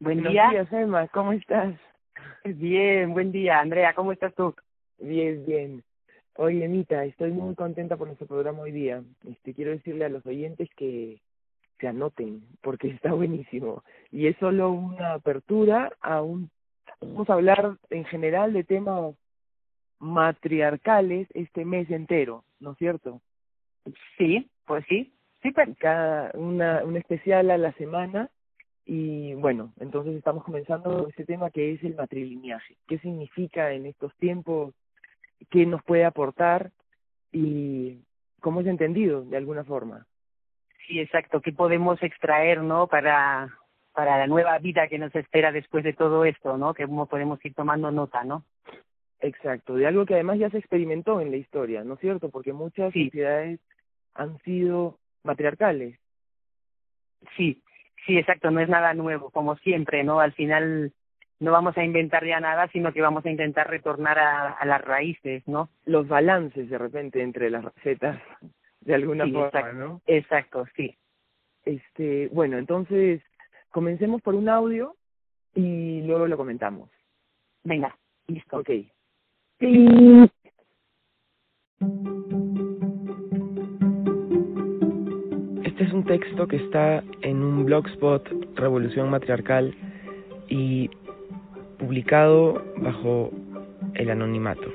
Buen 0.00 0.16
Buenos 0.22 0.32
día. 0.32 0.48
días, 0.50 0.72
Emma, 0.72 1.08
¿cómo 1.08 1.32
estás? 1.34 1.74
Bien, 2.44 3.12
buen 3.12 3.32
día, 3.32 3.60
Andrea. 3.60 3.92
¿Cómo 3.94 4.12
estás 4.12 4.34
tú? 4.34 4.54
Bien, 4.98 5.44
bien. 5.44 5.84
Oye, 6.36 6.64
Emita, 6.64 7.04
estoy 7.04 7.32
muy 7.32 7.54
contenta 7.54 7.98
por 7.98 8.06
nuestro 8.06 8.26
programa 8.26 8.60
hoy 8.60 8.72
día. 8.72 9.02
Este, 9.28 9.52
quiero 9.52 9.72
decirle 9.72 10.06
a 10.06 10.08
los 10.08 10.24
oyentes 10.24 10.70
que 10.74 11.20
se 11.78 11.86
anoten, 11.86 12.42
porque 12.62 12.88
está 13.02 13.12
buenísimo. 13.12 13.84
Y 14.10 14.26
es 14.26 14.36
solo 14.38 14.70
una 14.70 15.12
apertura 15.14 15.92
a 16.00 16.22
un... 16.22 16.50
Vamos 17.02 17.28
a 17.28 17.34
hablar 17.34 17.76
en 17.90 18.06
general 18.06 18.54
de 18.54 18.64
temas 18.64 19.14
matriarcales 19.98 21.28
este 21.34 21.66
mes 21.66 21.90
entero, 21.90 22.44
¿no 22.58 22.72
es 22.72 22.78
cierto? 22.78 23.20
Sí, 24.16 24.50
pues 24.64 24.82
sí. 24.88 25.12
Sí, 25.42 25.52
pero 25.52 25.74
Cada 25.78 26.30
una, 26.34 26.84
un 26.84 26.96
especial 26.96 27.50
a 27.50 27.58
la 27.58 27.72
semana 27.72 28.30
y 28.92 29.34
bueno, 29.34 29.72
entonces 29.78 30.16
estamos 30.16 30.42
comenzando 30.42 31.06
este 31.06 31.24
tema 31.24 31.50
que 31.50 31.74
es 31.74 31.84
el 31.84 31.94
matrilineaje. 31.94 32.76
¿Qué 32.88 32.98
significa 32.98 33.72
en 33.72 33.86
estos 33.86 34.12
tiempos? 34.16 34.74
¿Qué 35.48 35.64
nos 35.64 35.80
puede 35.84 36.04
aportar? 36.04 36.72
Y 37.30 38.00
cómo 38.40 38.62
es 38.62 38.66
entendido 38.66 39.22
de 39.22 39.36
alguna 39.36 39.62
forma. 39.62 40.06
sí, 40.88 40.98
exacto. 40.98 41.40
¿Qué 41.40 41.52
podemos 41.52 42.02
extraer, 42.02 42.62
no, 42.64 42.88
para 42.88 43.56
para 43.92 44.18
la 44.18 44.26
nueva 44.26 44.58
vida 44.58 44.88
que 44.88 44.98
nos 44.98 45.14
espera 45.14 45.52
después 45.52 45.84
de 45.84 45.92
todo 45.92 46.24
esto, 46.24 46.56
no? 46.58 46.74
Que 46.74 46.86
cómo 46.86 47.06
podemos 47.06 47.38
ir 47.44 47.54
tomando 47.54 47.92
nota, 47.92 48.24
¿no? 48.24 48.44
Exacto, 49.20 49.76
de 49.76 49.86
algo 49.86 50.04
que 50.04 50.14
además 50.14 50.40
ya 50.40 50.50
se 50.50 50.58
experimentó 50.58 51.20
en 51.20 51.30
la 51.30 51.36
historia, 51.36 51.84
¿no 51.84 51.94
es 51.94 52.00
cierto? 52.00 52.28
Porque 52.30 52.52
muchas 52.52 52.92
Sí. 52.92 53.04
sociedades 53.04 53.60
han 54.14 54.36
sido 54.42 54.98
matriarcales. 55.22 55.96
Sí, 57.36 57.62
sí, 58.06 58.18
exacto. 58.18 58.50
No 58.50 58.60
es 58.60 58.68
nada 58.68 58.94
nuevo, 58.94 59.30
como 59.30 59.56
siempre, 59.56 60.04
¿no? 60.04 60.20
Al 60.20 60.32
final 60.32 60.92
no 61.40 61.52
vamos 61.52 61.76
a 61.78 61.84
inventar 61.84 62.24
ya 62.24 62.38
nada, 62.38 62.68
sino 62.68 62.92
que 62.92 63.00
vamos 63.00 63.24
a 63.24 63.30
intentar 63.30 63.68
retornar 63.68 64.18
a, 64.18 64.52
a 64.52 64.66
las 64.66 64.82
raíces, 64.82 65.42
¿no? 65.46 65.70
Los 65.86 66.06
balances 66.06 66.68
de 66.68 66.78
repente 66.78 67.22
entre 67.22 67.50
las 67.50 67.64
recetas, 67.64 68.20
de 68.80 68.94
alguna 68.94 69.24
Sí, 69.24 69.32
forma, 69.32 69.46
exacto. 69.48 69.72
¿no? 69.72 70.02
Exacto, 70.06 70.66
sí. 70.76 70.96
Este, 71.64 72.28
bueno, 72.28 72.58
entonces 72.58 73.22
comencemos 73.70 74.22
por 74.22 74.34
un 74.34 74.48
audio 74.48 74.96
y 75.54 76.02
luego 76.02 76.26
lo 76.26 76.36
comentamos. 76.36 76.90
Venga, 77.64 77.96
listo. 78.26 78.58
Ok. 78.58 78.70
Este 85.80 85.88
es 85.88 85.94
un 85.94 86.04
texto 86.04 86.46
que 86.46 86.56
está 86.56 87.02
en 87.22 87.42
un 87.42 87.64
blogspot 87.64 88.28
Revolución 88.54 89.08
Matriarcal 89.08 89.74
y 90.46 90.90
publicado 91.78 92.62
bajo 92.76 93.30
el 93.94 94.10
anonimato. 94.10 94.68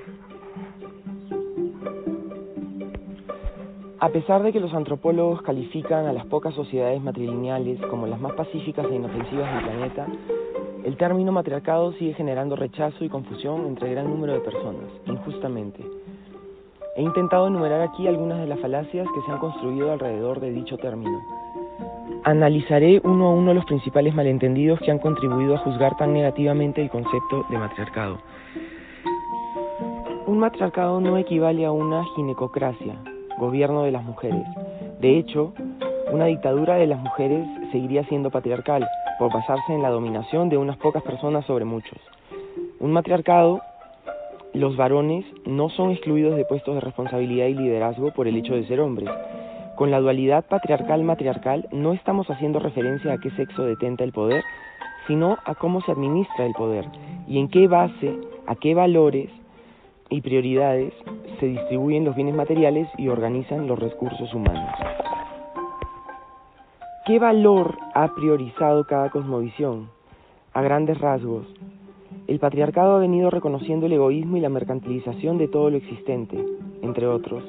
A 3.99 4.09
pesar 4.09 4.41
de 4.41 4.51
que 4.51 4.59
los 4.59 4.73
antropólogos 4.73 5.43
califican 5.43 6.07
a 6.07 6.13
las 6.13 6.25
pocas 6.25 6.55
sociedades 6.55 6.99
matrilineales 7.03 7.79
como 7.81 8.07
las 8.07 8.19
más 8.19 8.33
pacíficas 8.33 8.87
e 8.89 8.95
inofensivas 8.95 9.53
del 9.53 9.63
planeta, 9.63 10.07
el 10.85 10.97
término 10.97 11.31
matriarcado 11.31 11.93
sigue 11.93 12.15
generando 12.15 12.55
rechazo 12.55 13.05
y 13.05 13.09
confusión 13.09 13.67
entre 13.67 13.91
gran 13.91 14.09
número 14.09 14.33
de 14.33 14.39
personas, 14.39 14.89
injustamente. 15.05 15.83
He 16.95 17.01
intentado 17.01 17.47
enumerar 17.47 17.81
aquí 17.81 18.07
algunas 18.07 18.39
de 18.39 18.47
las 18.47 18.59
falacias 18.59 19.05
que 19.13 19.21
se 19.21 19.31
han 19.31 19.39
construido 19.39 19.91
alrededor 19.91 20.39
de 20.39 20.51
dicho 20.51 20.77
término. 20.77 21.19
Analizaré 22.23 23.01
uno 23.03 23.27
a 23.27 23.31
uno 23.31 23.53
los 23.53 23.65
principales 23.65 24.15
malentendidos 24.15 24.79
que 24.79 24.91
han 24.91 24.99
contribuido 24.99 25.55
a 25.55 25.57
juzgar 25.59 25.97
tan 25.97 26.13
negativamente 26.13 26.81
el 26.81 26.89
concepto 26.89 27.45
de 27.49 27.57
matriarcado. 27.57 28.17
Un 30.25 30.39
matriarcado 30.39 31.01
no 31.01 31.17
equivale 31.17 31.65
a 31.65 31.71
una 31.71 32.05
ginecocracia, 32.15 32.95
gobierno 33.37 33.83
de 33.83 33.91
las 33.91 34.03
mujeres. 34.05 34.45
De 35.01 35.17
hecho, 35.17 35.53
una 36.13 36.25
dictadura 36.25 36.75
de 36.75 36.87
las 36.87 36.99
mujeres 36.99 37.45
seguiría 37.73 38.05
siendo 38.05 38.31
patriarcal, 38.31 38.87
por 39.19 39.33
basarse 39.33 39.73
en 39.73 39.81
la 39.81 39.89
dominación 39.89 40.47
de 40.47 40.57
unas 40.57 40.77
pocas 40.77 41.03
personas 41.03 41.45
sobre 41.45 41.65
muchos. 41.65 41.99
Un 42.79 42.91
matriarcado, 42.91 43.61
los 44.55 44.77
varones 44.77 45.25
no 45.45 45.69
son 45.69 45.91
excluidos 45.91 46.37
de 46.37 46.45
puestos 46.45 46.75
de 46.75 46.81
responsabilidad 46.81 47.47
y 47.47 47.55
liderazgo 47.55 48.11
por 48.11 48.27
el 48.27 48.37
hecho 48.37 48.55
de 48.55 48.65
ser 48.65 48.79
hombres. 48.79 49.09
Con 49.75 49.91
la 49.91 49.99
dualidad 49.99 50.45
patriarcal-matriarcal 50.47 51.67
no 51.73 51.91
estamos 51.91 52.29
haciendo 52.29 52.59
referencia 52.59 53.11
a 53.11 53.17
qué 53.17 53.31
sexo 53.31 53.63
detenta 53.63 54.05
el 54.05 54.13
poder, 54.13 54.43
sino 55.07 55.37
a 55.43 55.55
cómo 55.55 55.81
se 55.81 55.91
administra 55.91 56.45
el 56.45 56.53
poder 56.53 56.85
y 57.27 57.39
en 57.39 57.49
qué 57.49 57.67
base, 57.67 58.15
a 58.47 58.55
qué 58.55 58.73
valores 58.73 59.29
y 60.09 60.21
prioridades 60.21 60.93
se 61.41 61.47
distribuyen 61.47 62.05
los 62.05 62.15
bienes 62.15 62.35
materiales 62.35 62.87
y 62.97 63.09
organizan 63.09 63.67
los 63.67 63.77
recursos 63.77 64.33
humanos. 64.33 64.73
¿Qué 67.05 67.19
valor 67.19 67.77
ha 67.93 68.07
priorizado 68.15 68.85
cada 68.85 69.09
cosmovisión? 69.09 69.89
A 70.53 70.61
grandes 70.61 70.97
rasgos, 70.99 71.45
el 72.27 72.39
patriarcado 72.39 72.95
ha 72.95 72.99
venido 72.99 73.29
reconociendo 73.29 73.85
el 73.85 73.93
egoísmo 73.93 74.37
y 74.37 74.39
la 74.39 74.49
mercantilización 74.49 75.37
de 75.37 75.47
todo 75.47 75.69
lo 75.69 75.77
existente, 75.77 76.43
entre 76.81 77.05
otros, 77.05 77.43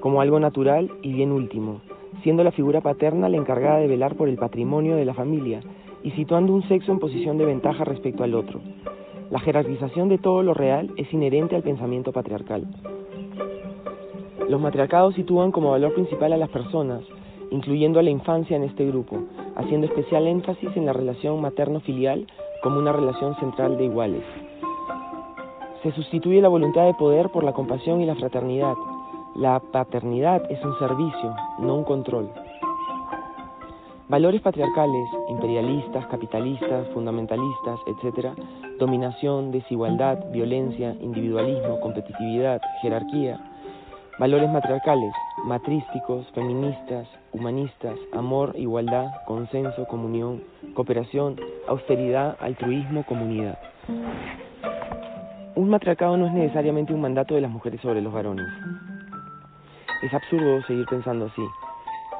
como 0.00 0.20
algo 0.20 0.38
natural 0.38 0.90
y 1.02 1.12
bien 1.12 1.32
último, 1.32 1.80
siendo 2.22 2.44
la 2.44 2.52
figura 2.52 2.82
paterna 2.82 3.28
la 3.28 3.38
encargada 3.38 3.78
de 3.78 3.86
velar 3.86 4.16
por 4.16 4.28
el 4.28 4.36
patrimonio 4.36 4.96
de 4.96 5.06
la 5.06 5.14
familia 5.14 5.60
y 6.02 6.10
situando 6.10 6.52
un 6.52 6.62
sexo 6.68 6.92
en 6.92 6.98
posición 6.98 7.38
de 7.38 7.46
ventaja 7.46 7.84
respecto 7.84 8.22
al 8.22 8.34
otro. 8.34 8.60
La 9.30 9.40
jerarquización 9.40 10.08
de 10.08 10.18
todo 10.18 10.42
lo 10.42 10.52
real 10.52 10.90
es 10.96 11.12
inherente 11.12 11.56
al 11.56 11.62
pensamiento 11.62 12.12
patriarcal. 12.12 12.66
Los 14.48 14.60
matriarcados 14.60 15.14
sitúan 15.14 15.52
como 15.52 15.70
valor 15.70 15.94
principal 15.94 16.32
a 16.32 16.38
las 16.38 16.48
personas, 16.50 17.02
incluyendo 17.50 17.98
a 17.98 18.02
la 18.02 18.10
infancia 18.10 18.56
en 18.56 18.64
este 18.64 18.86
grupo, 18.86 19.24
haciendo 19.56 19.86
especial 19.86 20.26
énfasis 20.26 20.70
en 20.76 20.86
la 20.86 20.92
relación 20.92 21.40
materno-filial 21.40 22.26
como 22.62 22.78
una 22.78 22.92
relación 22.92 23.34
central 23.36 23.76
de 23.76 23.84
iguales. 23.84 24.24
Se 25.82 25.92
sustituye 25.92 26.40
la 26.40 26.48
voluntad 26.48 26.86
de 26.86 26.94
poder 26.94 27.30
por 27.30 27.44
la 27.44 27.52
compasión 27.52 28.00
y 28.00 28.06
la 28.06 28.14
fraternidad. 28.16 28.74
La 29.36 29.60
paternidad 29.60 30.42
es 30.50 30.64
un 30.64 30.78
servicio, 30.78 31.34
no 31.60 31.76
un 31.76 31.84
control. 31.84 32.30
Valores 34.08 34.40
patriarcales, 34.40 35.08
imperialistas, 35.28 36.06
capitalistas, 36.06 36.88
fundamentalistas, 36.94 37.78
etc., 37.86 38.28
dominación, 38.78 39.52
desigualdad, 39.52 40.18
violencia, 40.32 40.96
individualismo, 41.00 41.78
competitividad, 41.80 42.60
jerarquía, 42.80 43.38
Valores 44.18 44.50
matriarcales, 44.50 45.14
matrísticos, 45.44 46.26
feministas, 46.34 47.08
humanistas, 47.32 47.96
amor, 48.12 48.54
igualdad, 48.56 49.06
consenso, 49.26 49.86
comunión, 49.86 50.42
cooperación, 50.74 51.36
austeridad, 51.66 52.36
altruismo, 52.40 53.04
comunidad. 53.04 53.58
Un 55.54 55.70
matriarcado 55.70 56.16
no 56.16 56.26
es 56.26 56.32
necesariamente 56.32 56.92
un 56.92 57.00
mandato 57.00 57.34
de 57.34 57.40
las 57.40 57.50
mujeres 57.50 57.80
sobre 57.80 58.00
los 58.00 58.12
varones. 58.12 58.46
Es 60.02 60.14
absurdo 60.14 60.62
seguir 60.62 60.86
pensando 60.86 61.26
así. 61.26 61.42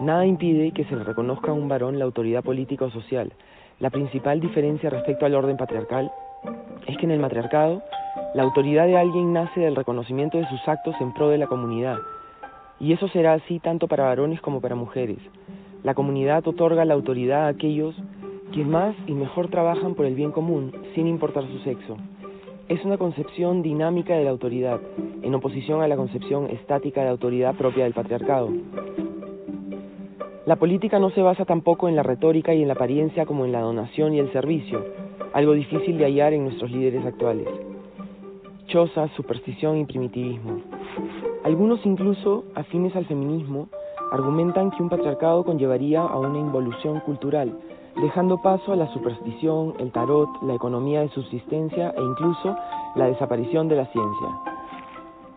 Nada 0.01 0.27
impide 0.27 0.73
que 0.73 0.85
se 0.85 0.97
le 0.97 1.05
reconozca 1.05 1.51
a 1.51 1.55
un 1.55 1.69
varón 1.69 1.99
la 1.99 2.05
autoridad 2.05 2.43
política 2.43 2.87
o 2.87 2.91
social. 2.91 3.33
La 3.79 3.91
principal 3.91 4.41
diferencia 4.41 4.91
respecto 4.91 5.27
al 5.27 5.35
orden 5.35 5.57
patriarcal 5.57 6.11
es 6.87 6.97
que 6.97 7.05
en 7.05 7.13
el 7.13 7.21
matriarcado 7.21 7.83
la 8.35 8.43
autoridad 8.43 8.87
de 8.87 8.99
alguien 8.99 9.33
nace 9.33 9.61
del 9.61 9.77
reconocimiento 9.77 10.39
de 10.39 10.49
sus 10.49 10.67
actos 10.69 10.95
en 11.01 11.13
pro 11.15 11.29
de 11.29 11.39
la 11.39 11.47
comunidad, 11.47 11.99
y 12.81 12.93
eso 12.93 13.09
será 13.09 13.35
así 13.35 13.59
tanto 13.59 13.89
para 13.89 14.05
varones 14.05 14.41
como 14.41 14.61
para 14.61 14.75
mujeres. 14.75 15.19
La 15.83 15.95
comunidad 15.95 16.47
otorga 16.47 16.85
la 16.85 16.95
autoridad 16.95 17.47
a 17.47 17.49
aquellos 17.49 17.95
que 18.53 18.65
más 18.65 18.95
y 19.07 19.13
mejor 19.13 19.49
trabajan 19.49 19.95
por 19.95 20.07
el 20.07 20.15
bien 20.15 20.33
común, 20.33 20.73
sin 20.95 21.07
importar 21.07 21.47
su 21.47 21.59
sexo. 21.61 21.97
Es 22.69 22.85
una 22.85 22.99
concepción 22.99 23.63
dinámica 23.63 24.15
de 24.15 24.25
la 24.25 24.31
autoridad, 24.31 24.81
en 25.23 25.35
oposición 25.35 25.83
a 25.83 25.89
la 25.89 25.97
concepción 25.97 26.51
estática 26.51 27.03
de 27.03 27.09
autoridad 27.09 27.55
propia 27.55 27.85
del 27.85 27.95
patriarcado. 27.95 28.51
La 30.47 30.57
política 30.57 30.99
no 30.99 31.11
se 31.11 31.21
basa 31.21 31.45
tampoco 31.45 31.89
en 31.89 31.97
la 31.97 32.03
retórica 32.03 32.55
y 32.55 32.63
en 32.63 32.69
la 32.69 32.75
apariencia 32.75 33.27
como 33.27 33.45
en 33.45 33.53
la 33.53 33.61
donación 33.61 34.15
y 34.15 34.19
el 34.19 34.33
servicio, 34.33 34.85
algo 35.33 35.53
difícil 35.53 35.99
de 35.99 36.05
hallar 36.05 36.33
en 36.33 36.45
nuestros 36.45 36.71
líderes 36.71 37.05
actuales. 37.05 37.49
Choza, 38.67 39.09
superstición 39.09 39.79
y 39.79 39.85
primitivismo. 39.85 40.63
Algunos 41.49 41.81
incluso, 41.87 42.45
afines 42.55 42.95
al 42.95 43.07
feminismo, 43.07 43.69
argumentan 44.13 44.71
que 44.71 44.83
un 44.83 44.91
patriarcado 44.91 45.47
conllevaría 45.47 46.03
a 46.03 46.19
una 46.19 46.39
involución 46.39 47.01
cultural, 47.01 47.59
dejando 47.97 48.43
paso 48.43 48.71
a 48.71 48.77
la 48.77 48.93
superstición, 48.93 49.73
el 49.79 49.91
tarot, 49.91 50.29
la 50.43 50.53
economía 50.53 51.01
de 51.01 51.09
subsistencia 51.09 51.95
e 51.97 52.03
incluso 52.03 52.55
la 52.97 53.07
desaparición 53.07 53.67
de 53.67 53.77
la 53.77 53.87
ciencia. 53.87 54.29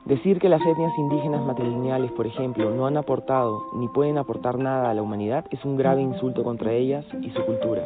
Decir 0.04 0.42
que 0.42 0.50
las 0.50 0.60
etnias 0.60 0.92
indígenas 0.98 1.46
matrilineales, 1.46 2.12
por 2.12 2.28
ejemplo, 2.28 2.72
no 2.72 2.88
han 2.88 2.98
aportado 2.98 3.62
ni 3.76 3.88
pueden 3.88 4.18
aportar 4.18 4.58
nada 4.58 4.92
a 4.92 4.94
la 4.94 5.02
humanidad 5.02 5.46
es 5.50 5.64
un 5.64 5.78
grave 5.78 6.02
insulto 6.02 6.44
contra 6.44 6.74
ellas 6.74 7.06
y 7.22 7.30
su 7.30 7.42
cultura. 7.46 7.84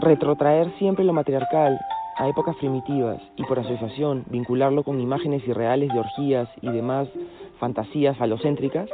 Retrotraer 0.00 0.70
siempre 0.76 1.02
lo 1.02 1.14
matriarcal 1.14 1.80
a 2.16 2.28
épocas 2.28 2.56
primitivas 2.56 3.20
y 3.36 3.44
por 3.44 3.58
asociación 3.58 4.24
vincularlo 4.30 4.82
con 4.82 5.00
imágenes 5.00 5.46
irreales 5.46 5.90
de 5.92 5.98
orgías 5.98 6.48
y 6.62 6.70
demás 6.70 7.08
fantasías 7.58 8.16
falocéntricas 8.16 8.88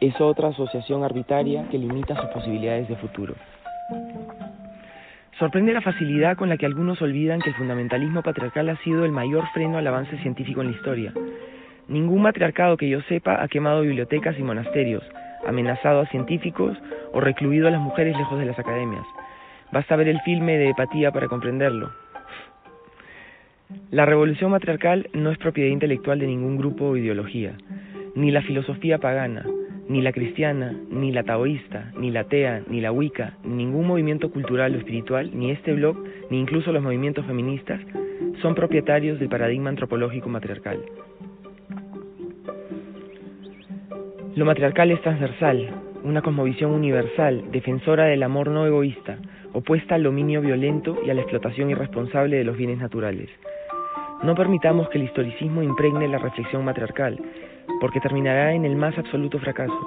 es 0.00 0.20
otra 0.20 0.48
asociación 0.48 1.04
arbitraria 1.04 1.68
que 1.70 1.78
limita 1.78 2.16
sus 2.16 2.30
posibilidades 2.30 2.88
de 2.88 2.96
futuro. 2.96 3.34
Sorprende 5.38 5.72
la 5.74 5.82
facilidad 5.82 6.36
con 6.36 6.48
la 6.48 6.56
que 6.56 6.66
algunos 6.66 7.00
olvidan 7.02 7.40
que 7.40 7.50
el 7.50 7.56
fundamentalismo 7.56 8.22
patriarcal 8.22 8.68
ha 8.70 8.76
sido 8.78 9.04
el 9.04 9.12
mayor 9.12 9.46
freno 9.52 9.78
al 9.78 9.86
avance 9.86 10.16
científico 10.18 10.62
en 10.62 10.70
la 10.70 10.76
historia. 10.76 11.12
Ningún 11.88 12.22
matriarcado 12.22 12.76
que 12.76 12.88
yo 12.88 13.00
sepa 13.02 13.42
ha 13.42 13.48
quemado 13.48 13.82
bibliotecas 13.82 14.38
y 14.38 14.42
monasterios, 14.42 15.04
amenazado 15.46 16.00
a 16.00 16.06
científicos 16.06 16.76
o 17.12 17.20
recluido 17.20 17.68
a 17.68 17.70
las 17.70 17.80
mujeres 17.80 18.16
lejos 18.16 18.38
de 18.38 18.46
las 18.46 18.58
academias. 18.58 19.04
Basta 19.72 19.96
ver 19.96 20.08
el 20.08 20.20
filme 20.22 20.56
de 20.56 20.70
Hepatía 20.70 21.12
para 21.12 21.28
comprenderlo. 21.28 22.05
La 23.90 24.06
revolución 24.06 24.52
matriarcal 24.52 25.08
no 25.12 25.30
es 25.30 25.38
propiedad 25.38 25.70
intelectual 25.70 26.18
de 26.18 26.26
ningún 26.26 26.56
grupo 26.56 26.86
o 26.86 26.96
ideología, 26.96 27.56
ni 28.14 28.30
la 28.30 28.42
filosofía 28.42 28.98
pagana, 28.98 29.44
ni 29.88 30.02
la 30.02 30.12
cristiana, 30.12 30.74
ni 30.90 31.12
la 31.12 31.24
taoísta, 31.24 31.92
ni 31.98 32.10
la 32.10 32.20
atea, 32.20 32.62
ni 32.68 32.80
la 32.80 32.92
wicca, 32.92 33.34
ningún 33.44 33.86
movimiento 33.86 34.30
cultural 34.30 34.74
o 34.74 34.78
espiritual, 34.78 35.30
ni 35.34 35.50
este 35.50 35.72
blog, 35.72 35.96
ni 36.30 36.40
incluso 36.40 36.72
los 36.72 36.82
movimientos 36.82 37.26
feministas, 37.26 37.80
son 38.42 38.54
propietarios 38.54 39.18
del 39.18 39.28
paradigma 39.28 39.70
antropológico 39.70 40.28
matriarcal. 40.28 40.78
Lo 44.34 44.44
matriarcal 44.44 44.90
es 44.90 45.00
transversal, 45.00 45.70
una 46.04 46.22
cosmovisión 46.22 46.72
universal, 46.72 47.50
defensora 47.50 48.04
del 48.04 48.22
amor 48.22 48.50
no 48.50 48.66
egoísta, 48.66 49.18
opuesta 49.52 49.94
al 49.94 50.02
dominio 50.02 50.40
violento 50.40 50.98
y 51.04 51.10
a 51.10 51.14
la 51.14 51.22
explotación 51.22 51.70
irresponsable 51.70 52.36
de 52.36 52.44
los 52.44 52.56
bienes 52.56 52.78
naturales. 52.78 53.30
No 54.22 54.34
permitamos 54.34 54.88
que 54.88 54.98
el 54.98 55.04
historicismo 55.04 55.62
impregne 55.62 56.08
la 56.08 56.18
reflexión 56.18 56.64
matriarcal, 56.64 57.20
porque 57.80 58.00
terminará 58.00 58.52
en 58.52 58.64
el 58.64 58.76
más 58.76 58.96
absoluto 58.96 59.38
fracaso. 59.38 59.78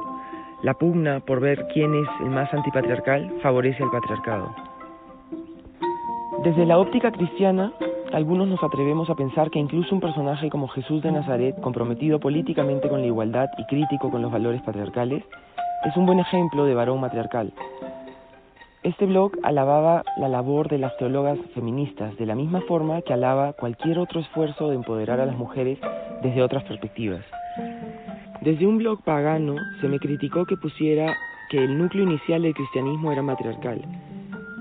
La 0.62 0.74
pugna 0.74 1.20
por 1.20 1.40
ver 1.40 1.68
quién 1.74 1.96
es 1.96 2.08
el 2.20 2.30
más 2.30 2.54
antipatriarcal 2.54 3.32
favorece 3.42 3.82
al 3.82 3.92
patriarcado. 3.92 4.54
Desde 6.44 6.66
la 6.66 6.78
óptica 6.78 7.12
cristiana, 7.12 7.74
algunos 8.14 8.48
nos 8.48 8.64
atrevemos 8.64 9.10
a 9.10 9.16
pensar 9.16 9.50
que 9.50 9.60
incluso 9.60 9.94
un 9.94 10.02
personaje 10.02 10.50
como 10.50 10.68
Jesús 10.68 11.02
de 11.02 11.12
Nazaret, 11.12 11.60
comprometido 11.62 12.20
políticamente 12.20 12.88
con 12.88 13.02
la 13.02 13.08
igualdad 13.08 13.50
y 13.58 13.66
crítico 13.66 14.10
con 14.10 14.22
los 14.22 14.32
valores 14.32 14.62
patriarcales, 14.62 15.24
es 15.86 15.98
un 15.98 16.06
buen 16.06 16.20
ejemplo 16.20 16.66
de 16.66 16.76
varón 16.76 17.02
matriarcal. 17.02 17.52
Este 18.82 19.06
blog 19.06 19.34
alababa 19.44 20.04
la 20.18 20.30
labor 20.30 20.70
de 20.70 20.78
las 20.78 20.96
teólogas 20.96 21.38
feministas 21.54 22.16
de 22.16 22.26
la 22.26 22.34
misma 22.34 22.62
forma 22.62 23.02
que 23.02 23.12
alaba 23.12 23.52
cualquier 23.52 24.00
otro 24.00 24.22
esfuerzo 24.22 24.70
de 24.70 24.76
empoderar 24.76 25.20
a 25.20 25.26
las 25.26 25.36
mujeres 25.36 25.78
desde 26.24 26.42
otras 26.42 26.64
perspectivas. 26.64 27.26
Desde 28.40 28.66
un 28.66 28.78
blog 28.78 29.04
pagano 29.04 29.58
se 29.82 29.90
me 29.90 30.00
criticó 30.00 30.46
que 30.46 30.56
pusiera 30.56 31.14
que 31.50 31.58
el 31.58 31.78
núcleo 31.78 32.06
inicial 32.06 32.42
del 32.42 32.54
cristianismo 32.54 33.12
era 33.12 33.22
matriarcal. 33.22 33.82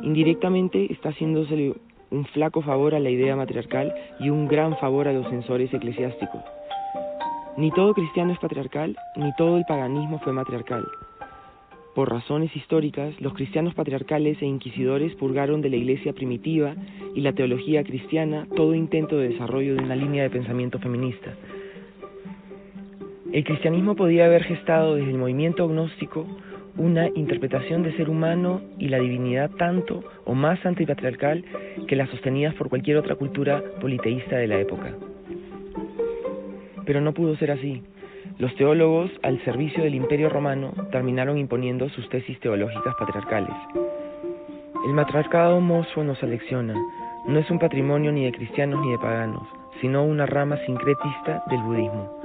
Indirectamente 0.02 0.92
está 0.92 1.10
haciéndose 1.10 1.74
un 2.10 2.24
flaco 2.26 2.60
favor 2.62 2.96
a 2.96 3.00
la 3.00 3.10
idea 3.10 3.36
matriarcal 3.36 3.94
y 4.18 4.30
un 4.30 4.48
gran 4.48 4.76
favor 4.78 5.06
a 5.06 5.12
los 5.12 5.28
censores 5.28 5.72
eclesiásticos. 5.72 6.42
Ni 7.56 7.70
todo 7.70 7.94
cristiano 7.94 8.32
es 8.32 8.38
patriarcal, 8.40 8.96
ni 9.14 9.32
todo 9.36 9.58
el 9.58 9.64
paganismo 9.64 10.18
fue 10.18 10.32
matriarcal. 10.32 10.84
Por 11.98 12.12
razones 12.12 12.54
históricas, 12.54 13.20
los 13.20 13.34
cristianos 13.34 13.74
patriarcales 13.74 14.40
e 14.40 14.46
inquisidores 14.46 15.16
purgaron 15.16 15.60
de 15.62 15.68
la 15.68 15.74
iglesia 15.74 16.12
primitiva 16.12 16.76
y 17.16 17.22
la 17.22 17.32
teología 17.32 17.82
cristiana 17.82 18.46
todo 18.54 18.72
intento 18.76 19.18
de 19.18 19.30
desarrollo 19.30 19.74
de 19.74 19.82
una 19.82 19.96
línea 19.96 20.22
de 20.22 20.30
pensamiento 20.30 20.78
feminista. 20.78 21.34
El 23.32 23.42
cristianismo 23.42 23.96
podía 23.96 24.26
haber 24.26 24.44
gestado 24.44 24.94
desde 24.94 25.10
el 25.10 25.18
movimiento 25.18 25.64
agnóstico 25.64 26.24
una 26.76 27.08
interpretación 27.16 27.82
de 27.82 27.96
ser 27.96 28.08
humano 28.08 28.60
y 28.78 28.90
la 28.90 29.00
divinidad 29.00 29.50
tanto 29.58 30.04
o 30.24 30.34
más 30.34 30.64
antipatriarcal 30.64 31.44
que 31.88 31.96
las 31.96 32.08
sostenidas 32.10 32.54
por 32.54 32.68
cualquier 32.68 32.98
otra 32.98 33.16
cultura 33.16 33.60
politeísta 33.80 34.36
de 34.36 34.46
la 34.46 34.60
época. 34.60 34.94
Pero 36.86 37.00
no 37.00 37.12
pudo 37.12 37.34
ser 37.38 37.50
así. 37.50 37.82
Los 38.38 38.54
teólogos, 38.54 39.10
al 39.24 39.42
servicio 39.44 39.82
del 39.82 39.96
imperio 39.96 40.28
romano, 40.28 40.72
terminaron 40.92 41.38
imponiendo 41.38 41.88
sus 41.88 42.08
tesis 42.08 42.38
teológicas 42.38 42.94
patriarcales. 42.96 43.54
El 44.86 44.92
matriarcado 44.92 45.60
mozo 45.60 46.04
nos 46.04 46.22
alecciona, 46.22 46.74
no 47.26 47.40
es 47.40 47.50
un 47.50 47.58
patrimonio 47.58 48.12
ni 48.12 48.24
de 48.24 48.30
cristianos 48.30 48.80
ni 48.80 48.92
de 48.92 48.98
paganos, 48.98 49.42
sino 49.80 50.04
una 50.04 50.24
rama 50.24 50.56
sincretista 50.66 51.42
del 51.50 51.62
budismo. 51.62 52.22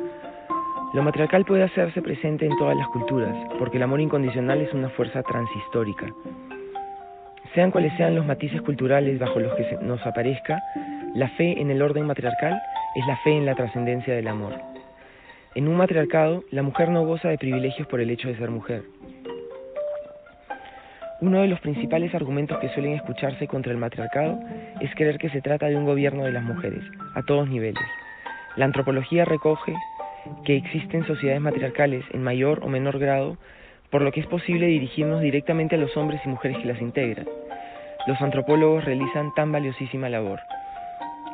Lo 0.94 1.02
matriarcal 1.02 1.46
puede 1.46 1.64
hacerse 1.64 2.00
presente 2.04 2.46
en 2.46 2.56
todas 2.58 2.78
las 2.78 2.88
culturas, 2.90 3.36
porque 3.58 3.78
el 3.78 3.84
amor 3.84 4.00
incondicional 4.00 4.62
es 4.62 4.72
una 4.72 4.90
fuerza 4.90 5.24
transhistórica. 5.24 6.06
Sean 7.56 7.72
cuales 7.72 7.92
sean 7.98 8.14
los 8.14 8.28
matices 8.28 8.62
culturales 8.62 9.18
bajo 9.18 9.40
los 9.40 9.52
que 9.56 9.80
nos 9.82 10.06
aparezca, 10.06 10.62
la 11.16 11.30
fe 11.30 11.60
en 11.60 11.72
el 11.72 11.82
orden 11.82 12.06
matriarcal 12.06 12.62
es 12.94 13.08
la 13.08 13.18
fe 13.18 13.32
en 13.36 13.48
la 13.48 13.56
trascendencia 13.56 14.14
del 14.14 14.28
amor. 14.28 14.73
En 15.56 15.68
un 15.68 15.78
matriarcado, 15.78 16.44
la 16.50 16.64
mujer 16.64 16.90
no 16.90 17.06
goza 17.06 17.30
de 17.30 17.38
privilegios 17.38 17.88
por 17.88 18.02
el 18.02 18.10
hecho 18.10 18.28
de 18.28 18.38
ser 18.38 18.50
mujer. 18.50 18.82
Uno 21.22 21.42
de 21.42 21.48
los 21.48 21.60
principales 21.60 22.14
argumentos 22.16 22.58
que 22.58 22.70
suelen 22.70 22.94
escucharse 22.94 23.48
contra 23.48 23.72
el 23.72 23.78
matriarcado 23.78 24.40
es 24.82 24.94
creer 24.96 25.20
que 25.20 25.30
se 25.30 25.42
trata 25.42 25.68
de 25.68 25.76
un 25.76 25.86
gobierno 25.86 26.24
de 26.24 26.32
las 26.32 26.44
mujeres, 26.44 26.84
a 27.14 27.22
todos 27.22 27.48
niveles. 27.48 27.84
La 28.56 28.66
antropología 28.66 29.26
recoge 29.26 29.76
que 30.44 30.58
existen 30.58 31.06
sociedades 31.06 31.42
matriarcales 31.42 32.04
en 32.14 32.24
mayor 32.24 32.62
o 32.64 32.68
menor 32.68 32.98
grado, 32.98 33.38
por 33.92 34.02
lo 34.02 34.12
que 34.12 34.22
es 34.22 34.28
posible 34.28 34.66
dirigirnos 34.66 35.22
directamente 35.22 35.76
a 35.76 35.80
los 35.80 35.96
hombres 35.96 36.20
y 36.26 36.30
mujeres 36.30 36.58
que 36.58 36.68
las 36.68 36.82
integran. 36.82 37.28
Los 38.08 38.20
antropólogos 38.22 38.86
realizan 38.86 39.32
tan 39.36 39.52
valiosísima 39.52 40.10
labor. 40.10 40.40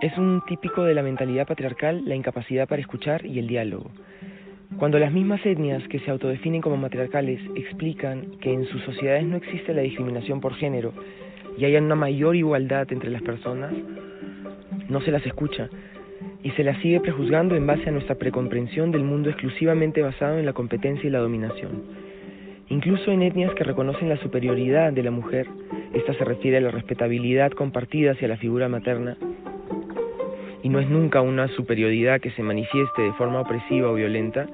Es 0.02 0.18
un 0.18 0.42
típico 0.48 0.86
de 0.86 0.94
la 0.94 1.04
mentalidad 1.04 1.46
patriarcal 1.46 2.06
la 2.06 2.16
incapacidad 2.16 2.70
para 2.70 2.82
escuchar 2.82 3.26
y 3.26 3.38
el 3.38 3.48
diálogo. 3.48 3.92
Cuando 4.78 4.98
las 4.98 5.12
mismas 5.12 5.46
etnias 5.46 5.86
que 5.90 6.00
se 6.00 6.10
autodefinen 6.10 6.62
como 6.62 6.78
matriarcales 6.78 7.42
explican 7.56 8.38
que 8.40 8.54
en 8.54 8.66
sus 8.68 8.82
sociedades 8.84 9.26
no 9.26 9.36
existe 9.36 9.74
la 9.74 9.82
discriminación 9.82 10.40
por 10.40 10.54
género 10.56 10.94
y 11.58 11.66
hay 11.66 11.76
una 11.76 11.96
mayor 11.96 12.38
igualdad 12.38 12.88
entre 12.94 13.10
las 13.10 13.22
personas, 13.24 13.74
no 14.88 15.02
se 15.02 15.12
las 15.12 15.26
escucha, 15.26 15.70
y 16.44 16.52
se 16.52 16.64
la 16.64 16.80
sigue 16.82 17.02
prejuzgando 17.02 17.56
en 17.56 17.68
base 17.68 17.90
a 17.90 17.92
nuestra 17.92 18.16
precomprensión 18.16 18.92
del 18.92 19.04
mundo 19.04 19.30
exclusivamente 19.30 20.02
basado 20.02 20.40
en 20.40 20.46
la 20.46 20.54
competencia 20.54 21.08
y 21.08 21.12
la 21.12 21.20
dominación. 21.20 21.84
Incluso 22.70 23.12
en 23.12 23.24
etnias 23.24 23.54
que 23.54 23.66
reconocen 23.66 24.08
la 24.08 24.18
superioridad 24.18 24.94
de 24.94 25.04
la 25.04 25.12
mujer, 25.12 25.48
esta 25.94 26.14
se 26.14 26.24
refiere 26.24 26.56
a 26.56 26.62
la 26.62 26.72
respetabilidad 26.72 27.52
compartida 27.52 28.12
hacia 28.12 28.30
la 28.30 28.38
figura 28.38 28.70
materna, 28.70 29.18
y 30.64 30.70
no 30.70 30.80
es 30.80 30.90
nunca 30.90 31.22
una 31.22 31.48
superioridad 31.50 32.20
que 32.22 32.32
se 32.32 32.44
manifieste 32.44 33.02
de 33.02 33.14
forma 33.14 33.42
opresiva 33.42 33.90
o 33.90 33.96
violenta, 33.96 34.48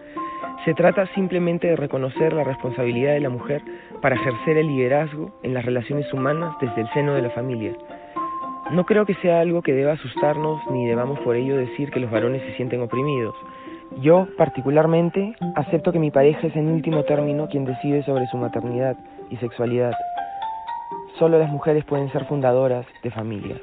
se 0.64 0.74
trata 0.74 1.08
simplemente 1.14 1.68
de 1.68 1.76
reconocer 1.76 2.34
la 2.34 2.44
responsabilidad 2.44 3.14
de 3.14 3.20
la 3.20 3.30
mujer 3.30 3.62
para 4.02 4.16
ejercer 4.16 4.58
el 4.58 4.68
liderazgo 4.68 5.32
en 5.44 5.54
las 5.54 5.66
relaciones 5.66 6.12
humanas 6.14 6.56
desde 6.62 6.82
el 6.82 6.90
seno 6.94 7.14
de 7.14 7.22
la 7.22 7.30
familia, 7.32 7.74
no 8.72 8.84
creo 8.84 9.06
que 9.06 9.14
sea 9.16 9.42
algo 9.42 9.62
que 9.62 9.74
deba 9.74 9.94
asustarnos 9.94 10.60
ni 10.72 10.88
debamos 10.88 11.20
por 11.20 11.36
ello 11.36 11.56
decir 11.56 11.92
que 11.92 12.00
los 12.00 12.10
varones 12.10 12.42
se 12.42 12.56
sienten 12.56 12.82
oprimidos. 12.82 13.36
Yo, 14.02 14.28
particularmente, 14.38 15.36
acepto 15.56 15.92
que 15.92 16.00
mi 16.00 16.10
pareja 16.10 16.48
es 16.48 16.56
en 16.56 16.70
último 16.70 17.04
término 17.04 17.48
quien 17.48 17.66
decide 17.66 18.04
sobre 18.04 18.26
su 18.28 18.38
maternidad 18.38 18.98
y 19.30 19.38
sexualidad. 19.38 19.94
Solo 21.20 21.38
las 21.38 21.52
mujeres 21.52 21.86
pueden 21.86 22.12
ser 22.12 22.26
fundadoras 22.26 22.88
de 23.04 23.12
familias. 23.12 23.62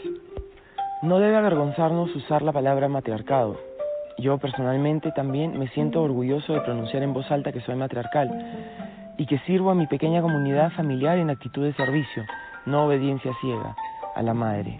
No 1.03 1.19
debe 1.19 1.37
avergonzarnos 1.37 2.15
usar 2.15 2.43
la 2.43 2.53
palabra 2.53 2.87
matriarcado. 2.87 3.57
Yo 4.19 4.39
personalmente 4.39 5.11
también 5.11 5.59
me 5.59 5.67
siento 5.71 6.01
orgulloso 6.01 6.53
de 6.53 6.61
pronunciar 6.61 7.03
en 7.03 7.13
voz 7.13 7.29
alta 7.33 7.51
que 7.51 7.61
soy 7.61 7.75
matriarcal 7.75 8.31
y 9.19 9.27
que 9.27 9.41
sirvo 9.41 9.73
a 9.73 9.75
mi 9.75 9.89
pequeña 9.89 10.23
comunidad 10.23 10.71
familiar 10.71 11.19
en 11.19 11.31
actitud 11.31 11.65
de 11.65 11.73
servicio, 11.73 12.23
no 12.67 12.85
obediencia 12.85 13.33
ciega 13.41 13.75
a 14.15 14.23
la 14.23 14.33
madre. 14.33 14.79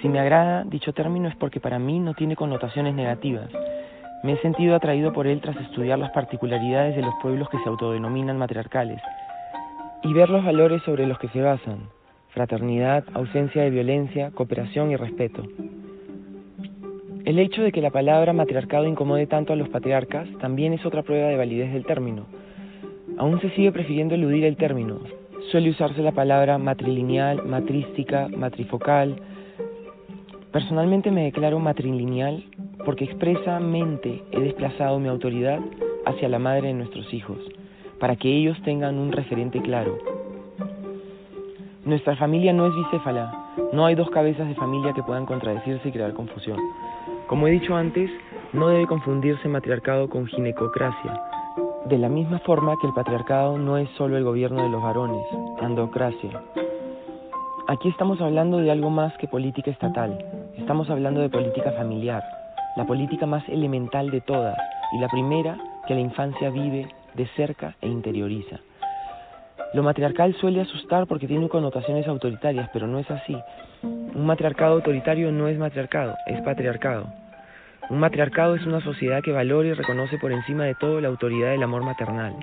Si 0.00 0.08
me 0.08 0.20
agrada 0.20 0.64
dicho 0.64 0.94
término 0.94 1.28
es 1.28 1.36
porque 1.36 1.60
para 1.60 1.78
mí 1.78 1.98
no 2.00 2.14
tiene 2.14 2.34
connotaciones 2.34 2.94
negativas. 2.94 3.50
Me 4.22 4.32
he 4.32 4.38
sentido 4.38 4.74
atraído 4.74 5.12
por 5.12 5.26
él 5.26 5.42
tras 5.42 5.56
estudiar 5.56 5.98
las 5.98 6.12
particularidades 6.12 6.96
de 6.96 7.02
los 7.02 7.14
pueblos 7.20 7.50
que 7.50 7.58
se 7.58 7.68
autodenominan 7.68 8.38
matriarcales 8.38 9.02
y 10.02 10.14
ver 10.14 10.30
los 10.30 10.42
valores 10.46 10.82
sobre 10.84 11.06
los 11.06 11.18
que 11.18 11.28
se 11.28 11.42
basan, 11.42 11.90
fraternidad, 12.32 13.04
ausencia 13.12 13.62
de 13.62 13.70
violencia, 13.70 14.30
cooperación 14.30 14.90
y 14.90 14.96
respeto. 14.96 15.42
El 17.24 17.38
hecho 17.38 17.62
de 17.62 17.70
que 17.70 17.80
la 17.80 17.90
palabra 17.90 18.32
matriarcado 18.32 18.86
incomode 18.86 19.26
tanto 19.26 19.52
a 19.52 19.56
los 19.56 19.68
patriarcas 19.68 20.28
también 20.40 20.72
es 20.72 20.84
otra 20.84 21.02
prueba 21.02 21.28
de 21.28 21.36
validez 21.36 21.72
del 21.72 21.84
término. 21.84 22.26
Aún 23.18 23.40
se 23.40 23.50
sigue 23.50 23.70
prefiriendo 23.70 24.14
eludir 24.14 24.44
el 24.44 24.56
término, 24.56 24.98
suele 25.50 25.70
usarse 25.70 26.02
la 26.02 26.12
palabra 26.12 26.58
matrilineal, 26.58 27.44
matrística, 27.44 28.28
matrifocal. 28.28 29.16
Personalmente 30.50 31.10
me 31.10 31.24
declaro 31.24 31.60
matrilineal 31.60 32.44
porque 32.84 33.04
expresamente 33.04 34.22
he 34.32 34.40
desplazado 34.40 34.98
mi 34.98 35.08
autoridad 35.08 35.60
hacia 36.06 36.28
la 36.28 36.38
madre 36.38 36.68
de 36.68 36.74
nuestros 36.74 37.12
hijos, 37.14 37.38
para 38.00 38.16
que 38.16 38.28
ellos 38.28 38.60
tengan 38.64 38.98
un 38.98 39.12
referente 39.12 39.60
claro. 39.60 40.11
Nuestra 41.84 42.14
familia 42.14 42.52
no 42.52 42.66
es 42.66 42.74
bicéfala, 42.76 43.32
no 43.72 43.84
hay 43.84 43.96
dos 43.96 44.08
cabezas 44.10 44.46
de 44.46 44.54
familia 44.54 44.92
que 44.92 45.02
puedan 45.02 45.26
contradecirse 45.26 45.88
y 45.88 45.90
crear 45.90 46.12
confusión. 46.12 46.56
Como 47.26 47.48
he 47.48 47.50
dicho 47.50 47.74
antes, 47.74 48.08
no 48.52 48.68
debe 48.68 48.86
confundirse 48.86 49.48
matriarcado 49.48 50.08
con 50.08 50.26
ginecocracia, 50.26 51.20
de 51.86 51.98
la 51.98 52.08
misma 52.08 52.38
forma 52.38 52.76
que 52.80 52.86
el 52.86 52.92
patriarcado 52.92 53.58
no 53.58 53.78
es 53.78 53.88
solo 53.98 54.16
el 54.16 54.22
gobierno 54.22 54.62
de 54.62 54.68
los 54.68 54.80
varones, 54.80 55.26
andocracia. 55.60 56.40
Aquí 57.66 57.88
estamos 57.88 58.20
hablando 58.20 58.58
de 58.58 58.70
algo 58.70 58.88
más 58.88 59.12
que 59.18 59.26
política 59.26 59.72
estatal, 59.72 60.24
estamos 60.56 60.88
hablando 60.88 61.20
de 61.20 61.30
política 61.30 61.72
familiar, 61.72 62.22
la 62.76 62.86
política 62.86 63.26
más 63.26 63.42
elemental 63.48 64.08
de 64.12 64.20
todas 64.20 64.56
y 64.92 65.00
la 65.00 65.08
primera 65.08 65.58
que 65.88 65.94
la 65.94 66.00
infancia 66.00 66.48
vive 66.50 66.86
de 67.14 67.26
cerca 67.34 67.74
e 67.80 67.88
interioriza. 67.88 68.60
Lo 69.74 69.82
matriarcal 69.82 70.34
suele 70.34 70.60
asustar 70.60 71.06
porque 71.06 71.26
tiene 71.26 71.48
connotaciones 71.48 72.06
autoritarias, 72.06 72.68
pero 72.72 72.86
no 72.86 72.98
es 72.98 73.10
así. 73.10 73.36
Un 73.82 74.26
matriarcado 74.26 74.74
autoritario 74.74 75.32
no 75.32 75.48
es 75.48 75.58
matriarcado, 75.58 76.14
es 76.26 76.40
patriarcado. 76.42 77.06
Un 77.88 77.98
matriarcado 77.98 78.54
es 78.54 78.64
una 78.66 78.80
sociedad 78.80 79.22
que 79.22 79.32
valora 79.32 79.68
y 79.68 79.72
reconoce 79.72 80.18
por 80.18 80.30
encima 80.32 80.64
de 80.64 80.74
todo 80.74 81.00
la 81.00 81.08
autoridad 81.08 81.50
del 81.50 81.62
amor 81.62 81.82
maternal. 81.82 82.34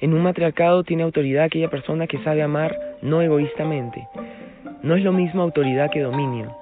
En 0.00 0.14
un 0.14 0.22
matriarcado 0.22 0.84
tiene 0.84 1.02
autoridad 1.02 1.44
aquella 1.44 1.68
persona 1.68 2.06
que 2.06 2.22
sabe 2.22 2.42
amar 2.42 2.76
no 3.02 3.20
egoístamente. 3.20 4.06
No 4.82 4.94
es 4.94 5.02
lo 5.02 5.12
mismo 5.12 5.42
autoridad 5.42 5.90
que 5.90 6.02
dominio. 6.02 6.56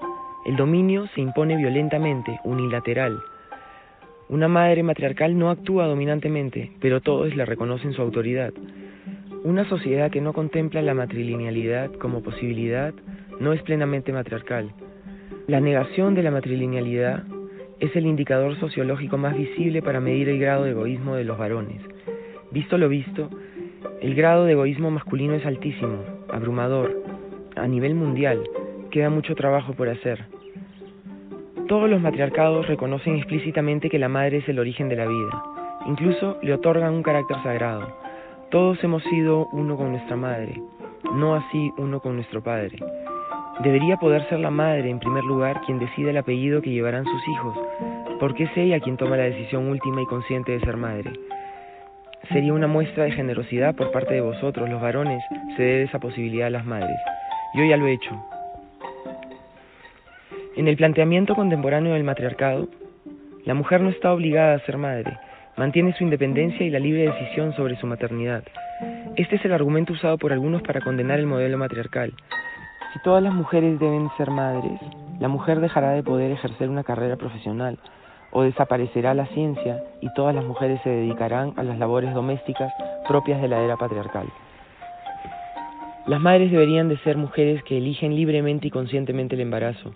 El 0.46 0.56
dominio 0.56 1.06
se 1.14 1.20
impone 1.20 1.56
violentamente, 1.56 2.40
unilateral. 2.44 3.18
Una 4.28 4.48
madre 4.48 4.82
matriarcal 4.82 5.38
no 5.38 5.50
actúa 5.50 5.86
dominantemente, 5.86 6.72
pero 6.80 7.00
todos 7.00 7.36
le 7.36 7.44
reconocen 7.44 7.92
su 7.92 8.02
autoridad. 8.02 8.52
Una 9.44 9.68
sociedad 9.68 10.10
que 10.10 10.20
no 10.20 10.32
contempla 10.32 10.82
la 10.82 10.94
matrilinealidad 10.94 11.92
como 11.92 12.24
posibilidad 12.24 12.92
no 13.38 13.52
es 13.52 13.62
plenamente 13.62 14.12
matriarcal. 14.12 14.72
La 15.46 15.60
negación 15.60 16.16
de 16.16 16.24
la 16.24 16.32
matrilinealidad 16.32 17.22
es 17.78 17.94
el 17.94 18.06
indicador 18.06 18.58
sociológico 18.58 19.16
más 19.16 19.36
visible 19.36 19.80
para 19.80 20.00
medir 20.00 20.28
el 20.28 20.40
grado 20.40 20.64
de 20.64 20.70
egoísmo 20.72 21.14
de 21.14 21.22
los 21.22 21.38
varones. 21.38 21.80
Visto 22.50 22.78
lo 22.78 22.88
visto, 22.88 23.30
el 24.00 24.16
grado 24.16 24.44
de 24.44 24.52
egoísmo 24.52 24.90
masculino 24.90 25.34
es 25.34 25.46
altísimo, 25.46 26.02
abrumador. 26.32 27.00
A 27.54 27.68
nivel 27.68 27.94
mundial, 27.94 28.42
queda 28.90 29.08
mucho 29.08 29.36
trabajo 29.36 29.74
por 29.74 29.88
hacer. 29.88 30.24
Todos 31.68 31.90
los 31.90 32.00
matriarcados 32.00 32.68
reconocen 32.68 33.16
explícitamente 33.16 33.90
que 33.90 33.98
la 33.98 34.08
madre 34.08 34.36
es 34.36 34.48
el 34.48 34.60
origen 34.60 34.88
de 34.88 34.94
la 34.94 35.06
vida. 35.06 35.42
Incluso 35.86 36.38
le 36.40 36.52
otorgan 36.52 36.94
un 36.94 37.02
carácter 37.02 37.36
sagrado. 37.42 37.88
Todos 38.50 38.82
hemos 38.84 39.02
sido 39.04 39.48
uno 39.50 39.76
con 39.76 39.90
nuestra 39.90 40.14
madre, 40.14 40.60
no 41.14 41.34
así 41.34 41.72
uno 41.76 41.98
con 41.98 42.14
nuestro 42.14 42.40
padre. 42.40 42.78
Debería 43.64 43.96
poder 43.96 44.28
ser 44.28 44.38
la 44.38 44.50
madre, 44.50 44.88
en 44.90 45.00
primer 45.00 45.24
lugar, 45.24 45.60
quien 45.66 45.80
decida 45.80 46.10
el 46.10 46.18
apellido 46.18 46.62
que 46.62 46.70
llevarán 46.70 47.04
sus 47.04 47.28
hijos, 47.28 47.58
porque 48.20 48.44
es 48.44 48.56
ella 48.56 48.78
quien 48.78 48.96
toma 48.96 49.16
la 49.16 49.24
decisión 49.24 49.66
última 49.66 50.00
y 50.00 50.06
consciente 50.06 50.52
de 50.52 50.60
ser 50.60 50.76
madre. 50.76 51.10
Sería 52.28 52.52
una 52.52 52.68
muestra 52.68 53.04
de 53.04 53.10
generosidad 53.10 53.74
por 53.74 53.90
parte 53.90 54.14
de 54.14 54.20
vosotros, 54.20 54.68
los 54.68 54.80
varones, 54.80 55.20
ceder 55.56 55.88
esa 55.88 55.98
posibilidad 55.98 56.46
a 56.46 56.50
las 56.50 56.64
madres. 56.64 56.96
Yo 57.54 57.64
ya 57.64 57.76
lo 57.76 57.88
he 57.88 57.94
hecho. 57.94 58.35
En 60.56 60.68
el 60.68 60.76
planteamiento 60.76 61.34
contemporáneo 61.34 61.94
del 61.94 62.04
matriarcado, 62.04 62.68
la 63.44 63.54
mujer 63.54 63.80
no 63.80 63.90
está 63.90 64.12
obligada 64.12 64.56
a 64.56 64.66
ser 64.66 64.76
madre, 64.78 65.16
mantiene 65.56 65.94
su 65.94 66.04
independencia 66.04 66.66
y 66.66 66.70
la 66.70 66.78
libre 66.78 67.02
decisión 67.02 67.54
sobre 67.54 67.76
su 67.76 67.86
maternidad. 67.86 68.42
Este 69.16 69.36
es 69.36 69.44
el 69.44 69.52
argumento 69.52 69.92
usado 69.92 70.18
por 70.18 70.32
algunos 70.32 70.62
para 70.62 70.80
condenar 70.80 71.20
el 71.20 71.26
modelo 71.26 71.56
matriarcal, 71.58 72.12
si 72.96 73.02
todas 73.02 73.22
las 73.22 73.34
mujeres 73.34 73.78
deben 73.78 74.08
ser 74.16 74.30
madres, 74.30 74.80
la 75.20 75.28
mujer 75.28 75.60
dejará 75.60 75.90
de 75.90 76.02
poder 76.02 76.30
ejercer 76.30 76.70
una 76.70 76.82
carrera 76.82 77.16
profesional 77.16 77.78
o 78.32 78.42
desaparecerá 78.42 79.12
la 79.12 79.26
ciencia 79.26 79.84
y 80.00 80.10
todas 80.14 80.34
las 80.34 80.46
mujeres 80.46 80.80
se 80.82 80.88
dedicarán 80.88 81.52
a 81.56 81.62
las 81.62 81.78
labores 81.78 82.14
domésticas 82.14 82.72
propias 83.06 83.42
de 83.42 83.48
la 83.48 83.60
era 83.60 83.76
patriarcal. 83.76 84.26
Las 86.06 86.22
madres 86.22 86.50
deberían 86.50 86.88
de 86.88 86.96
ser 87.00 87.18
mujeres 87.18 87.62
que 87.64 87.76
eligen 87.76 88.16
libremente 88.16 88.68
y 88.68 88.70
conscientemente 88.70 89.34
el 89.34 89.42
embarazo. 89.42 89.94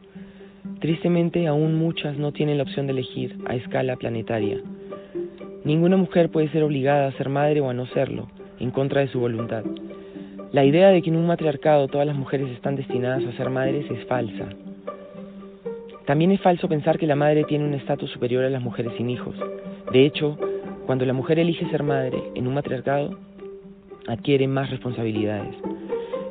Tristemente, 0.81 1.47
aún 1.47 1.77
muchas 1.77 2.17
no 2.17 2.33
tienen 2.33 2.57
la 2.57 2.65
opción 2.65 2.87
de 2.87 2.93
elegir 2.93 3.37
a 3.47 3.55
escala 3.55 3.97
planetaria. 3.97 4.61
Ninguna 5.65 5.97
mujer 5.97 6.31
puede 6.31 6.49
ser 6.49 6.63
obligada 6.63 7.09
a 7.09 7.13
ser 7.13 7.29
madre 7.29 7.61
o 7.61 7.69
a 7.69 7.75
no 7.75 7.87
serlo, 7.87 8.29
en 8.59 8.71
contra 8.71 9.01
de 9.01 9.09
su 9.09 9.21
voluntad. 9.21 9.65
La 10.53 10.65
idea 10.65 10.89
de 10.89 11.03
que 11.03 11.11
en 11.11 11.17
un 11.17 11.27
matriarcado 11.27 11.87
todas 11.87 12.07
las 12.07 12.17
mujeres 12.17 12.49
están 12.51 12.77
destinadas 12.77 13.25
a 13.25 13.37
ser 13.37 13.51
madres 13.51 13.91
es 13.91 14.05
falsa. 14.07 14.49
También 16.07 16.33
es 16.33 16.41
falso 16.41 16.69
pensar 16.69 16.99
que 16.99 17.07
la 17.07 17.15
madre 17.15 17.45
tiene 17.45 17.65
un 17.65 17.75
estatus 17.75 18.11
superior 18.11 18.45
a 18.45 18.51
las 18.51 18.63
mujeres 18.63 18.93
sin 18.97 19.11
hijos. 19.11 19.37
De 19.93 20.05
hecho, 20.05 20.39
cuando 20.87 21.05
la 21.05 21.13
mujer 21.13 21.39
elige 21.39 21.71
ser 21.71 21.85
madre 21.85 22.21
en 22.35 22.49
un 22.49 22.55
matriarcado, 22.55 23.17
adquiere 24.09 24.49
más 24.49 24.71
responsabilidades. 24.71 25.55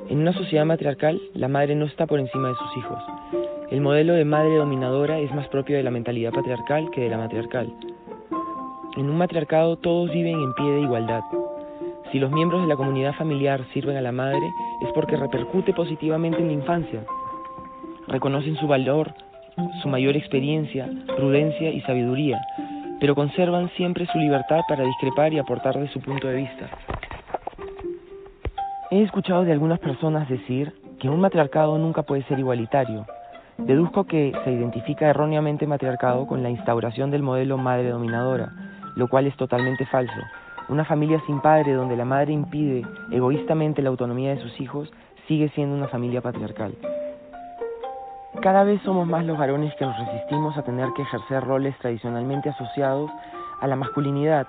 En 0.09 0.17
una 0.17 0.33
sociedad 0.33 0.65
matriarcal, 0.65 1.21
la 1.33 1.47
madre 1.47 1.75
no 1.75 1.85
está 1.85 2.07
por 2.07 2.19
encima 2.19 2.49
de 2.49 2.55
sus 2.55 2.77
hijos. 2.77 2.99
El 3.71 3.81
modelo 3.81 4.13
de 4.13 4.25
madre 4.25 4.55
dominadora 4.55 5.19
es 5.19 5.33
más 5.33 5.47
propio 5.49 5.77
de 5.77 5.83
la 5.83 5.91
mentalidad 5.91 6.31
patriarcal 6.31 6.89
que 6.91 7.01
de 7.01 7.09
la 7.09 7.17
matriarcal. 7.17 7.71
En 8.97 9.09
un 9.09 9.17
matriarcado 9.17 9.77
todos 9.77 10.11
viven 10.11 10.39
en 10.39 10.53
pie 10.55 10.71
de 10.71 10.81
igualdad, 10.81 11.21
si 12.11 12.17
los 12.17 12.31
miembros 12.31 12.63
de 12.63 12.67
la 12.67 12.75
comunidad 12.75 13.13
familiar 13.13 13.63
sirven 13.71 13.95
a 13.95 14.01
la 14.01 14.11
madre 14.11 14.51
es 14.81 14.91
porque 14.93 15.15
repercute 15.15 15.73
positivamente 15.73 16.39
en 16.39 16.47
la 16.47 16.53
infancia. 16.53 17.03
Reconocen 18.07 18.55
su 18.55 18.67
valor, 18.67 19.13
su 19.83 19.89
mayor 19.89 20.17
experiencia, 20.17 20.89
prudencia 21.15 21.69
y 21.69 21.81
sabiduría, 21.81 22.41
pero 22.99 23.13
conservan 23.13 23.69
siempre 23.77 24.07
su 24.07 24.17
libertad 24.17 24.61
para 24.67 24.83
discrepar 24.83 25.31
y 25.33 25.37
aportar 25.37 25.79
de 25.79 25.87
su 25.89 26.01
punto 26.01 26.27
de 26.27 26.37
vista. 26.37 26.69
He 28.89 29.03
escuchado 29.03 29.43
de 29.43 29.51
algunas 29.51 29.77
personas 29.77 30.27
decir 30.27 30.73
que 30.99 31.09
un 31.09 31.19
matriarcado 31.19 31.77
nunca 31.77 32.01
puede 32.01 32.23
ser 32.23 32.39
igualitario. 32.39 33.05
Deduzco 33.65 34.05
que 34.05 34.31
se 34.43 34.51
identifica 34.51 35.09
erróneamente 35.09 35.67
matriarcado 35.67 36.25
con 36.25 36.41
la 36.43 36.49
instauración 36.49 37.11
del 37.11 37.23
modelo 37.23 37.57
madre 37.57 37.89
dominadora, 37.89 38.51
lo 38.95 39.07
cual 39.07 39.27
es 39.27 39.35
totalmente 39.37 39.85
falso. 39.85 40.19
Una 40.69 40.85
familia 40.85 41.21
sin 41.25 41.39
padre 41.39 41.73
donde 41.73 41.95
la 41.95 42.05
madre 42.05 42.33
impide 42.33 42.85
egoístamente 43.11 43.81
la 43.81 43.89
autonomía 43.89 44.31
de 44.31 44.41
sus 44.41 44.59
hijos 44.59 44.91
sigue 45.27 45.49
siendo 45.49 45.75
una 45.75 45.87
familia 45.87 46.21
patriarcal. 46.21 46.75
Cada 48.41 48.63
vez 48.63 48.81
somos 48.83 49.07
más 49.07 49.25
los 49.25 49.37
varones 49.37 49.73
que 49.75 49.85
nos 49.85 49.97
resistimos 49.97 50.57
a 50.57 50.63
tener 50.63 50.87
que 50.95 51.01
ejercer 51.01 51.43
roles 51.43 51.77
tradicionalmente 51.79 52.49
asociados 52.49 53.11
a 53.59 53.67
la 53.67 53.75
masculinidad 53.75 54.47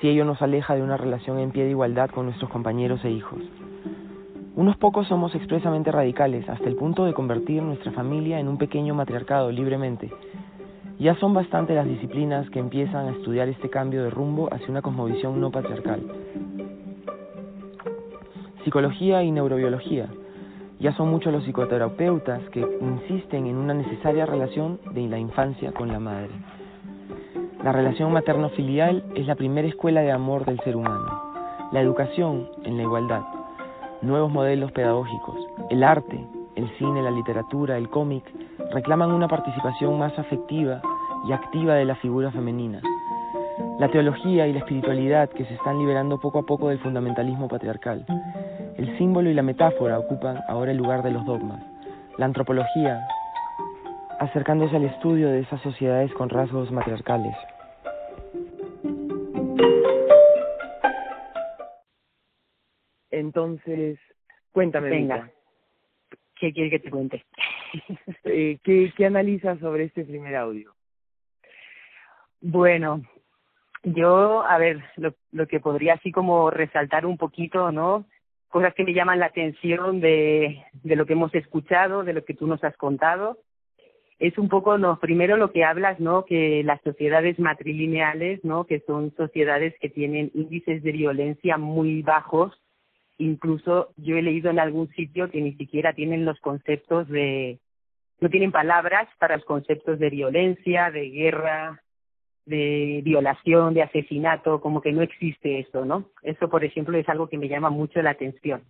si 0.00 0.08
ello 0.08 0.24
nos 0.24 0.40
aleja 0.42 0.74
de 0.74 0.82
una 0.82 0.96
relación 0.96 1.38
en 1.38 1.50
pie 1.50 1.64
de 1.64 1.70
igualdad 1.70 2.10
con 2.10 2.26
nuestros 2.26 2.50
compañeros 2.50 3.04
e 3.04 3.10
hijos. 3.10 3.40
Unos 4.56 4.76
pocos 4.78 5.06
somos 5.06 5.34
expresamente 5.34 5.92
radicales 5.92 6.48
hasta 6.48 6.68
el 6.68 6.74
punto 6.74 7.04
de 7.04 7.12
convertir 7.12 7.62
nuestra 7.62 7.92
familia 7.92 8.40
en 8.40 8.48
un 8.48 8.58
pequeño 8.58 8.94
matriarcado 8.94 9.52
libremente, 9.52 10.10
ya 10.98 11.14
son 11.16 11.34
bastante 11.34 11.74
las 11.74 11.86
disciplinas 11.86 12.48
que 12.48 12.58
empiezan 12.58 13.06
a 13.06 13.10
estudiar 13.10 13.48
este 13.48 13.68
cambio 13.68 14.02
de 14.02 14.08
rumbo 14.08 14.48
hacia 14.50 14.70
una 14.70 14.80
cosmovisión 14.80 15.38
no 15.40 15.50
patriarcal. 15.50 16.00
Psicología 18.64 19.22
y 19.22 19.30
neurobiología. 19.30 20.08
Ya 20.80 20.92
son 20.94 21.10
muchos 21.10 21.34
los 21.34 21.44
psicoterapeutas 21.44 22.40
que 22.50 22.60
insisten 22.80 23.46
en 23.46 23.56
una 23.56 23.74
necesaria 23.74 24.24
relación 24.24 24.80
de 24.92 25.06
la 25.06 25.18
infancia 25.18 25.72
con 25.72 25.88
la 25.88 26.00
madre. 26.00 26.30
La 27.62 27.72
relación 27.72 28.10
materno-filial 28.12 29.04
es 29.14 29.26
la 29.26 29.34
primera 29.34 29.68
escuela 29.68 30.00
de 30.00 30.12
amor 30.12 30.46
del 30.46 30.60
ser 30.60 30.76
humano. 30.76 31.34
La 31.72 31.80
educación 31.82 32.48
en 32.64 32.78
la 32.78 32.82
igualdad. 32.84 33.35
Nuevos 34.02 34.30
modelos 34.30 34.72
pedagógicos. 34.72 35.36
El 35.70 35.82
arte, 35.82 36.22
el 36.54 36.68
cine, 36.78 37.02
la 37.02 37.10
literatura, 37.10 37.78
el 37.78 37.88
cómic, 37.88 38.24
reclaman 38.72 39.10
una 39.10 39.26
participación 39.26 39.98
más 39.98 40.16
afectiva 40.18 40.82
y 41.26 41.32
activa 41.32 41.74
de 41.74 41.86
la 41.86 41.94
figura 41.96 42.30
femenina. 42.30 42.82
La 43.78 43.88
teología 43.88 44.46
y 44.46 44.52
la 44.52 44.58
espiritualidad 44.58 45.30
que 45.30 45.46
se 45.46 45.54
están 45.54 45.78
liberando 45.78 46.20
poco 46.20 46.40
a 46.40 46.42
poco 46.46 46.68
del 46.68 46.78
fundamentalismo 46.78 47.48
patriarcal. 47.48 48.04
El 48.76 48.96
símbolo 48.98 49.30
y 49.30 49.34
la 49.34 49.42
metáfora 49.42 49.98
ocupan 49.98 50.40
ahora 50.46 50.72
el 50.72 50.76
lugar 50.76 51.02
de 51.02 51.12
los 51.12 51.24
dogmas. 51.24 51.62
La 52.18 52.26
antropología, 52.26 53.06
acercándose 54.20 54.76
al 54.76 54.84
estudio 54.84 55.30
de 55.30 55.40
esas 55.40 55.60
sociedades 55.62 56.12
con 56.12 56.28
rasgos 56.28 56.70
matriarcales. 56.70 57.34
Entonces, 63.26 63.98
cuéntame. 64.52 64.88
Venga. 64.88 65.30
¿Qué 66.38 66.52
quieres 66.52 66.70
que 66.70 66.78
te 66.78 66.90
cuente? 66.90 67.24
eh, 68.24 68.58
¿qué, 68.62 68.92
¿Qué 68.96 69.06
analizas 69.06 69.58
sobre 69.58 69.84
este 69.84 70.04
primer 70.04 70.36
audio? 70.36 70.74
Bueno, 72.40 73.02
yo, 73.82 74.42
a 74.42 74.58
ver, 74.58 74.84
lo, 74.96 75.14
lo 75.32 75.48
que 75.48 75.58
podría 75.58 75.94
así 75.94 76.12
como 76.12 76.50
resaltar 76.50 77.04
un 77.04 77.16
poquito, 77.16 77.72
¿no? 77.72 78.04
Cosas 78.48 78.74
que 78.74 78.84
me 78.84 78.94
llaman 78.94 79.18
la 79.18 79.26
atención 79.26 80.00
de, 80.00 80.62
de 80.84 80.96
lo 80.96 81.06
que 81.06 81.14
hemos 81.14 81.34
escuchado, 81.34 82.04
de 82.04 82.12
lo 82.12 82.24
que 82.24 82.34
tú 82.34 82.46
nos 82.46 82.62
has 82.62 82.76
contado, 82.76 83.38
es 84.18 84.38
un 84.38 84.48
poco, 84.48 84.78
no, 84.78 84.98
primero 84.98 85.36
lo 85.36 85.52
que 85.52 85.64
hablas, 85.64 86.00
¿no? 86.00 86.24
Que 86.24 86.62
las 86.64 86.80
sociedades 86.82 87.38
matrilineales, 87.38 88.42
¿no? 88.44 88.64
Que 88.64 88.80
son 88.80 89.14
sociedades 89.16 89.74
que 89.78 89.90
tienen 89.90 90.30
índices 90.34 90.82
de 90.82 90.92
violencia 90.92 91.58
muy 91.58 92.02
bajos. 92.02 92.58
Incluso 93.18 93.90
yo 93.96 94.16
he 94.16 94.22
leído 94.22 94.50
en 94.50 94.58
algún 94.58 94.88
sitio 94.90 95.30
que 95.30 95.40
ni 95.40 95.54
siquiera 95.54 95.94
tienen 95.94 96.24
los 96.24 96.38
conceptos 96.40 97.08
de, 97.08 97.58
no 98.20 98.28
tienen 98.28 98.52
palabras 98.52 99.08
para 99.18 99.36
los 99.36 99.44
conceptos 99.44 99.98
de 99.98 100.10
violencia, 100.10 100.90
de 100.90 101.10
guerra, 101.10 101.82
de 102.46 103.00
violación, 103.04 103.74
de 103.74 103.82
asesinato, 103.82 104.60
como 104.60 104.80
que 104.80 104.92
no 104.92 105.02
existe 105.02 105.58
eso, 105.58 105.84
¿no? 105.84 106.10
Eso, 106.22 106.48
por 106.48 106.64
ejemplo, 106.64 106.96
es 106.96 107.08
algo 107.08 107.28
que 107.28 107.38
me 107.38 107.48
llama 107.48 107.70
mucho 107.70 108.00
la 108.02 108.10
atención. 108.10 108.62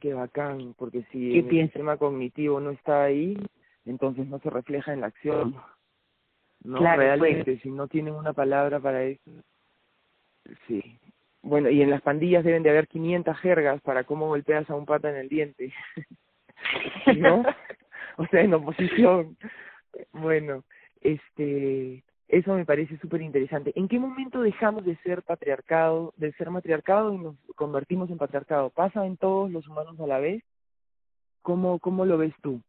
Qué 0.00 0.14
bacán, 0.14 0.74
porque 0.78 1.04
si 1.10 1.38
el 1.38 1.50
sistema 1.50 1.96
cognitivo 1.96 2.60
no 2.60 2.70
está 2.70 3.04
ahí, 3.04 3.36
entonces 3.84 4.26
no 4.28 4.38
se 4.38 4.50
refleja 4.50 4.92
en 4.92 5.00
la 5.00 5.08
acción. 5.08 5.56
No, 6.62 6.78
claro, 6.78 7.02
realmente, 7.02 7.44
pues. 7.44 7.60
si 7.62 7.70
no 7.70 7.88
tienen 7.88 8.14
una 8.14 8.32
palabra 8.32 8.80
para 8.80 9.04
eso. 9.04 9.30
Sí. 10.66 10.98
Bueno, 11.44 11.68
y 11.68 11.82
en 11.82 11.90
las 11.90 12.00
pandillas 12.00 12.42
deben 12.42 12.62
de 12.62 12.70
haber 12.70 12.88
500 12.88 13.36
jergas 13.38 13.80
para 13.82 14.04
cómo 14.04 14.28
golpeas 14.28 14.68
a 14.70 14.74
un 14.74 14.86
pata 14.86 15.10
en 15.10 15.16
el 15.16 15.28
diente. 15.28 15.74
¿No? 17.18 17.44
o 18.16 18.26
sea, 18.28 18.40
en 18.40 18.54
oposición. 18.54 19.36
Bueno, 20.12 20.64
este 21.02 22.02
eso 22.28 22.54
me 22.54 22.64
parece 22.64 22.96
súper 22.98 23.20
interesante. 23.20 23.72
¿En 23.76 23.88
qué 23.88 23.98
momento 23.98 24.40
dejamos 24.40 24.86
de 24.86 24.96
ser 25.02 25.22
patriarcado, 25.22 26.14
de 26.16 26.32
ser 26.32 26.48
matriarcado 26.50 27.12
y 27.12 27.18
nos 27.18 27.36
convertimos 27.56 28.10
en 28.10 28.16
patriarcado? 28.16 28.70
¿Pasa 28.70 29.04
en 29.06 29.18
todos 29.18 29.50
los 29.50 29.68
humanos 29.68 30.00
a 30.00 30.06
la 30.06 30.18
vez? 30.18 30.42
¿Cómo, 31.42 31.78
cómo 31.78 32.06
lo 32.06 32.16
ves 32.16 32.32
tú? 32.42 32.62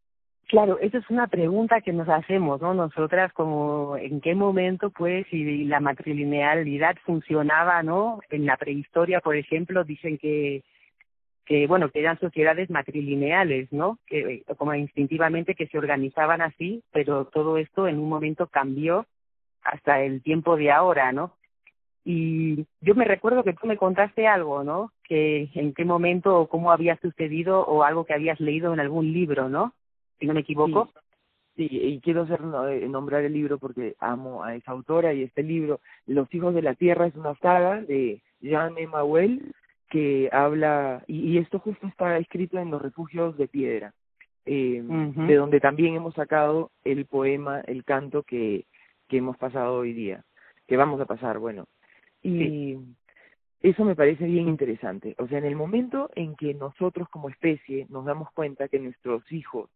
Claro, 0.48 0.78
esa 0.80 1.00
es 1.00 1.10
una 1.10 1.28
pregunta 1.28 1.82
que 1.82 1.92
nos 1.92 2.08
hacemos, 2.08 2.62
¿no? 2.62 2.76
Nosotras, 2.76 3.34
como 3.34 3.98
en 3.98 4.22
qué 4.22 4.36
momento, 4.36 4.92
pues, 4.92 5.26
si 5.32 5.64
la 5.66 5.80
matrilinealidad 5.80 6.98
funcionaba, 7.04 7.82
¿no? 7.82 8.20
En 8.30 8.46
la 8.46 8.56
prehistoria, 8.56 9.22
por 9.22 9.36
ejemplo, 9.36 9.84
dicen 9.84 10.20
que, 10.20 10.64
que 11.46 11.66
bueno, 11.68 11.90
que 11.90 12.00
eran 12.00 12.20
sociedades 12.20 12.70
matrilineales, 12.70 13.72
¿no? 13.72 13.98
Que 14.06 14.44
como 14.58 14.76
instintivamente 14.76 15.56
que 15.56 15.68
se 15.68 15.80
organizaban 15.80 16.42
así, 16.42 16.84
pero 16.92 17.26
todo 17.26 17.58
esto 17.58 17.88
en 17.88 17.98
un 17.98 18.10
momento 18.10 18.46
cambió 18.48 19.08
hasta 19.64 20.02
el 20.04 20.22
tiempo 20.22 20.58
de 20.58 20.72
ahora, 20.72 21.12
¿no? 21.12 21.34
Y 22.04 22.68
yo 22.82 22.94
me 22.96 23.06
recuerdo 23.06 23.44
que 23.44 23.54
tú 23.54 23.66
me 23.66 23.78
contaste 23.78 24.28
algo, 24.28 24.64
¿no? 24.64 24.92
Que 25.04 25.50
en 25.56 25.74
qué 25.74 25.86
momento 25.86 26.40
o 26.40 26.48
cómo 26.50 26.72
había 26.72 26.98
sucedido 26.98 27.66
o 27.66 27.84
algo 27.84 28.06
que 28.06 28.14
habías 28.14 28.40
leído 28.40 28.74
en 28.74 28.80
algún 28.80 29.12
libro, 29.12 29.50
¿no? 29.50 29.74
Si 30.20 30.26
no 30.26 30.34
me 30.34 30.42
equivoco. 30.42 30.90
Sí, 31.56 31.68
sí 31.70 31.80
y 31.82 32.00
quiero 32.02 32.24
hacer 32.24 32.42
eh, 32.70 32.88
nombrar 32.90 33.24
el 33.24 33.34
libro 33.34 33.58
porque 33.58 33.96
amo 34.00 34.44
a 34.44 34.56
esa 34.56 34.72
autora 34.72 35.14
y 35.14 35.24
este 35.24 35.44
libro, 35.44 35.80
Los 36.06 36.34
hijos 36.34 36.54
de 36.54 36.62
la 36.62 36.76
tierra, 36.76 37.08
es 37.08 37.16
una 37.16 37.36
saga 37.36 37.82
de 37.82 38.22
Jean 38.42 38.78
Emmanuel 38.78 39.54
que 39.90 40.30
habla, 40.32 41.04
y, 41.08 41.32
y 41.32 41.38
esto 41.38 41.60
justo 41.60 41.88
está 41.88 42.18
escrito 42.18 42.58
en 42.58 42.72
los 42.72 42.82
refugios 42.82 43.38
de 43.38 43.48
piedra, 43.48 43.94
eh, 44.46 44.84
de 44.84 45.36
donde 45.36 45.60
también 45.60 45.96
hemos 45.96 46.16
sacado 46.16 46.72
el 46.84 47.06
poema, 47.06 47.62
el 47.62 47.84
canto 47.84 48.24
que 48.24 48.66
que 49.08 49.18
hemos 49.18 49.38
pasado 49.38 49.76
hoy 49.76 49.94
día, 49.94 50.24
que 50.68 50.78
vamos 50.78 51.00
a 51.02 51.06
pasar, 51.06 51.40
bueno. 51.40 51.66
Y 52.22 52.78
eso 53.62 53.86
me 53.86 53.96
parece 53.96 54.26
bien 54.26 54.48
interesante. 54.48 55.16
O 55.20 55.28
sea, 55.28 55.38
en 55.38 55.46
el 55.46 55.56
momento 55.56 56.10
en 56.16 56.36
que 56.36 56.54
nosotros 56.54 57.08
como 57.10 57.30
especie 57.30 57.86
nos 57.90 58.06
damos 58.06 58.32
cuenta 58.32 58.68
que 58.68 58.80
nuestros 58.80 59.32
hijos 59.32 59.70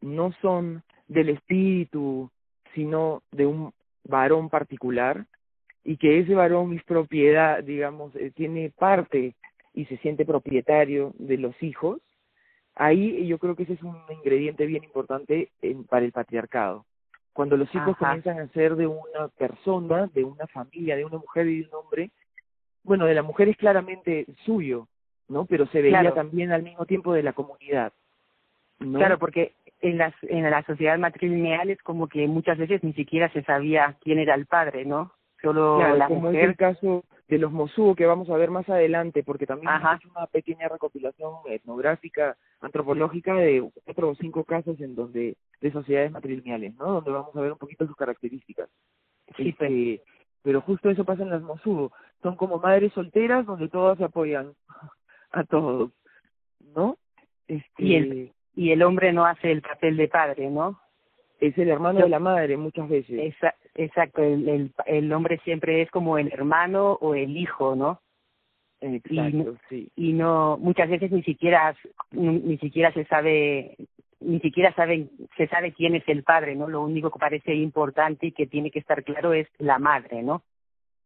no 0.00 0.32
son 0.40 0.82
del 1.06 1.30
espíritu, 1.30 2.30
sino 2.74 3.22
de 3.32 3.46
un 3.46 3.72
varón 4.04 4.48
particular, 4.48 5.26
y 5.84 5.96
que 5.96 6.18
ese 6.18 6.34
varón 6.34 6.74
es 6.74 6.84
propiedad, 6.84 7.62
digamos, 7.62 8.14
eh, 8.16 8.30
tiene 8.34 8.70
parte 8.70 9.34
y 9.72 9.84
se 9.86 9.96
siente 9.98 10.26
propietario 10.26 11.12
de 11.18 11.38
los 11.38 11.62
hijos, 11.62 12.00
ahí 12.74 13.26
yo 13.26 13.38
creo 13.38 13.56
que 13.56 13.62
ese 13.64 13.74
es 13.74 13.82
un 13.82 13.96
ingrediente 14.10 14.66
bien 14.66 14.84
importante 14.84 15.50
en, 15.62 15.84
para 15.84 16.04
el 16.04 16.12
patriarcado. 16.12 16.84
Cuando 17.32 17.56
los 17.56 17.72
hijos 17.74 17.96
comienzan 17.96 18.40
a 18.40 18.48
ser 18.48 18.74
de 18.74 18.86
una 18.86 19.28
persona, 19.36 20.10
de 20.12 20.24
una 20.24 20.46
familia, 20.48 20.96
de 20.96 21.04
una 21.04 21.18
mujer 21.18 21.46
y 21.46 21.60
de 21.60 21.68
un 21.68 21.74
hombre, 21.74 22.10
bueno, 22.82 23.06
de 23.06 23.14
la 23.14 23.22
mujer 23.22 23.48
es 23.48 23.56
claramente 23.56 24.26
suyo, 24.44 24.88
¿no? 25.28 25.44
Pero 25.44 25.66
se 25.68 25.80
veía 25.80 26.12
también 26.14 26.50
al 26.52 26.62
mismo 26.62 26.84
tiempo 26.86 27.12
de 27.12 27.22
la 27.22 27.32
comunidad. 27.32 27.92
¿no? 28.80 28.98
Claro, 28.98 29.18
porque 29.18 29.52
en 29.80 29.98
las 29.98 30.14
en 30.22 30.50
la 30.50 30.62
sociedad 30.64 30.98
matrilineal 30.98 31.70
es 31.70 31.80
como 31.82 32.08
que 32.08 32.26
muchas 32.26 32.58
veces 32.58 32.82
ni 32.82 32.92
siquiera 32.94 33.30
se 33.32 33.42
sabía 33.42 33.96
quién 34.00 34.18
era 34.18 34.34
el 34.34 34.46
padre, 34.46 34.84
¿no? 34.84 35.12
Solo 35.40 35.96
la 35.96 36.08
como 36.08 36.22
mujer. 36.22 36.40
es 36.40 36.48
el 36.48 36.56
caso 36.56 37.04
de 37.28 37.38
los 37.38 37.52
Mosú 37.52 37.94
que 37.94 38.06
vamos 38.06 38.28
a 38.30 38.36
ver 38.36 38.50
más 38.50 38.68
adelante, 38.68 39.22
porque 39.22 39.46
también 39.46 39.70
es 39.72 40.04
una 40.06 40.26
pequeña 40.26 40.68
recopilación 40.68 41.34
etnográfica, 41.46 42.36
antropológica 42.60 43.34
de 43.34 43.70
cuatro 43.84 44.10
o 44.10 44.14
cinco 44.16 44.44
casos 44.44 44.80
en 44.80 44.94
donde 44.94 45.36
de 45.60 45.72
sociedades 45.72 46.10
matrilineales, 46.10 46.74
¿no? 46.76 46.94
Donde 46.94 47.10
vamos 47.10 47.36
a 47.36 47.40
ver 47.40 47.52
un 47.52 47.58
poquito 47.58 47.86
sus 47.86 47.96
características. 47.96 48.68
Sí, 49.36 49.50
este, 49.50 50.02
pero 50.42 50.60
justo 50.62 50.90
eso 50.90 51.04
pasa 51.04 51.22
en 51.22 51.30
las 51.30 51.42
Mosú, 51.42 51.90
son 52.22 52.36
como 52.36 52.58
madres 52.58 52.92
solteras 52.94 53.46
donde 53.46 53.68
todas 53.68 53.98
se 53.98 54.04
apoyan 54.04 54.54
a 55.30 55.44
todos, 55.44 55.90
¿no? 56.74 56.96
Este, 57.46 57.84
y 57.84 57.94
el 57.94 58.32
y 58.58 58.72
el 58.72 58.82
hombre 58.82 59.12
no 59.12 59.24
hace 59.24 59.52
el 59.52 59.62
papel 59.62 59.96
de 59.96 60.08
padre, 60.08 60.50
¿no? 60.50 60.80
Es 61.38 61.56
el 61.56 61.68
hermano 61.68 62.00
de 62.00 62.08
la 62.08 62.18
madre 62.18 62.56
muchas 62.56 62.88
veces. 62.88 63.32
exacto, 63.76 64.24
el, 64.24 64.48
el, 64.48 64.72
el 64.86 65.12
hombre 65.12 65.38
siempre 65.44 65.80
es 65.80 65.90
como 65.92 66.18
el 66.18 66.32
hermano 66.32 66.98
o 67.00 67.14
el 67.14 67.36
hijo, 67.36 67.76
¿no? 67.76 68.00
Exacto, 68.80 69.54
y, 69.54 69.68
sí. 69.68 69.92
Y 69.94 70.12
no, 70.12 70.58
muchas 70.58 70.90
veces 70.90 71.12
ni 71.12 71.22
siquiera, 71.22 71.76
ni 72.10 72.58
siquiera 72.58 72.92
se 72.92 73.04
sabe, 73.04 73.76
ni 74.18 74.40
siquiera 74.40 74.74
saben, 74.74 75.08
se 75.36 75.46
sabe 75.46 75.72
quién 75.72 75.94
es 75.94 76.02
el 76.08 76.24
padre, 76.24 76.56
¿no? 76.56 76.66
Lo 76.66 76.82
único 76.82 77.12
que 77.12 77.20
parece 77.20 77.54
importante 77.54 78.26
y 78.26 78.32
que 78.32 78.48
tiene 78.48 78.72
que 78.72 78.80
estar 78.80 79.04
claro 79.04 79.34
es 79.34 79.46
la 79.58 79.78
madre, 79.78 80.24
¿no? 80.24 80.42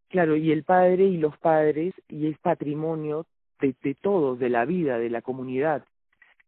Claro, 0.08 0.36
y 0.36 0.52
el 0.52 0.64
padre 0.64 1.04
y 1.04 1.18
los 1.18 1.36
padres, 1.36 1.92
y 2.08 2.28
es 2.28 2.38
patrimonio 2.38 3.26
de, 3.60 3.74
de 3.82 3.94
todos, 3.94 4.38
de 4.38 4.48
la 4.48 4.64
vida, 4.64 4.96
de 4.96 5.10
la 5.10 5.20
comunidad. 5.20 5.84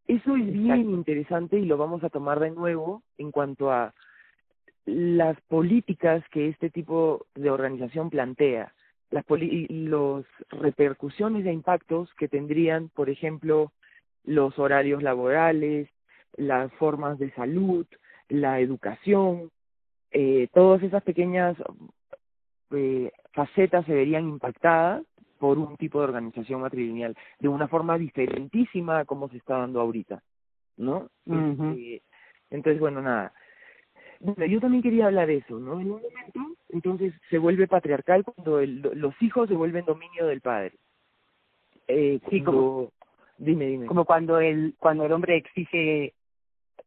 Eso 0.07 0.37
es 0.37 0.53
bien 0.53 0.91
interesante 0.91 1.59
y 1.59 1.65
lo 1.65 1.79
vamos 1.79 2.05
a 2.05 2.11
tomar 2.11 2.39
de 2.41 2.51
nuevo 2.51 3.03
en 3.17 3.31
cuanto 3.31 3.73
a 3.73 3.95
las 4.85 5.41
políticas 5.43 6.23
que 6.31 6.49
este 6.49 6.69
tipo 6.69 7.27
de 7.35 7.51
organización 7.51 8.11
plantea, 8.11 8.75
las 9.11 9.25
los 9.29 10.27
repercusiones 10.51 11.47
e 11.47 11.53
impactos 11.53 12.13
que 12.15 12.29
tendrían, 12.29 12.91
por 12.91 13.09
ejemplo, 13.09 13.73
los 14.25 14.59
horarios 14.59 15.03
laborales, 15.03 15.89
las 16.37 16.73
formas 16.75 17.19
de 17.19 17.31
salud, 17.33 17.87
la 18.29 18.61
educación, 18.61 19.51
eh, 20.11 20.49
todas 20.53 20.83
esas 20.83 21.03
pequeñas 21.03 21.57
eh, 22.73 23.11
facetas 23.33 23.87
se 23.87 23.95
verían 23.95 24.29
impactadas 24.29 25.03
por 25.45 25.59
un 25.59 25.77
tipo 25.77 25.99
de 25.99 26.07
organización 26.07 26.63
matrilineal 26.63 27.15
de 27.39 27.49
una 27.49 27.69
forma 27.69 27.99
diferentísima 27.99 29.01
a 29.01 29.05
como 29.05 29.29
se 29.29 29.37
está 29.37 29.59
dando 29.59 29.79
ahorita, 29.79 30.23
¿no? 30.79 31.11
Este, 31.27 32.01
entonces, 32.49 32.81
bueno, 32.81 33.03
nada. 33.03 33.35
Bueno, 34.21 34.47
yo 34.47 34.59
también 34.59 34.83
quería 34.83 35.05
hablar 35.05 35.27
de 35.27 35.37
eso, 35.37 35.61
¿no? 35.61 35.79
En 35.79 35.93
un 35.93 36.01
momento, 36.01 36.41
entonces, 36.71 37.13
se 37.29 37.37
vuelve 37.37 37.69
patriarcal 37.69 38.25
cuando 38.25 38.59
el, 38.59 38.81
los 38.95 39.15
hijos 39.21 39.47
se 39.47 39.55
vuelven 39.55 39.85
dominio 39.85 40.25
del 40.25 40.41
padre. 40.41 40.73
Eh, 41.89 42.21
sí, 42.31 42.41
como, 42.41 42.91
dime, 43.37 43.67
dime. 43.67 43.85
Como 43.85 44.07
cuando 44.07 44.41
el, 44.41 44.75
cuando 44.79 45.05
el 45.05 45.13
hombre 45.13 45.37
exige 45.37 46.15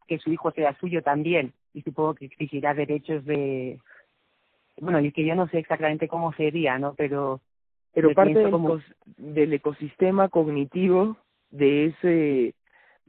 que 0.07 0.17
su 0.17 0.31
hijo 0.31 0.49
sea 0.49 0.75
suyo 0.79 1.03
también, 1.03 1.53
y 1.75 1.83
supongo 1.83 2.15
que 2.15 2.25
exigirá 2.25 2.73
derechos 2.73 3.23
de, 3.23 3.79
bueno, 4.81 4.99
y 4.99 5.11
que 5.11 5.23
yo 5.23 5.35
no 5.35 5.47
sé 5.47 5.59
exactamente 5.59 6.07
cómo 6.07 6.33
sería, 6.33 6.79
¿no? 6.79 6.95
Pero 6.95 7.39
pero 8.01 8.13
parte 8.13 8.39
del, 8.39 8.51
como... 8.51 8.79
del 9.17 9.53
ecosistema 9.53 10.29
cognitivo 10.29 11.17
de 11.49 11.85
ese 11.87 12.55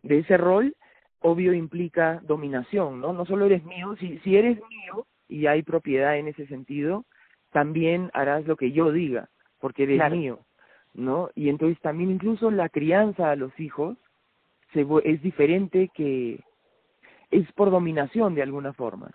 de 0.02 0.18
ese 0.18 0.36
rol 0.36 0.74
obvio 1.20 1.52
implica 1.52 2.20
dominación 2.24 3.00
no 3.00 3.12
no 3.12 3.26
solo 3.26 3.46
eres 3.46 3.64
mío 3.64 3.96
si 4.00 4.18
si 4.20 4.36
eres 4.36 4.56
mío 4.56 5.06
y 5.28 5.46
hay 5.46 5.62
propiedad 5.62 6.16
en 6.16 6.28
ese 6.28 6.46
sentido 6.46 7.04
también 7.50 8.10
harás 8.14 8.46
lo 8.46 8.56
que 8.56 8.72
yo 8.72 8.90
diga 8.92 9.28
porque 9.60 9.82
eres 9.82 10.10
mío 10.10 10.40
¿no? 10.94 11.30
Y 11.34 11.48
entonces 11.48 11.80
también 11.80 12.10
incluso 12.10 12.50
la 12.50 12.68
crianza 12.68 13.30
a 13.30 13.36
los 13.36 13.58
hijos 13.60 13.96
se, 14.72 14.86
es 15.04 15.22
diferente 15.22 15.90
que 15.94 16.40
es 17.30 17.52
por 17.52 17.70
dominación 17.70 18.34
de 18.34 18.42
alguna 18.42 18.72
forma. 18.72 19.10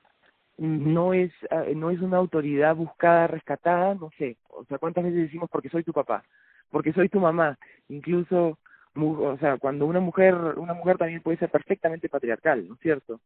No 0.58 1.14
es 1.14 1.32
ah, 1.50 1.66
no 1.76 1.90
es 1.90 2.00
una 2.02 2.18
autoridad 2.18 2.76
buscada, 2.76 3.28
rescatada, 3.28 3.96
no 3.96 4.12
sé. 4.18 4.38
O 4.50 4.66
sea, 4.66 4.78
¿cuántas 4.78 5.04
veces 5.04 5.22
decimos 5.22 5.50
porque 5.52 5.70
soy 5.70 5.84
tu 5.84 5.94
papá? 5.94 6.24
Porque 6.70 6.94
soy 6.94 7.10
tu 7.10 7.20
mamá. 7.20 7.58
Incluso 7.90 8.58
o 8.96 9.38
sea, 9.40 9.58
cuando 9.58 9.86
una 9.88 10.00
mujer 10.00 10.36
una 10.36 10.74
mujer 10.74 10.98
también 10.98 11.22
puede 11.22 11.38
ser 11.38 11.50
perfectamente 11.50 12.10
patriarcal, 12.10 12.68
¿no 12.68 12.76
es 12.76 12.80
cierto? 12.80 13.20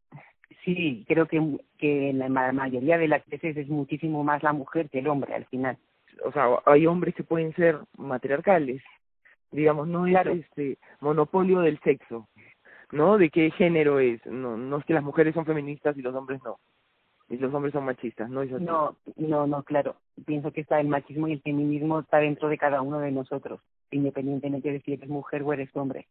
Sí, 0.64 1.06
creo 1.08 1.28
que 1.28 1.42
que 1.78 2.10
en 2.10 2.20
la 2.20 2.30
mayoría 2.30 2.98
de 2.98 3.08
las 3.08 3.26
veces 3.28 3.58
es 3.58 3.68
muchísimo 3.68 4.24
más 4.24 4.44
la 4.44 4.54
mujer 4.54 4.90
que 4.90 5.00
el 5.00 5.08
hombre 5.08 5.34
al 5.36 5.46
final. 5.46 5.78
O 6.24 6.32
sea, 6.32 6.48
hay 6.66 6.88
hombres 6.88 7.14
que 7.16 7.24
pueden 7.24 7.54
ser 7.56 7.78
matriarcales, 7.98 8.82
digamos, 9.52 9.88
no 9.88 10.08
es 10.08 10.16
este 10.26 10.78
monopolio 11.00 11.60
del 11.60 11.80
sexo, 11.82 12.28
¿no? 12.92 13.18
De 13.18 13.30
qué 13.30 13.52
género 13.52 14.00
es, 14.00 14.26
no 14.26 14.58
no 14.58 14.78
es 14.78 14.86
que 14.86 14.94
las 14.94 15.04
mujeres 15.04 15.34
son 15.34 15.46
feministas 15.46 15.98
y 15.98 16.02
los 16.02 16.16
hombres 16.16 16.42
no. 16.44 16.58
Y 17.30 17.38
los 17.38 17.54
hombres 17.54 17.74
son 17.74 17.86
machistas, 17.86 18.30
¿no? 18.30 18.46
No, 18.46 18.96
no, 19.18 19.48
no, 19.48 19.64
claro. 19.64 19.96
Pienso 20.26 20.52
que 20.52 20.62
está 20.62 20.80
el 20.80 20.88
machismo 20.88 21.28
y 21.28 21.34
el 21.34 21.42
feminismo 21.42 22.00
está 22.00 22.20
dentro 22.20 22.48
de 22.48 22.58
cada 22.58 22.82
uno 22.82 23.00
de 23.00 23.12
nosotros, 23.12 23.60
independientemente 23.92 24.72
de 24.72 24.82
si 24.82 24.94
eres 24.94 25.10
mujer 25.10 25.44
o 25.44 25.52
eres 25.52 25.70
hombre. 25.76 26.08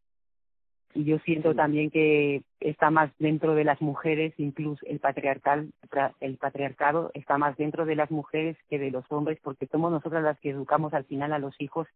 Y 0.94 1.04
yo 1.04 1.18
siento 1.20 1.54
también 1.54 1.90
que 1.90 2.42
está 2.60 2.90
más 2.90 3.10
dentro 3.18 3.54
de 3.54 3.64
las 3.64 3.80
mujeres, 3.82 4.32
incluso 4.38 4.84
el 4.86 4.98
patriarcal, 4.98 5.70
el 6.20 6.36
patriarcado 6.38 7.10
está 7.12 7.36
más 7.36 7.56
dentro 7.56 7.84
de 7.84 7.96
las 7.96 8.10
mujeres 8.10 8.56
que 8.70 8.78
de 8.78 8.90
los 8.90 9.04
hombres, 9.10 9.38
porque 9.42 9.66
somos 9.66 9.92
nosotras 9.92 10.22
las 10.22 10.38
que 10.40 10.50
educamos 10.50 10.94
al 10.94 11.04
final 11.04 11.32
a 11.32 11.38
los 11.38 11.54
hijos 11.60 11.86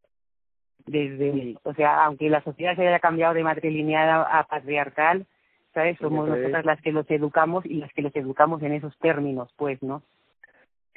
desde, 0.86 1.56
o 1.62 1.74
sea, 1.74 2.04
aunque 2.04 2.28
la 2.28 2.42
sociedad 2.42 2.76
se 2.76 2.86
haya 2.86 2.98
cambiado 2.98 3.34
de 3.34 3.44
matrilineal 3.44 4.26
a, 4.30 4.46
patriarcal, 4.48 5.26
¿sabes? 5.74 5.98
Somos 5.98 6.28
nosotras 6.28 6.64
las 6.64 6.80
que 6.80 6.92
los 6.92 7.10
educamos 7.10 7.64
y 7.66 7.74
las 7.74 7.92
que 7.92 8.02
los 8.02 8.14
educamos 8.16 8.62
en 8.62 8.72
esos 8.72 8.96
términos, 8.98 9.52
pues, 9.56 9.82
¿no? 9.82 10.02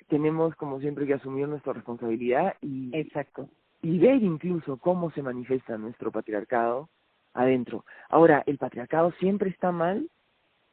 Tenemos, 0.08 0.56
como 0.56 0.80
siempre, 0.80 1.06
que 1.06 1.14
asumir 1.14 1.48
nuestra 1.48 1.74
responsabilidad 1.74 2.56
y... 2.62 2.96
Exacto. 2.96 3.50
Y 3.82 4.00
ver 4.00 4.22
incluso 4.22 4.78
cómo 4.78 5.12
se 5.12 5.22
manifiesta 5.22 5.78
nuestro 5.78 6.12
patriarcado 6.12 6.90
adentro. 7.34 7.86
Ahora, 8.10 8.44
¿el 8.46 8.58
patriarcado 8.58 9.12
siempre 9.20 9.50
está 9.50 9.72
mal? 9.72 10.10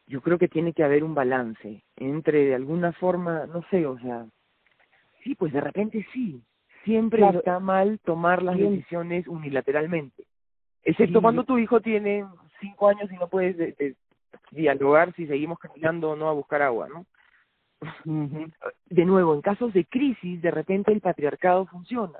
Yo 0.06 0.20
creo 0.20 0.38
que 0.38 0.48
tiene 0.48 0.72
que 0.72 0.84
haber 0.84 1.04
un 1.04 1.14
balance 1.14 1.82
entre, 1.96 2.46
de 2.46 2.54
alguna 2.54 2.92
forma, 2.92 3.46
no 3.46 3.62
sé, 3.70 3.86
o 3.86 3.98
sea, 3.98 4.26
sí, 5.22 5.34
pues 5.34 5.52
de 5.52 5.60
repente 5.60 6.06
sí, 6.12 6.42
siempre 6.84 7.26
está 7.28 7.60
mal 7.60 8.00
tomar 8.04 8.42
las 8.42 8.58
decisiones 8.58 9.28
unilateralmente, 9.28 10.24
excepto 10.82 11.22
cuando 11.22 11.44
tu 11.44 11.58
hijo 11.58 11.80
tiene 11.80 12.24
cinco 12.60 12.88
años 12.88 13.10
y 13.10 13.16
no 13.16 13.28
puedes 13.28 13.76
dialogar 14.50 15.14
si 15.14 15.26
seguimos 15.26 15.58
caminando 15.58 16.10
o 16.10 16.16
no 16.16 16.28
a 16.28 16.32
buscar 16.32 16.62
agua, 16.62 16.88
¿no? 16.88 17.06
De 18.86 19.04
nuevo, 19.04 19.34
en 19.34 19.40
casos 19.40 19.72
de 19.72 19.84
crisis, 19.86 20.42
de 20.42 20.50
repente 20.50 20.92
el 20.92 21.00
patriarcado 21.00 21.66
funciona. 21.66 22.18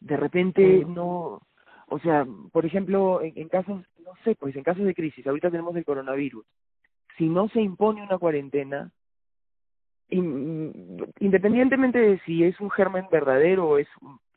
De 0.00 0.16
repente 0.16 0.84
no, 0.84 1.40
o 1.88 1.98
sea, 2.00 2.26
por 2.52 2.66
ejemplo, 2.66 3.20
en, 3.22 3.48
casos, 3.48 3.84
no 3.98 4.12
sé, 4.24 4.34
pues 4.36 4.56
en 4.56 4.62
casos 4.62 4.84
de 4.84 4.94
crisis, 4.94 5.26
ahorita 5.26 5.50
tenemos 5.50 5.74
el 5.76 5.84
coronavirus, 5.84 6.44
si 7.16 7.28
no 7.28 7.48
se 7.48 7.60
impone 7.60 8.02
una 8.02 8.18
cuarentena, 8.18 8.90
independientemente 10.08 11.98
de 11.98 12.18
si 12.20 12.44
es 12.44 12.60
un 12.60 12.70
germen 12.70 13.06
verdadero 13.10 13.68
o 13.68 13.78
es 13.78 13.88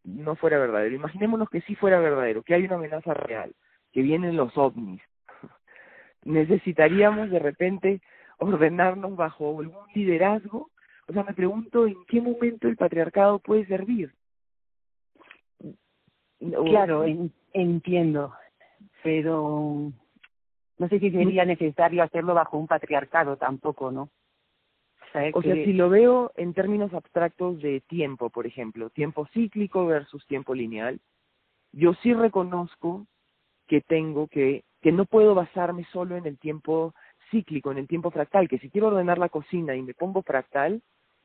no 0.04 0.36
fuera 0.36 0.58
verdadero, 0.58 0.96
imaginémonos 0.96 1.50
que 1.50 1.62
sí 1.62 1.76
fuera 1.76 2.00
verdadero, 2.00 2.44
que 2.44 2.54
hay 2.54 2.64
una 2.64 2.76
amenaza 2.76 3.14
real, 3.14 3.54
que 3.92 4.02
vienen 4.02 4.36
los 4.36 4.58
ovnis. 4.58 5.02
Necesitaríamos 6.24 7.30
de 7.30 7.40
repente 7.40 8.02
ordenarnos 8.38 9.16
bajo 9.16 9.60
algún 9.60 9.88
liderazgo. 9.94 10.70
O 11.08 11.14
sea, 11.14 11.24
me 11.24 11.34
pregunto 11.34 11.88
en 11.88 11.96
qué 12.08 12.22
momento 12.22 12.68
el 12.68 12.76
patriarcado 12.76 13.40
puede 13.40 13.66
servir. 13.66 14.14
Claro, 16.40 17.04
entiendo, 17.54 18.34
pero 19.04 19.92
no 20.78 20.88
sé 20.88 21.00
si 21.00 21.10
sería 21.10 21.46
necesario 21.46 22.04
hacerlo 22.04 22.36
bajo 22.36 22.58
un 22.58 22.68
patriarcado 22.68 23.38
tampoco, 23.38 23.92
¿no? 23.92 24.10
O 25.34 25.42
sea, 25.42 25.56
si 25.56 25.74
lo 25.74 25.90
veo 25.90 26.32
en 26.36 26.54
términos 26.54 26.94
abstractos 26.94 27.60
de 27.60 27.82
tiempo, 27.82 28.30
por 28.30 28.46
ejemplo, 28.46 28.92
tiempo 28.92 29.26
cíclico 29.34 29.88
versus 29.88 30.24
tiempo 30.28 30.54
lineal, 30.54 31.00
yo 31.72 31.94
sí 31.96 32.14
reconozco 32.14 33.08
que 33.68 33.82
tengo 33.82 34.28
que, 34.28 34.64
que 34.82 34.92
no 34.92 35.06
puedo 35.06 35.36
basarme 35.36 35.86
solo 35.92 36.16
en 36.16 36.26
el 36.26 36.38
tiempo 36.38 36.94
cíclico, 37.30 37.72
en 37.72 37.80
el 37.80 37.88
tiempo 37.88 38.12
fractal, 38.12 38.48
que 38.48 38.60
si 38.60 38.70
quiero 38.70 38.88
ordenar 38.88 39.18
la 39.18 39.30
cocina 39.30 39.76
y 39.76 39.82
me 39.82 39.94
pongo 39.94 40.22
fractal, 40.22 40.82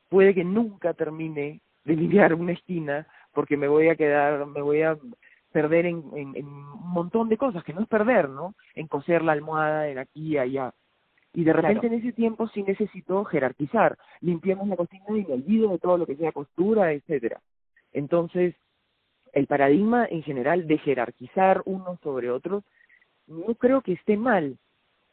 puede 0.08 0.34
que 0.34 0.44
nunca 0.44 0.94
termine 0.94 1.60
de 1.84 1.96
limpiar 1.96 2.34
una 2.34 2.52
esquina 2.52 3.06
porque 3.32 3.56
me 3.56 3.68
voy 3.68 3.88
a 3.88 3.96
quedar, 3.96 4.46
me 4.46 4.60
voy 4.60 4.82
a 4.82 4.98
perder 5.52 5.86
en, 5.86 6.02
en, 6.14 6.46
un 6.46 6.90
montón 6.92 7.28
de 7.28 7.36
cosas, 7.36 7.62
que 7.62 7.72
no 7.72 7.82
es 7.82 7.88
perder, 7.88 8.28
¿no? 8.28 8.54
En 8.74 8.88
coser 8.88 9.22
la 9.22 9.32
almohada, 9.32 9.88
en 9.88 9.98
aquí 9.98 10.32
y 10.32 10.38
allá. 10.38 10.72
Y 11.34 11.44
de 11.44 11.52
repente 11.52 11.86
en 11.86 11.94
ese 11.94 12.12
tiempo 12.12 12.48
sí 12.48 12.62
necesito 12.62 13.24
jerarquizar. 13.24 13.96
Limpiemos 14.20 14.68
la 14.68 14.76
cocina 14.76 15.04
y 15.08 15.24
me 15.24 15.34
olvido 15.34 15.70
de 15.70 15.78
todo 15.78 15.96
lo 15.96 16.06
que 16.06 16.16
sea 16.16 16.32
costura, 16.32 16.92
etcétera. 16.92 17.40
Entonces, 17.92 18.54
el 19.32 19.46
paradigma 19.46 20.06
en 20.10 20.22
general 20.22 20.66
de 20.66 20.78
jerarquizar 20.78 21.62
unos 21.64 21.98
sobre 22.00 22.30
otros, 22.30 22.64
no 23.26 23.54
creo 23.54 23.82
que 23.82 23.92
esté 23.92 24.16
mal, 24.16 24.58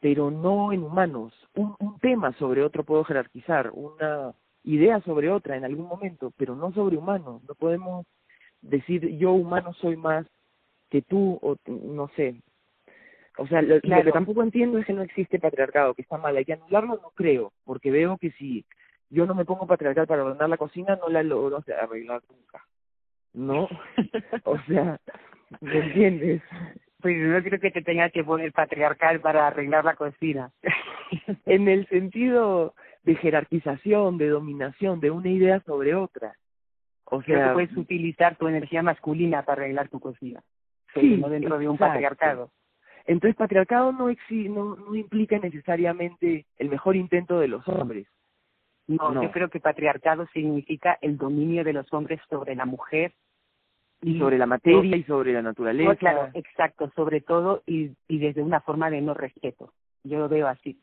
pero 0.00 0.30
no 0.30 0.72
en 0.72 0.82
humanos. 0.82 1.32
Un, 1.54 1.74
un 1.78 1.98
tema 1.98 2.32
sobre 2.34 2.62
otro 2.62 2.84
puedo 2.84 3.04
jerarquizar, 3.04 3.70
una 3.72 4.34
idea 4.64 5.00
sobre 5.00 5.30
otra 5.30 5.56
en 5.56 5.64
algún 5.64 5.86
momento, 5.86 6.32
pero 6.36 6.54
no 6.54 6.72
sobre 6.72 6.96
humanos. 6.96 7.42
No 7.48 7.54
podemos 7.54 8.06
decir 8.60 9.16
yo 9.16 9.32
humano 9.32 9.72
soy 9.74 9.96
más 9.96 10.26
que 10.90 11.02
tú 11.02 11.38
o 11.42 11.56
no 11.66 12.08
sé. 12.16 12.42
O 13.38 13.46
sea, 13.46 13.62
lo, 13.62 13.80
que 13.80 14.12
tampoco 14.12 14.42
entiendo 14.42 14.78
es 14.78 14.86
que 14.86 14.92
no 14.92 15.02
existe 15.02 15.38
patriarcado, 15.38 15.94
que 15.94 16.02
está 16.02 16.18
mal. 16.18 16.36
Hay 16.36 16.44
que 16.44 16.52
anularlo, 16.52 17.00
no 17.00 17.10
creo, 17.14 17.52
porque 17.64 17.90
veo 17.90 18.18
que 18.18 18.32
si 18.32 18.66
yo 19.08 19.24
no 19.24 19.34
me 19.34 19.44
pongo 19.44 19.66
patriarcal 19.66 20.06
para 20.06 20.24
ordenar 20.24 20.48
la 20.48 20.58
cocina, 20.58 20.96
no 20.96 21.08
la 21.08 21.22
logro 21.22 21.64
arreglar 21.80 22.22
nunca. 22.28 22.62
¿No? 23.32 23.68
o 24.44 24.58
sea, 24.66 24.98
¿me 25.60 25.78
entiendes? 25.78 26.42
Pues 27.00 27.16
no 27.16 27.42
creo 27.42 27.60
que 27.60 27.70
te 27.70 27.82
tengas 27.82 28.12
que 28.12 28.24
poner 28.24 28.52
patriarcal 28.52 29.20
para 29.20 29.46
arreglar 29.46 29.84
la 29.84 29.94
cocina. 29.94 30.50
en 31.46 31.68
el 31.68 31.86
sentido 31.88 32.74
de 33.04 33.14
jerarquización, 33.16 34.18
de 34.18 34.28
dominación, 34.28 35.00
de 35.00 35.10
una 35.10 35.28
idea 35.28 35.60
sobre 35.60 35.94
otra. 35.94 36.34
O 37.04 37.22
sea, 37.22 37.54
puedes 37.54 37.76
utilizar 37.76 38.36
tu 38.36 38.46
energía 38.46 38.82
masculina 38.82 39.42
para 39.42 39.62
arreglar 39.62 39.88
tu 39.88 39.98
cocina, 39.98 40.40
sí, 40.94 41.16
no 41.16 41.28
dentro 41.28 41.58
de 41.58 41.68
un 41.68 41.76
patriarcado. 41.76 42.52
Entonces, 43.04 43.34
patriarcado 43.34 43.90
no, 43.90 44.08
no, 44.08 44.76
no 44.76 44.94
implica 44.94 45.38
necesariamente 45.38 46.46
el 46.58 46.68
mejor 46.68 46.94
intento 46.94 47.40
de 47.40 47.48
los 47.48 47.66
hombres. 47.66 48.06
No, 48.96 49.22
yo 49.22 49.30
creo 49.30 49.48
que 49.48 49.60
patriarcado 49.60 50.26
significa 50.32 50.98
el 51.00 51.16
dominio 51.16 51.64
de 51.64 51.72
los 51.72 51.92
hombres 51.92 52.20
sobre 52.28 52.54
la 52.54 52.64
mujer. 52.64 53.12
Y 54.02 54.18
sobre 54.18 54.38
la 54.38 54.46
materia 54.46 54.96
y 54.96 55.02
sobre 55.04 55.34
la 55.34 55.42
naturaleza. 55.42 55.94
claro, 55.96 56.30
exacto, 56.34 56.90
sobre 56.96 57.20
todo 57.20 57.62
y, 57.66 57.90
y 58.08 58.18
desde 58.18 58.42
una 58.42 58.60
forma 58.60 58.90
de 58.90 59.02
no 59.02 59.12
respeto. 59.12 59.72
Yo 60.04 60.18
lo 60.18 60.28
veo 60.28 60.48
así. 60.48 60.80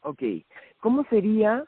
Ok. 0.00 0.22
¿Cómo 0.80 1.04
sería 1.04 1.64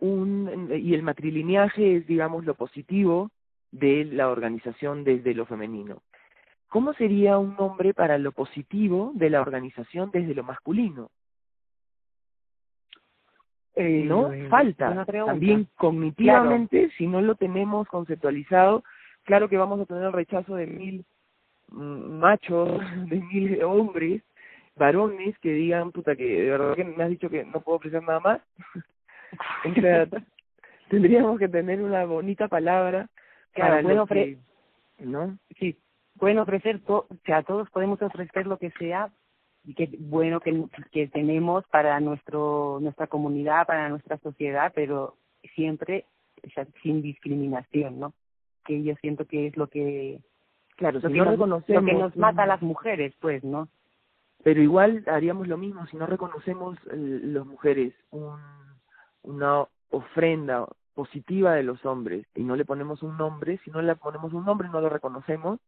un, 0.00 0.70
y 0.74 0.94
el 0.94 1.02
matrilineaje 1.02 1.96
es, 1.96 2.06
digamos, 2.06 2.44
lo 2.44 2.54
positivo 2.54 3.30
de 3.70 4.04
la 4.04 4.28
organización 4.28 5.02
desde 5.04 5.34
lo 5.34 5.46
femenino. 5.46 6.02
¿Cómo 6.68 6.92
sería 6.94 7.38
un 7.38 7.56
nombre 7.56 7.94
para 7.94 8.18
lo 8.18 8.32
positivo 8.32 9.12
de 9.14 9.30
la 9.30 9.40
organización 9.40 10.10
desde 10.12 10.34
lo 10.34 10.44
masculino? 10.44 11.10
Eh, 13.74 14.04
¿No? 14.06 14.30
Falta. 14.50 15.04
También 15.06 15.66
cognitivamente, 15.76 16.90
si 16.98 17.06
no 17.06 17.22
lo 17.22 17.34
tenemos 17.34 17.88
conceptualizado, 17.88 18.84
claro 19.24 19.48
que 19.48 19.56
vamos 19.56 19.80
a 19.80 19.86
tener 19.86 20.04
el 20.04 20.12
rechazo 20.12 20.56
de 20.56 20.66
mil 20.66 21.04
mm, 21.68 22.18
machos, 22.18 22.68
de 23.08 23.20
mil 23.20 23.62
hombres, 23.62 24.22
varones 24.76 25.38
que 25.38 25.52
digan, 25.52 25.92
puta, 25.92 26.16
que 26.16 26.42
de 26.42 26.50
verdad 26.50 26.74
que 26.74 26.84
me 26.84 27.02
has 27.02 27.10
dicho 27.10 27.30
que 27.30 27.44
no 27.44 27.60
puedo 27.60 27.76
ofrecer 27.76 28.02
nada 28.02 28.20
más. 28.20 28.40
o 29.76 29.80
sea, 29.80 30.06
tendríamos 30.90 31.38
que 31.38 31.48
tener 31.48 31.80
una 31.80 32.04
bonita 32.04 32.48
palabra 32.48 33.08
para 33.56 33.82
bueno, 33.82 34.06
que, 34.06 34.38
¿no? 34.98 35.38
Sí, 35.58 35.76
pueden 36.18 36.38
ofrecer, 36.38 36.80
o 36.86 37.06
sea, 37.24 37.42
todos 37.42 37.70
podemos 37.70 38.00
ofrecer 38.02 38.46
lo 38.46 38.58
que 38.58 38.70
sea 38.72 39.10
y 39.64 39.74
que 39.74 39.88
bueno 39.98 40.40
que, 40.40 40.64
que 40.90 41.08
tenemos 41.08 41.64
para 41.68 42.00
nuestro 42.00 42.78
nuestra 42.80 43.06
comunidad, 43.06 43.66
para 43.66 43.88
nuestra 43.88 44.18
sociedad, 44.18 44.72
pero 44.74 45.16
siempre 45.54 46.06
sin 46.82 47.02
discriminación, 47.02 48.00
¿no? 48.00 48.14
Que 48.64 48.82
yo 48.82 48.94
siento 48.96 49.26
que 49.26 49.48
es 49.48 49.56
lo 49.56 49.68
que 49.68 50.20
Claro, 50.76 51.00
lo 51.00 51.08
si 51.08 51.12
que 51.12 51.18
no 51.18 51.24
nos, 51.26 51.32
reconocemos... 51.32 51.82
Lo 51.82 51.86
que 51.86 51.94
nos 51.94 52.16
mata 52.16 52.42
a 52.42 52.46
las 52.46 52.62
mujeres, 52.62 53.14
pues, 53.20 53.44
¿no? 53.44 53.68
Pero 54.42 54.60
igual 54.60 55.04
haríamos 55.06 55.46
lo 55.46 55.56
mismo 55.56 55.86
si 55.86 55.96
no 55.96 56.06
reconocemos 56.06 56.76
las 56.86 57.46
mujeres 57.46 57.94
un, 58.10 58.40
una 59.22 59.66
ofrenda 59.90 60.66
positiva 60.94 61.54
de 61.54 61.62
los 61.62 61.84
hombres 61.86 62.26
y 62.34 62.42
no 62.42 62.56
le 62.56 62.64
ponemos 62.64 63.02
un 63.02 63.16
nombre, 63.16 63.58
si 63.64 63.70
no 63.70 63.80
le 63.80 63.94
ponemos 63.94 64.32
un 64.32 64.44
nombre 64.44 64.68
no 64.68 64.80
lo 64.80 64.88
reconocemos, 64.88 65.60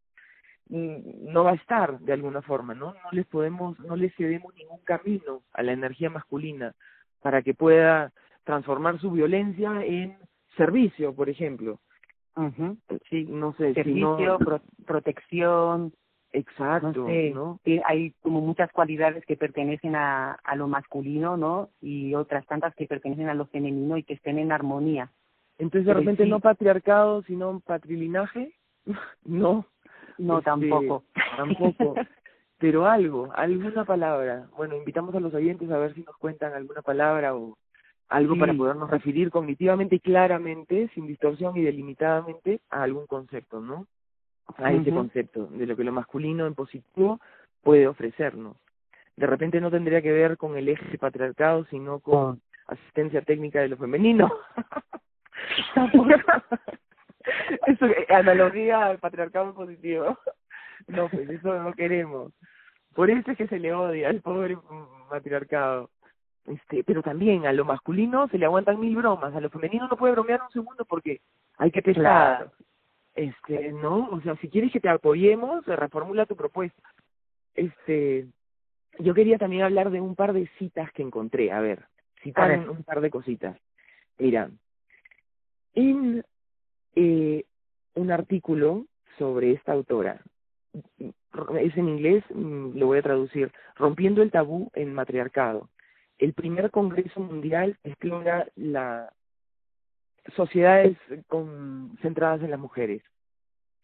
no 0.69 1.45
va 1.45 1.53
a 1.53 1.55
estar 1.55 1.99
de 2.01 2.13
alguna 2.13 2.43
forma, 2.43 2.75
¿no? 2.75 2.95
No 2.95 3.11
les 3.13 3.27
podemos, 3.27 3.79
no 3.81 3.97
les 3.97 4.15
cedemos 4.17 4.55
ningún 4.55 4.81
camino 4.85 5.43
a 5.53 5.63
la 5.63 5.73
energía 5.73 6.11
masculina 6.11 6.75
para 7.21 7.43
que 7.43 7.55
pueda 7.55 8.13
transformar 8.45 8.99
su 8.99 9.11
violencia 9.11 9.85
en 9.85 10.17
servicio, 10.57 11.15
por 11.15 11.29
ejemplo. 11.29 11.81
Sí, 13.09 13.25
no 13.29 13.55
sé, 13.55 13.75
servicio, 13.75 14.39
protección, 14.87 15.93
Exacto, 16.35 17.07
¿no? 17.33 17.61
Hay 17.85 18.11
como 18.21 18.41
muchas 18.41 18.71
cualidades 18.73 19.25
que 19.25 19.37
pertenecen 19.37 19.95
a, 19.95 20.33
a 20.33 20.57
lo 20.57 20.67
masculino, 20.67 21.37
¿no? 21.37 21.71
Y 21.81 22.13
otras 22.17 22.45
tantas 22.47 22.75
que 22.75 22.89
pertenecen 22.89 23.29
a 23.29 23.35
lo 23.35 23.47
femenino 23.47 23.97
y 23.97 24.03
que 24.03 24.15
estén 24.15 24.41
en 24.41 24.51
armonía. 24.51 25.13
Entonces, 25.59 25.87
de 25.87 25.95
repente, 25.95 26.27
no 26.27 26.41
patriarcado, 26.41 27.23
sino 27.23 27.61
patrilinaje. 27.61 28.53
no. 29.25 29.65
No, 30.19 30.39
este, 30.39 30.51
tampoco. 30.51 31.05
Tampoco. 31.37 31.95
Pero 32.59 32.87
algo, 32.87 33.31
alguna 33.35 33.85
palabra. 33.85 34.47
Bueno, 34.57 34.77
invitamos 34.77 35.15
a 35.15 35.21
los 35.21 35.35
oyentes 35.35 35.71
a 35.71 35.79
ver 35.79 35.95
si 35.95 36.03
nos 36.03 36.17
cuentan 36.17 36.55
alguna 36.55 36.83
palabra 36.83 37.35
o 37.35 37.59
algo 38.09 38.39
para 38.39 38.55
podernos 38.55 38.91
referir 38.91 39.31
cognitivamente 39.31 39.97
y 39.97 40.01
claramente, 40.01 40.89
sin 40.95 41.07
distorsión 41.07 41.57
y 41.57 41.63
delimitadamente, 41.63 42.61
a 42.71 42.83
algún 42.83 43.07
concepto, 43.07 43.61
¿no? 43.61 43.87
a 44.59 44.73
ese 44.73 44.91
concepto 44.91 45.47
de 45.47 45.67
lo 45.67 45.77
que 45.77 45.85
lo 45.85 45.93
masculino 45.93 46.47
en 46.47 46.55
positivo 46.55 47.21
puede 47.63 47.87
ofrecernos. 47.87 48.57
De 49.17 49.27
repente 49.27 49.61
no 49.61 49.71
tendría 49.71 50.03
que 50.03 50.13
ver 50.13 50.37
con 50.37 50.57
el 50.57 50.69
eje 50.69 50.99
patriarcado, 50.99 51.65
sino 51.67 52.01
con 52.01 52.41
asistencia 52.67 53.23
técnica 53.23 53.61
de 53.61 53.69
lo 53.69 53.77
femenino. 53.77 54.33
eso 57.67 57.87
analogía 58.09 58.87
al 58.87 58.99
patriarcado 58.99 59.55
positivo. 59.55 60.19
No, 60.87 61.09
pues 61.09 61.29
eso 61.31 61.63
no 61.63 61.73
queremos. 61.73 62.33
Por 62.95 63.11
eso 63.11 63.31
es 63.31 63.39
que 63.39 63.49
se 63.49 63.59
le 63.59 63.73
odia 63.73 64.09
al 64.09 64.21
pobre 64.21 64.57
patriarcado. 65.09 65.91
Este, 66.47 66.85
pero 66.85 67.03
también 67.03 67.47
a 67.47 67.53
lo 67.53 67.65
masculino 67.65 68.29
se 68.29 68.37
le 68.37 68.45
aguantan 68.45 68.79
mil 68.79 68.95
bromas, 68.97 69.35
a 69.35 69.41
lo 69.41 69.49
femenino 69.49 69.89
no 69.89 69.97
puede 69.97 70.13
bromear 70.13 70.43
un 70.43 70.51
segundo 70.51 70.85
porque 70.85 71.23
hay 71.57 71.71
que 71.71 71.81
pesar, 71.81 72.51
este 73.15 73.73
no 73.73 74.11
o 74.11 74.21
sea 74.21 74.37
si 74.37 74.51
quieres 74.51 74.71
que 74.71 74.81
te 74.81 74.91
apoyemos 74.91 75.65
reformula 75.65 76.27
tu 76.27 76.37
propuesta. 76.37 76.83
Este 77.55 78.27
yo 78.99 79.15
quería 79.15 79.39
también 79.39 79.63
hablar 79.63 79.91
de 79.91 80.03
un 80.03 80.15
par 80.15 80.35
de 80.35 80.47
citas 80.59 80.93
que 80.93 81.03
encontré. 81.03 81.51
A 81.51 81.61
ver 81.61 81.87
citar 82.23 82.69
un 82.69 82.83
par 82.83 83.01
de 83.01 83.09
cositas. 83.09 83.57
Mira 84.19 84.51
en 85.75 86.23
eh, 86.97 87.45
un 87.95 88.11
artículo 88.11 88.87
sobre 89.19 89.53
esta 89.53 89.73
autora 89.73 90.21
es 91.61 91.77
en 91.77 91.89
inglés 91.89 92.25
mm, 92.35 92.77
lo 92.77 92.87
voy 92.87 92.99
a 92.99 93.03
traducir 93.03 93.53
rompiendo 93.77 94.23
el 94.23 94.31
tabú 94.31 94.71
en 94.75 94.93
matriarcado 94.93 95.69
el 96.19 96.33
primer 96.33 96.71
congreso 96.71 97.21
mundial 97.21 97.77
explora 97.85 98.47
la 98.57 99.13
sociedades 100.37 100.97
con, 101.29 101.99
centradas 102.01 102.41
en 102.43 102.51
las 102.51 102.61
mujeres. 102.61 103.03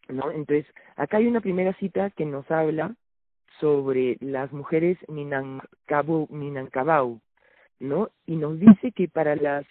¿no? 0.09 0.31
Entonces, 0.31 0.65
acá 0.95 1.17
hay 1.17 1.27
una 1.27 1.41
primera 1.41 1.73
cita 1.75 2.09
que 2.11 2.25
nos 2.25 2.49
habla 2.49 2.95
sobre 3.59 4.17
las 4.21 4.51
mujeres 4.51 4.97
Minangkabau, 5.07 6.27
Minangkabau 6.31 7.21
¿no? 7.79 8.09
Y 8.25 8.35
nos 8.35 8.59
dice 8.59 8.91
que 8.91 9.07
para 9.07 9.35
las 9.35 9.65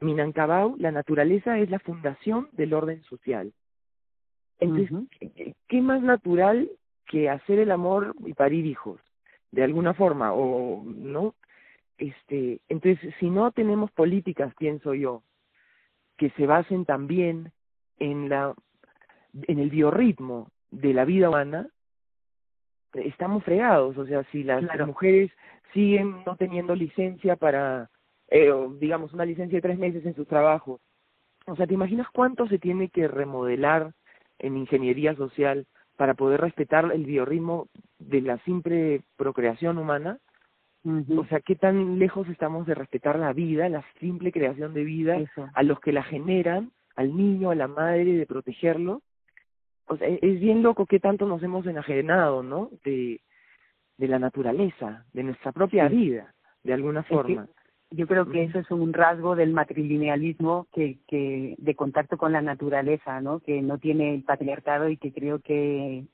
Minangkabau 0.00 0.76
la 0.78 0.92
naturaleza 0.92 1.58
es 1.58 1.70
la 1.70 1.78
fundación 1.78 2.48
del 2.52 2.74
orden 2.74 3.02
social. 3.04 3.52
Entonces, 4.58 5.54
¿qué 5.68 5.80
más 5.80 6.02
natural 6.02 6.70
que 7.06 7.28
hacer 7.28 7.58
el 7.58 7.70
amor 7.70 8.14
y 8.24 8.32
parir 8.32 8.66
hijos? 8.66 9.00
De 9.50 9.62
alguna 9.62 9.94
forma, 9.94 10.32
o, 10.32 10.82
¿no? 10.84 11.34
Este, 11.98 12.60
entonces, 12.68 13.14
si 13.20 13.30
no 13.30 13.52
tenemos 13.52 13.90
políticas, 13.92 14.54
pienso 14.58 14.94
yo, 14.94 15.22
que 16.16 16.30
se 16.30 16.46
basen 16.46 16.84
también 16.84 17.52
en 17.98 18.28
la 18.28 18.54
en 19.48 19.58
el 19.58 19.70
biorritmo 19.70 20.50
de 20.70 20.94
la 20.94 21.04
vida 21.04 21.28
humana 21.28 21.68
estamos 22.94 23.44
fregados 23.44 23.96
o 23.98 24.06
sea 24.06 24.24
si 24.32 24.42
las 24.42 24.62
mujeres 24.86 25.30
siguen 25.74 26.24
no 26.24 26.36
teniendo 26.36 26.74
licencia 26.74 27.36
para 27.36 27.90
eh, 28.28 28.52
digamos 28.78 29.12
una 29.12 29.24
licencia 29.24 29.56
de 29.56 29.62
tres 29.62 29.78
meses 29.78 30.04
en 30.04 30.14
su 30.14 30.24
trabajo 30.24 30.80
o 31.46 31.56
sea 31.56 31.66
te 31.66 31.74
imaginas 31.74 32.08
cuánto 32.12 32.46
se 32.48 32.58
tiene 32.58 32.88
que 32.88 33.08
remodelar 33.08 33.92
en 34.38 34.56
ingeniería 34.56 35.14
social 35.14 35.66
para 35.96 36.14
poder 36.14 36.40
respetar 36.40 36.90
el 36.92 37.04
biorritmo 37.04 37.68
de 37.98 38.20
la 38.20 38.38
simple 38.38 39.02
procreación 39.16 39.78
humana 39.78 40.18
o 41.16 41.24
sea, 41.26 41.40
qué 41.40 41.56
tan 41.56 41.98
lejos 41.98 42.28
estamos 42.28 42.64
de 42.66 42.74
respetar 42.74 43.18
la 43.18 43.32
vida, 43.32 43.68
la 43.68 43.84
simple 43.98 44.30
creación 44.30 44.72
de 44.72 44.84
vida, 44.84 45.18
a 45.52 45.62
los 45.64 45.80
que 45.80 45.90
la 45.92 46.04
generan, 46.04 46.70
al 46.94 47.16
niño, 47.16 47.50
a 47.50 47.56
la 47.56 47.66
madre, 47.66 48.04
de 48.04 48.26
protegerlo. 48.26 49.02
O 49.86 49.96
sea, 49.96 50.06
es 50.06 50.40
bien 50.40 50.62
loco 50.62 50.86
qué 50.86 51.00
tanto 51.00 51.26
nos 51.26 51.42
hemos 51.42 51.66
enajenado, 51.66 52.44
¿no? 52.44 52.70
De, 52.84 53.20
de 53.96 54.08
la 54.08 54.20
naturaleza, 54.20 55.04
de 55.12 55.24
nuestra 55.24 55.50
propia 55.50 55.88
vida, 55.88 56.32
de 56.62 56.74
alguna 56.74 57.02
forma. 57.02 57.48
Yo 57.96 58.06
creo 58.06 58.30
que 58.30 58.44
eso 58.44 58.58
es 58.58 58.70
un 58.70 58.92
rasgo 58.92 59.34
del 59.34 59.52
matrilinealismo 59.52 60.66
que, 60.72 60.98
que 61.08 61.54
de 61.58 61.74
contacto 61.74 62.18
con 62.18 62.32
la 62.32 62.42
naturaleza, 62.42 63.20
¿no? 63.20 63.40
Que 63.40 63.62
no 63.62 63.78
tiene 63.78 64.14
el 64.14 64.22
patriarcado 64.22 64.88
y 64.88 64.96
que 64.96 65.12
creo 65.12 65.40
que 65.40 66.04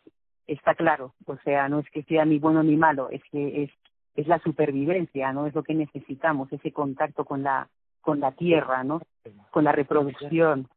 está 0.47 0.75
claro. 0.75 1.15
O 1.27 1.37
sea, 1.39 1.69
no 1.69 1.81
es 1.81 1.91
que 1.91 2.05
sea 2.05 2.25
ni 2.25 2.39
bueno 2.39 2.63
ni 2.63 2.77
malo, 2.77 3.11
es 3.11 3.23
que 3.31 3.65
es 3.65 3.71
es 4.15 4.27
la 4.27 4.39
supervivencia, 4.41 5.33
¿no? 5.33 5.47
Es 5.47 5.55
lo 5.55 5.63
que 5.63 5.75
necesitamos, 5.75 6.53
ese 6.53 6.71
contacto 6.73 7.25
con 7.25 7.43
la 7.43 7.69
con 8.01 8.21
la 8.21 8.33
tierra, 8.33 8.85
¿no? 8.85 9.01
Con 9.51 9.65
la 9.65 9.73
reproducción. 9.73 10.69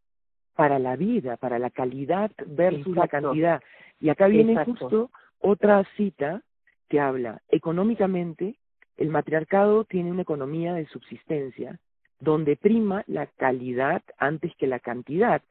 Para 0.56 0.80
la 0.80 0.96
vida, 0.96 1.36
para 1.36 1.60
la 1.60 1.70
calidad 1.70 2.32
versus 2.48 2.96
la 2.96 3.10
cantidad. 3.10 3.62
Y 4.00 4.08
acá 4.08 4.28
viene 4.28 4.56
justo 4.64 5.12
otra 5.40 5.84
cita 5.98 6.44
que 6.88 7.02
habla, 7.02 7.42
económicamente, 7.50 8.56
el 8.98 9.10
matriarcado 9.10 9.84
tiene 9.84 10.12
una 10.12 10.22
economía 10.22 10.74
de 10.74 10.86
subsistencia 10.88 11.80
donde 12.20 12.56
prima 12.56 13.04
la 13.08 13.28
calidad 13.28 14.02
antes 14.18 14.56
que 14.56 14.68
la 14.68 14.80
cantidad. 14.80 15.42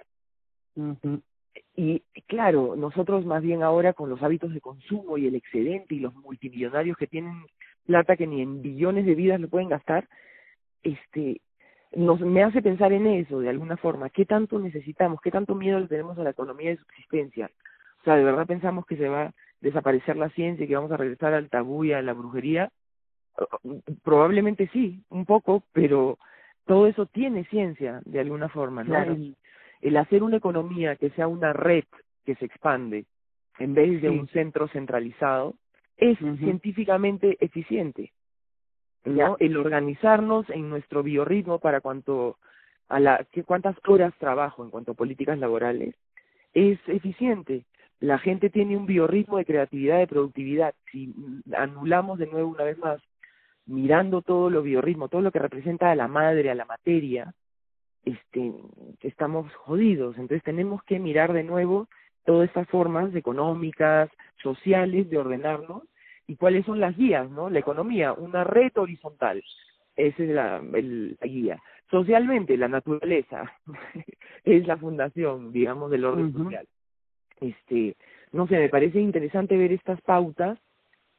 Y 1.77 2.01
claro, 2.27 2.75
nosotros 2.77 3.25
más 3.27 3.43
bien 3.43 3.63
ahora 3.63 3.93
con 3.93 4.09
los 4.09 4.23
hábitos 4.23 4.53
de 4.55 4.61
consumo 4.61 5.19
y 5.19 5.27
el 5.27 5.35
excedente 5.35 5.95
y 5.95 6.01
los 6.01 6.15
multimillonarios 6.15 6.97
que 6.97 7.07
tienen 7.07 7.47
plata 7.87 8.17
que 8.17 8.27
ni 8.27 8.41
en 8.41 8.63
billones 8.63 9.05
de 9.05 9.15
vidas 9.15 9.41
lo 9.41 9.49
pueden 9.49 9.69
gastar, 9.69 10.09
este, 10.83 11.41
nos, 11.95 12.21
me 12.21 12.43
hace 12.43 12.63
pensar 12.63 12.93
en 12.93 13.07
eso 13.07 13.41
de 13.41 13.51
alguna 13.51 13.77
forma. 13.77 14.11
¿Qué 14.11 14.25
tanto 14.25 14.59
necesitamos? 14.59 15.21
¿Qué 15.21 15.31
tanto 15.31 15.55
miedo 15.55 15.79
le 15.79 15.89
tenemos 15.89 16.19
a 16.19 16.23
la 16.23 16.31
economía 16.31 16.71
de 16.71 16.79
subsistencia? 16.79 17.51
O 18.01 18.05
sea, 18.05 18.17
¿de 18.17 18.25
verdad 18.25 18.47
pensamos 18.47 18.87
que 18.87 18.97
se 18.97 19.09
va 19.09 19.23
a 19.27 19.35
desaparecer 19.61 20.17
la 20.17 20.31
ciencia 20.31 20.65
y 20.65 20.69
que 20.69 20.77
vamos 20.77 20.93
a 20.93 20.97
regresar 20.97 21.35
al 21.35 21.51
tabú 21.51 21.85
y 21.85 21.93
a 21.93 22.03
la 22.03 22.13
brujería? 22.13 22.71
Probablemente 24.03 24.69
sí, 24.73 25.03
un 25.11 25.25
poco, 25.25 25.65
pero 25.73 26.19
todo 26.67 26.87
eso 26.87 27.07
tiene 27.07 27.45
ciencia 27.45 28.01
de 28.05 28.21
alguna 28.21 28.49
forma, 28.49 28.85
¿no? 28.85 28.97
El, 29.81 29.97
hacer 29.97 30.23
una 30.23 30.39
economía 30.39 30.97
que 30.97 31.11
sea 31.11 31.29
una 31.29 31.53
red 31.53 31.85
que 32.25 32.35
se 32.37 32.47
expande 32.47 33.05
en 33.59 33.75
vez 33.75 34.01
de 34.01 34.09
un 34.09 34.27
centro 34.29 34.67
centralizado, 34.69 35.55
es 35.97 36.19
científicamente 36.19 37.37
eficiente. 37.41 38.13
¿no? 39.05 39.37
El 39.39 39.57
organizarnos 39.57 40.49
en 40.51 40.71
nuestro 40.71 41.03
biorritmo 41.03 41.59
para 41.59 41.81
cuanto 41.81 42.39
a 42.89 42.99
la 43.01 43.25
que 43.31 43.45
cuántas 43.45 43.77
horas 43.87 44.15
trabajo 44.19 44.65
en 44.65 44.71
cuanto 44.71 44.93
a 44.93 44.97
políticas 44.97 45.39
laborales 45.39 45.95
es 46.55 46.79
eficiente. 46.87 47.65
La 48.01 48.19
gente 48.19 48.51
tiene 48.51 48.77
un 48.77 48.87
biorritmo 48.87 49.39
de 49.39 49.45
creatividad, 49.45 49.99
de 49.99 50.07
productividad. 50.07 50.75
Si 50.91 51.15
anulamos 51.57 52.19
de 52.19 52.27
nuevo 52.27 52.51
una 52.51 52.65
vez 52.65 52.79
más, 52.79 53.01
mirando 53.67 54.23
todo 54.23 54.51
lo 54.51 54.63
biorritmo, 54.63 55.09
todo 55.09 55.23
lo 55.23 55.33
que 55.33 55.39
representa 55.39 55.91
a 55.91 55.97
la 55.97 56.09
madre, 56.09 56.51
a 56.51 56.55
la 56.55 56.65
materia, 56.65 57.35
este, 58.05 58.53
estamos 59.01 59.53
jodidos. 59.55 60.17
Entonces 60.17 60.43
tenemos 60.43 60.83
que 60.85 60.99
mirar 60.99 61.33
de 61.33 61.45
nuevo 61.45 61.89
todas 62.25 62.49
estas 62.49 62.69
formas 62.69 63.15
económicas, 63.15 64.11
sociales 64.43 65.09
de 65.11 65.19
ordenarnos 65.19 65.83
y 66.27 66.37
cuáles 66.37 66.65
son 66.67 66.81
las 66.81 66.97
guías, 66.97 67.31
¿no? 67.31 67.51
La 67.51 67.59
economía, 67.59 68.13
una 68.13 68.45
red 68.45 68.73
horizontal, 68.77 69.43
esa 69.97 70.23
es 70.23 70.29
la, 70.31 70.63
el, 70.75 71.19
guía. 71.23 71.61
Socialmente, 71.91 72.57
la 72.57 72.69
naturaleza 72.69 73.53
es 74.45 74.67
la 74.67 74.77
fundación, 74.77 75.53
digamos, 75.53 75.91
del 75.91 76.05
orden 76.05 76.33
social. 76.33 76.67
este, 77.41 77.97
no 78.33 78.47
sé, 78.49 78.59
me 78.59 78.69
parece 78.69 79.01
interesante 79.01 79.57
ver 79.57 79.73
estas 79.73 80.01
pautas, 80.01 80.59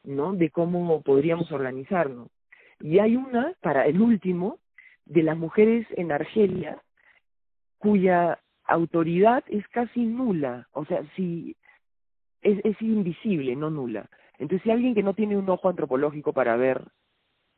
¿no? 0.04 0.34
De 0.34 0.50
cómo 0.50 1.02
podríamos 1.02 1.52
organizarnos. 1.52 2.30
Y 2.80 3.00
hay 3.00 3.16
una, 3.16 3.54
para 3.62 3.86
el 3.86 4.02
último, 4.02 4.60
de 5.06 5.24
las 5.24 5.38
mujeres 5.38 5.88
en 5.92 6.12
Argelia, 6.12 6.82
cuya 7.78 8.40
autoridad 8.66 9.44
es 9.48 9.68
casi 9.70 10.06
nula, 10.06 10.68
o 10.72 10.86
sea, 10.86 11.04
si 11.16 11.56
es, 12.42 12.60
es 12.64 12.82
invisible, 12.82 13.56
no 13.56 13.70
nula. 13.70 14.10
Entonces, 14.40 14.64
si 14.64 14.72
alguien 14.72 14.96
que 14.96 15.04
no 15.04 15.14
tiene 15.14 15.38
un 15.38 15.50
ojo 15.50 15.70
antropológico 15.70 16.34
para 16.34 16.56
ver 16.56 16.84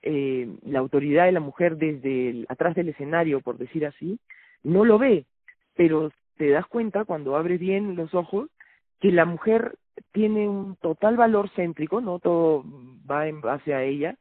eh, 0.02 0.48
la 0.64 0.80
autoridad 0.80 1.26
de 1.26 1.32
la 1.32 1.40
mujer 1.40 1.78
desde 1.78 2.46
atrás 2.50 2.76
del 2.76 2.90
escenario, 2.90 3.42
por 3.42 3.58
decir 3.58 3.86
así, 3.86 4.20
no 4.64 4.86
lo 4.86 5.00
ve, 5.00 5.26
pero 5.76 6.12
te 6.38 6.50
das 6.50 6.68
cuenta 6.68 7.06
cuando 7.06 7.36
abres 7.36 7.60
bien 7.60 7.96
los 7.96 8.14
ojos 8.14 8.50
que 9.00 9.12
la 9.12 9.26
mujer 9.26 9.76
tiene 10.12 10.48
un 10.48 10.76
total 10.78 11.18
valor 11.18 11.50
céntrico, 11.56 12.02
no 12.02 12.20
todo 12.20 12.64
va 13.10 13.28
en 13.28 13.42
base 13.42 13.74
a 13.74 13.84
ella, 13.84 14.16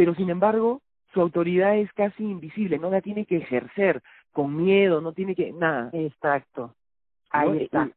pero 0.00 0.14
sin 0.14 0.30
embargo 0.30 0.80
su 1.12 1.20
autoridad 1.20 1.76
es 1.76 1.92
casi 1.92 2.22
invisible, 2.22 2.78
no 2.78 2.90
la 2.90 3.02
tiene 3.02 3.26
que 3.26 3.36
ejercer 3.36 4.00
con 4.32 4.56
miedo, 4.56 5.02
no 5.02 5.12
tiene 5.12 5.34
que 5.34 5.52
nada. 5.52 5.90
Exacto. 5.92 6.74
Ahí 7.28 7.64
está. 7.64 7.90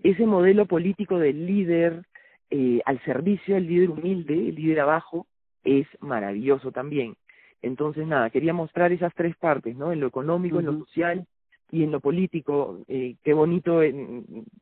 Ese 0.00 0.24
modelo 0.24 0.66
político 0.66 1.18
del 1.18 1.46
líder 1.46 2.04
eh, 2.48 2.80
al 2.84 3.02
servicio, 3.02 3.56
el 3.56 3.66
líder 3.66 3.90
humilde, 3.90 4.34
el 4.34 4.54
líder 4.54 4.78
abajo, 4.78 5.26
es 5.64 5.88
maravilloso 5.98 6.70
también. 6.70 7.16
Entonces, 7.60 8.06
nada, 8.06 8.30
quería 8.30 8.52
mostrar 8.52 8.92
esas 8.92 9.12
tres 9.16 9.36
partes, 9.36 9.74
¿no? 9.74 9.90
En 9.90 9.98
lo 9.98 10.06
económico, 10.06 10.60
en 10.60 10.66
lo 10.66 10.78
social 10.84 11.26
y 11.72 11.82
en 11.82 11.90
lo 11.90 11.98
político. 11.98 12.78
Eh, 12.86 13.16
qué 13.24 13.32
bonito 13.32 13.80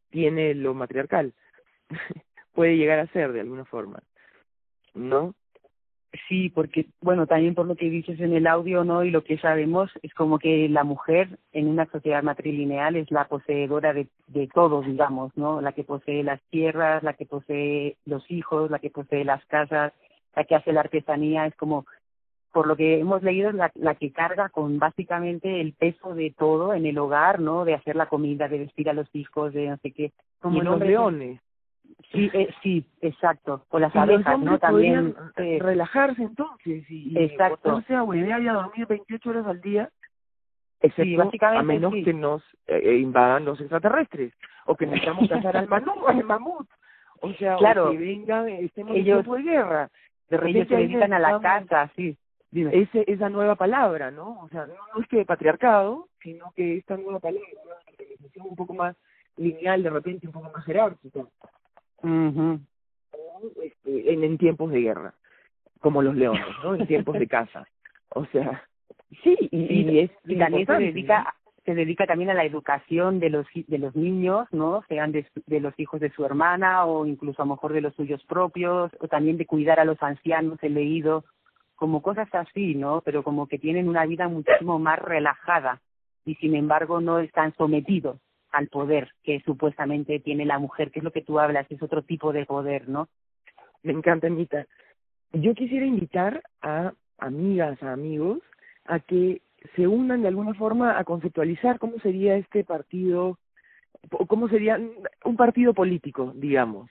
tiene 0.08 0.54
lo 0.54 0.72
matriarcal. 0.72 1.34
Puede 2.54 2.78
llegar 2.78 3.00
a 3.00 3.12
ser 3.12 3.32
de 3.32 3.40
alguna 3.40 3.66
forma, 3.66 4.02
¿no? 4.94 5.34
Sí, 6.28 6.50
porque, 6.50 6.86
bueno, 7.00 7.26
también 7.26 7.54
por 7.54 7.66
lo 7.66 7.74
que 7.74 7.90
dices 7.90 8.20
en 8.20 8.32
el 8.32 8.46
audio, 8.46 8.84
¿no? 8.84 9.04
Y 9.04 9.10
lo 9.10 9.24
que 9.24 9.38
sabemos 9.38 9.90
es 10.02 10.14
como 10.14 10.38
que 10.38 10.68
la 10.68 10.84
mujer 10.84 11.38
en 11.52 11.68
una 11.68 11.86
sociedad 11.86 12.22
matrilineal 12.22 12.96
es 12.96 13.10
la 13.10 13.26
poseedora 13.26 13.92
de, 13.92 14.08
de 14.28 14.46
todo, 14.46 14.82
digamos, 14.82 15.36
¿no? 15.36 15.60
La 15.60 15.72
que 15.72 15.84
posee 15.84 16.22
las 16.22 16.40
tierras, 16.50 17.02
la 17.02 17.14
que 17.14 17.26
posee 17.26 17.96
los 18.04 18.30
hijos, 18.30 18.70
la 18.70 18.78
que 18.78 18.90
posee 18.90 19.24
las 19.24 19.44
casas, 19.46 19.92
la 20.34 20.44
que 20.44 20.54
hace 20.54 20.72
la 20.72 20.80
artesanía, 20.80 21.46
es 21.46 21.56
como, 21.56 21.86
por 22.52 22.66
lo 22.66 22.76
que 22.76 23.00
hemos 23.00 23.22
leído, 23.22 23.52
la, 23.52 23.72
la 23.74 23.94
que 23.94 24.12
carga 24.12 24.48
con 24.48 24.78
básicamente 24.78 25.60
el 25.60 25.72
peso 25.72 26.14
de 26.14 26.34
todo 26.36 26.74
en 26.74 26.86
el 26.86 26.98
hogar, 26.98 27.40
¿no? 27.40 27.64
De 27.64 27.74
hacer 27.74 27.96
la 27.96 28.06
comida, 28.06 28.48
de 28.48 28.58
vestir 28.58 28.88
a 28.88 28.94
los 28.94 29.08
hijos, 29.14 29.52
de 29.52 29.68
no 29.68 29.76
sé 29.78 29.92
qué. 29.92 30.12
Como 30.40 30.62
los 30.62 30.78
leones. 30.78 31.40
Sí, 32.12 32.30
eh, 32.32 32.48
sí, 32.62 32.86
exacto. 33.00 33.64
O 33.70 33.78
las 33.78 33.94
abejas, 33.94 34.38
¿no? 34.38 34.58
También. 34.58 35.14
Eh, 35.36 35.58
relajarse 35.60 36.22
entonces 36.22 36.84
y, 36.88 37.18
exacto. 37.18 37.82
sea, 37.82 38.02
huevear 38.02 38.40
y 38.42 38.48
a 38.48 38.54
dormir 38.54 38.86
28 38.86 39.30
horas 39.30 39.46
al 39.46 39.60
día, 39.60 39.90
sí, 40.94 41.16
básicamente, 41.16 41.58
a 41.58 41.62
menos 41.62 41.92
que 42.04 42.12
nos 42.12 42.42
eh, 42.66 42.80
eh, 42.82 42.98
invadan 42.98 43.44
los 43.44 43.60
extraterrestres 43.60 44.32
o 44.66 44.76
que 44.76 44.86
necesitamos 44.86 45.28
cazar 45.28 45.56
al, 45.56 45.68
al 46.06 46.24
mamut. 46.24 46.68
O 47.20 47.32
sea, 47.34 47.56
claro, 47.56 47.88
o 47.88 47.90
que 47.92 47.98
vengan, 47.98 48.48
estemos 48.48 48.94
ellos, 48.94 49.18
en 49.18 49.24
tiempo 49.24 49.36
de 49.36 49.42
guerra. 49.42 49.90
De 50.28 50.36
repente 50.36 50.58
ellos 50.58 50.68
se 50.68 50.76
dedican 50.76 51.12
a 51.12 51.18
la 51.18 51.40
casa, 51.40 51.90
sí. 51.96 52.16
Dime. 52.50 52.70
Ese, 52.72 53.04
esa 53.06 53.28
nueva 53.28 53.56
palabra, 53.56 54.10
¿no? 54.10 54.40
O 54.40 54.48
sea, 54.48 54.66
no, 54.66 55.02
es 55.02 55.08
que 55.08 55.24
patriarcado, 55.24 56.08
sino 56.22 56.52
que 56.54 56.76
esta 56.76 56.96
nueva 56.96 57.18
palabra, 57.18 57.46
una 57.64 57.74
organización 57.74 58.46
un 58.48 58.56
poco 58.56 58.74
más 58.74 58.96
lineal, 59.36 59.82
de 59.82 59.90
repente 59.90 60.26
un 60.26 60.32
poco 60.32 60.50
más 60.54 60.64
jerárquica. 60.64 61.24
Mhm 62.02 62.60
este, 63.62 64.12
en, 64.12 64.24
en 64.24 64.38
tiempos 64.38 64.70
de 64.70 64.80
guerra, 64.80 65.14
como 65.80 66.02
los 66.02 66.14
leones, 66.14 66.44
¿no? 66.62 66.74
En 66.74 66.86
tiempos 66.86 67.18
de 67.18 67.26
caza. 67.26 67.66
O 68.10 68.24
sea, 68.26 68.64
sí, 69.22 69.36
y, 69.50 69.98
es, 69.98 70.10
y 70.24 70.36
también 70.38 70.66
se 70.66 70.72
dedica, 70.72 71.34
se 71.64 71.74
dedica 71.74 72.06
también 72.06 72.30
a 72.30 72.34
la 72.34 72.44
educación 72.44 73.20
de 73.20 73.30
los 73.30 73.46
de 73.54 73.78
los 73.78 73.94
niños, 73.94 74.46
¿no? 74.52 74.82
Sean 74.88 75.12
de, 75.12 75.26
de 75.46 75.60
los 75.60 75.78
hijos 75.78 76.00
de 76.00 76.10
su 76.10 76.24
hermana 76.24 76.86
o 76.86 77.06
incluso 77.06 77.42
a 77.42 77.44
lo 77.44 77.54
mejor 77.54 77.72
de 77.72 77.80
los 77.80 77.94
suyos 77.94 78.24
propios, 78.24 78.90
o 79.00 79.08
también 79.08 79.36
de 79.36 79.46
cuidar 79.46 79.80
a 79.80 79.84
los 79.84 80.02
ancianos, 80.02 80.58
he 80.62 80.70
leído, 80.70 81.24
como 81.74 82.02
cosas 82.02 82.28
así, 82.32 82.74
¿no? 82.74 83.02
Pero 83.02 83.22
como 83.22 83.46
que 83.46 83.58
tienen 83.58 83.88
una 83.88 84.06
vida 84.06 84.28
muchísimo 84.28 84.78
más 84.78 84.98
relajada 84.98 85.80
y 86.24 86.34
sin 86.36 86.54
embargo 86.56 87.00
no 87.00 87.18
están 87.18 87.54
sometidos 87.54 88.18
al 88.56 88.68
poder 88.68 89.10
que 89.22 89.40
supuestamente 89.40 90.18
tiene 90.18 90.46
la 90.46 90.58
mujer, 90.58 90.90
que 90.90 91.00
es 91.00 91.04
lo 91.04 91.10
que 91.10 91.20
tú 91.20 91.38
hablas, 91.38 91.70
es 91.70 91.82
otro 91.82 92.02
tipo 92.02 92.32
de 92.32 92.46
poder, 92.46 92.88
¿no? 92.88 93.08
Me 93.82 93.92
encanta, 93.92 94.28
Anita. 94.28 94.66
Yo 95.32 95.54
quisiera 95.54 95.84
invitar 95.84 96.42
a 96.62 96.94
amigas, 97.18 97.82
a 97.82 97.92
amigos, 97.92 98.38
a 98.86 98.98
que 98.98 99.42
se 99.74 99.86
unan 99.86 100.22
de 100.22 100.28
alguna 100.28 100.54
forma 100.54 100.98
a 100.98 101.04
conceptualizar 101.04 101.78
cómo 101.78 101.98
sería 101.98 102.36
este 102.36 102.64
partido, 102.64 103.38
cómo 104.26 104.48
sería 104.48 104.80
un 105.24 105.36
partido 105.36 105.74
político, 105.74 106.32
digamos, 106.34 106.90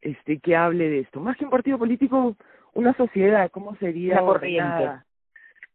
este 0.00 0.38
que 0.38 0.54
hable 0.54 0.88
de 0.90 1.00
esto. 1.00 1.18
Más 1.18 1.36
que 1.36 1.44
un 1.44 1.50
partido 1.50 1.76
político, 1.76 2.36
una 2.72 2.94
sociedad, 2.94 3.50
cómo 3.50 3.74
sería 3.78 4.22
una 4.22 4.32
corriente. 4.32 4.90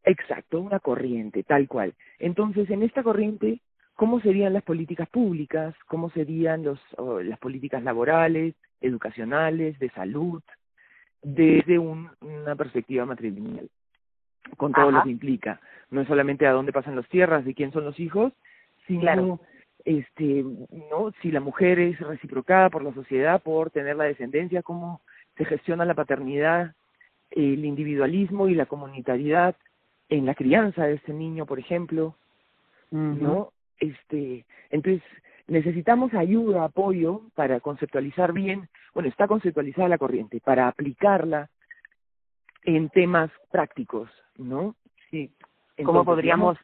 Exacto, 0.06 0.62
una 0.62 0.80
corriente, 0.80 1.44
tal 1.44 1.68
cual. 1.68 1.94
Entonces, 2.20 2.70
en 2.70 2.84
esta 2.84 3.04
corriente, 3.04 3.60
¿cómo 3.96 4.20
serían 4.22 4.54
las 4.54 4.64
políticas 4.64 5.10
públicas? 5.10 5.76
¿Cómo 5.88 6.10
serían 6.12 6.64
los, 6.64 6.80
las 7.24 7.40
políticas 7.40 7.84
laborales, 7.84 8.54
educacionales, 8.82 9.80
de 9.80 9.90
salud, 9.92 10.42
desde 11.22 11.80
un, 11.80 12.10
una 12.22 12.56
perspectiva 12.56 13.06
matrilineal? 13.06 13.70
con 14.58 14.72
todo 14.74 14.92
lo 14.92 15.04
que 15.04 15.10
implica. 15.10 15.60
No 15.90 16.02
es 16.02 16.08
solamente 16.08 16.46
a 16.46 16.52
dónde 16.52 16.72
pasan 16.72 16.96
las 16.96 17.08
tierras, 17.10 17.46
de 17.46 17.54
quién 17.54 17.72
son 17.72 17.86
los 17.86 18.00
hijos, 18.00 18.34
sino 18.88 19.40
este, 19.84 20.44
no, 20.92 21.12
si 21.22 21.32
la 21.32 21.40
mujer 21.40 21.80
es 21.80 22.00
reciprocada 22.00 22.70
por 22.70 22.84
la 22.84 22.94
sociedad 22.94 23.42
por 23.42 23.70
tener 23.72 23.96
la 23.96 24.06
descendencia, 24.06 24.64
cómo 24.64 25.02
se 25.38 25.46
gestiona 25.46 25.86
la 25.86 25.94
paternidad, 25.94 26.74
el 27.32 27.66
individualismo 27.66 28.48
y 28.48 28.56
la 28.56 28.66
comunitariedad 28.66 29.56
en 30.10 30.26
la 30.26 30.36
crianza 30.36 30.86
de 30.86 30.94
este 30.94 31.14
niño, 31.14 31.46
por 31.46 31.60
ejemplo, 31.60 32.16
¿no? 32.92 33.52
Este, 33.80 34.46
entonces 34.70 35.04
necesitamos 35.48 36.14
ayuda, 36.14 36.64
apoyo 36.64 37.22
para 37.36 37.60
conceptualizar 37.60 38.34
bien, 38.34 38.70
bueno, 38.94 39.10
está 39.10 39.28
conceptualizada 39.28 39.90
la 39.90 39.98
corriente, 39.98 40.40
para 40.40 40.68
aplicarla 40.68 41.50
en 42.64 42.90
temas 42.90 43.30
prácticos, 43.52 44.10
¿no? 44.38 44.76
Sí. 45.12 45.32
¿Cómo 45.84 46.04
podríamos 46.06 46.58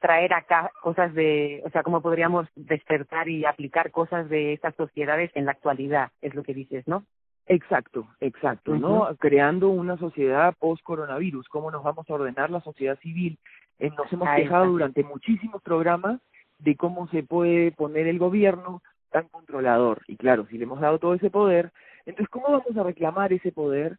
traer 0.00 0.32
acá 0.32 0.70
cosas 0.82 1.12
de, 1.14 1.62
o 1.64 1.70
sea, 1.70 1.82
cómo 1.82 2.00
podríamos 2.00 2.46
despertar 2.54 3.28
y 3.28 3.44
aplicar 3.44 3.90
cosas 3.90 4.28
de 4.28 4.52
estas 4.52 4.74
sociedades 4.76 5.30
en 5.34 5.46
la 5.46 5.52
actualidad, 5.52 6.10
es 6.22 6.34
lo 6.34 6.42
que 6.42 6.54
dices, 6.54 6.86
¿no? 6.86 7.04
Exacto, 7.46 8.06
exacto, 8.20 8.76
¿no? 8.76 9.08
Creando 9.18 9.70
una 9.70 9.96
sociedad 9.96 10.54
post-coronavirus, 10.58 11.48
cómo 11.48 11.70
nos 11.70 11.82
vamos 11.82 12.08
a 12.08 12.14
ordenar 12.14 12.50
la 12.50 12.60
sociedad 12.60 12.98
civil. 12.98 13.38
Eh, 13.78 13.90
nos 13.96 14.12
hemos 14.12 14.28
quejado 14.36 14.66
durante 14.66 15.02
muchísimos 15.02 15.62
programas 15.62 16.20
de 16.58 16.76
cómo 16.76 17.08
se 17.08 17.22
puede 17.22 17.72
poner 17.72 18.06
el 18.06 18.18
gobierno 18.18 18.82
tan 19.10 19.28
controlador. 19.28 20.02
Y 20.06 20.16
claro, 20.16 20.46
si 20.50 20.58
le 20.58 20.64
hemos 20.64 20.80
dado 20.80 20.98
todo 20.98 21.14
ese 21.14 21.30
poder, 21.30 21.72
entonces, 22.04 22.28
¿cómo 22.30 22.50
vamos 22.50 22.76
a 22.76 22.82
reclamar 22.82 23.32
ese 23.32 23.52
poder 23.52 23.98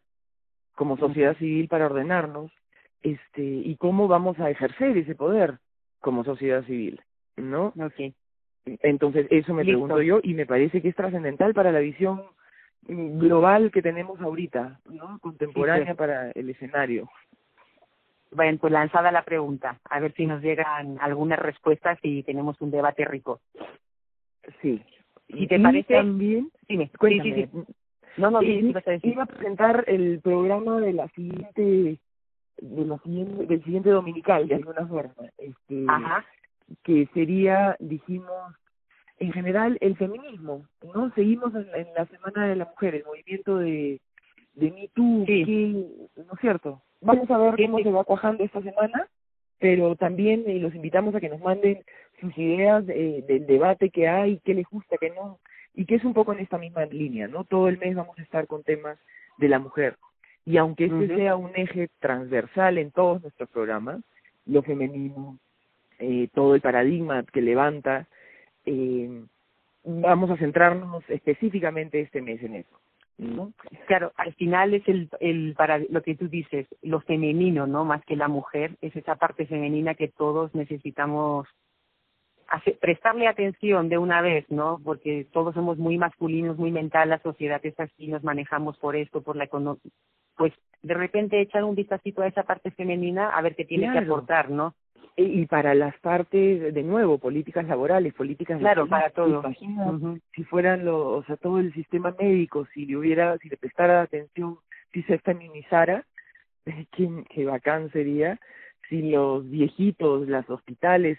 como 0.74 0.96
sociedad 0.96 1.36
civil 1.36 1.68
para 1.68 1.86
ordenarnos 1.86 2.50
este 3.02 3.42
y 3.42 3.76
cómo 3.76 4.08
vamos 4.08 4.38
a 4.40 4.50
ejercer 4.50 4.96
ese 4.96 5.14
poder 5.14 5.58
como 6.00 6.24
sociedad 6.24 6.64
civil, 6.64 7.00
¿no? 7.36 7.72
Okay. 7.78 8.14
Entonces, 8.64 9.26
eso 9.30 9.54
me 9.54 9.64
pregunto 9.64 10.02
yo 10.02 10.20
y 10.22 10.34
me 10.34 10.46
parece 10.46 10.82
que 10.82 10.88
es 10.88 10.96
trascendental 10.96 11.54
para 11.54 11.72
la 11.72 11.80
visión 11.80 12.22
global 12.82 13.70
que 13.70 13.82
tenemos 13.82 14.20
ahorita, 14.20 14.80
¿no? 14.86 15.18
Contemporánea 15.20 15.94
para 15.94 16.30
el 16.30 16.50
escenario. 16.50 17.08
Bueno, 18.32 18.58
pues 18.60 18.72
lanzada 18.72 19.10
la 19.10 19.22
pregunta, 19.22 19.80
a 19.84 19.98
ver 20.00 20.12
si 20.14 20.26
nos 20.26 20.40
llegan 20.40 20.98
algunas 21.00 21.38
respuestas 21.38 21.98
y 22.02 22.22
tenemos 22.22 22.60
un 22.60 22.70
debate 22.70 23.04
rico. 23.04 23.40
Sí. 24.62 24.82
¿Y 25.28 25.46
te 25.46 25.58
parece? 25.58 25.94
También, 25.94 26.50
Dime, 26.68 26.90
cuéntame. 26.98 27.46
Sí, 27.46 27.50
sí, 27.52 27.74
No, 28.16 28.30
no, 28.30 28.42
Iba 28.42 29.22
a 29.22 29.26
presentar 29.26 29.84
el 29.86 30.20
programa 30.20 30.80
de 30.80 30.92
la 30.92 31.08
siguiente 31.08 31.98
de 32.60 32.84
la 32.84 32.98
siguiente, 32.98 33.46
del 33.46 33.64
siguiente 33.64 33.90
dominical, 33.90 34.46
de 34.46 34.56
alguna 34.56 34.86
forma, 34.86 35.14
este, 35.38 35.86
que 36.82 37.08
sería, 37.14 37.76
dijimos, 37.80 38.54
en 39.18 39.32
general, 39.32 39.78
el 39.80 39.96
feminismo, 39.96 40.66
¿no? 40.94 41.10
Seguimos 41.14 41.54
en, 41.54 41.86
la 41.94 42.06
Semana 42.06 42.46
de 42.46 42.56
la 42.56 42.66
Mujer, 42.66 42.94
el 42.94 43.04
movimiento 43.04 43.58
de, 43.58 44.00
de 44.54 44.70
Me 44.70 44.88
Too, 44.88 45.24
¿no 46.16 46.34
es 46.34 46.40
cierto? 46.40 46.82
Vamos 47.00 47.30
a 47.30 47.38
ver 47.38 47.56
cómo 47.56 47.78
se 47.82 47.90
va 47.90 48.04
cuajando 48.04 48.44
esta 48.44 48.60
semana, 48.62 49.08
pero 49.58 49.96
también 49.96 50.44
los 50.62 50.74
invitamos 50.74 51.14
a 51.14 51.20
que 51.20 51.28
nos 51.28 51.40
manden 51.40 51.82
sus 52.20 52.36
ideas 52.36 52.86
del 52.86 53.46
debate 53.46 53.90
que 53.90 54.08
hay, 54.08 54.40
qué 54.44 54.54
les 54.54 54.66
gusta, 54.66 54.96
qué 54.98 55.10
no, 55.10 55.38
y 55.74 55.86
que 55.86 55.94
es 55.94 56.04
un 56.04 56.14
poco 56.14 56.32
en 56.32 56.40
esta 56.40 56.58
misma 56.58 56.84
línea, 56.86 57.28
¿no? 57.28 57.44
Todo 57.44 57.68
el 57.68 57.78
mes 57.78 57.94
vamos 57.94 58.18
a 58.18 58.22
estar 58.22 58.46
con 58.46 58.62
temas 58.62 58.98
de 59.38 59.48
la 59.48 59.58
mujer. 59.58 59.96
Y 60.44 60.56
aunque 60.56 60.86
este 60.86 61.16
sea 61.16 61.36
un 61.36 61.52
eje 61.54 61.88
transversal 62.00 62.78
en 62.78 62.90
todos 62.90 63.22
nuestros 63.22 63.48
programas, 63.50 64.00
lo 64.46 64.62
femenino, 64.62 65.38
eh, 65.98 66.28
todo 66.34 66.54
el 66.54 66.60
paradigma 66.60 67.22
que 67.24 67.40
levanta, 67.40 68.06
eh, 68.64 69.22
vamos 69.84 70.30
a 70.30 70.36
centrarnos 70.36 71.04
específicamente 71.08 72.00
este 72.00 72.20
mes 72.20 72.42
en 72.42 72.56
eso. 72.56 72.80
¿No? 73.20 73.52
Claro, 73.86 74.12
al 74.16 74.34
final 74.34 74.74
es 74.74 74.86
el, 74.88 75.08
el 75.20 75.54
para 75.56 75.78
lo 75.78 76.02
que 76.02 76.14
tú 76.14 76.28
dices, 76.28 76.66
lo 76.82 77.00
femenino, 77.00 77.66
¿no? 77.66 77.84
Más 77.84 78.04
que 78.04 78.16
la 78.16 78.28
mujer, 78.28 78.76
es 78.80 78.94
esa 78.96 79.16
parte 79.16 79.46
femenina 79.46 79.94
que 79.94 80.08
todos 80.08 80.54
necesitamos 80.54 81.46
prestarle 82.80 83.28
atención 83.28 83.88
de 83.88 83.98
una 83.98 84.22
vez, 84.22 84.44
¿no? 84.50 84.80
Porque 84.82 85.26
todos 85.32 85.54
somos 85.54 85.78
muy 85.78 85.98
masculinos, 85.98 86.58
muy 86.58 86.72
mental, 86.72 87.08
la 87.08 87.20
sociedad 87.20 87.60
es 87.64 87.78
así, 87.78 88.08
nos 88.08 88.24
manejamos 88.24 88.76
por 88.78 88.96
esto, 88.96 89.22
por 89.22 89.36
la 89.36 89.44
economía. 89.44 89.80
Pues 90.36 90.52
de 90.82 90.94
repente 90.94 91.40
echar 91.40 91.62
un 91.62 91.76
vistacito 91.76 92.22
a 92.22 92.26
esa 92.26 92.42
parte 92.42 92.70
femenina 92.72 93.30
a 93.30 93.42
ver 93.42 93.54
qué 93.54 93.64
tiene 93.64 93.92
que 93.92 93.98
aportar, 93.98 94.50
¿no? 94.50 94.74
Y, 95.16 95.44
para 95.46 95.74
las 95.74 95.98
partes, 95.98 96.72
de 96.72 96.82
nuevo, 96.82 97.18
políticas 97.18 97.66
laborales, 97.66 98.14
políticas 98.14 98.58
claro, 98.58 98.86
para 98.86 99.10
todo. 99.10 99.40
Imagina 99.40 99.92
si 100.34 100.44
fueran 100.44 100.84
los, 100.84 101.22
o 101.22 101.24
sea, 101.24 101.36
todo 101.36 101.58
el 101.58 101.74
sistema 101.74 102.14
médico, 102.18 102.66
si 102.72 102.86
le 102.86 102.96
hubiera, 102.96 103.36
si 103.38 103.50
le 103.50 103.58
prestara 103.58 104.00
atención, 104.00 104.56
si 104.92 105.02
se 105.02 105.18
feminizara, 105.18 106.06
¿qué, 106.64 107.24
qué 107.28 107.44
bacán 107.44 107.90
sería 107.90 108.38
si 108.88 109.10
los 109.10 109.48
viejitos, 109.48 110.28
los 110.28 110.50
hospitales 110.50 111.18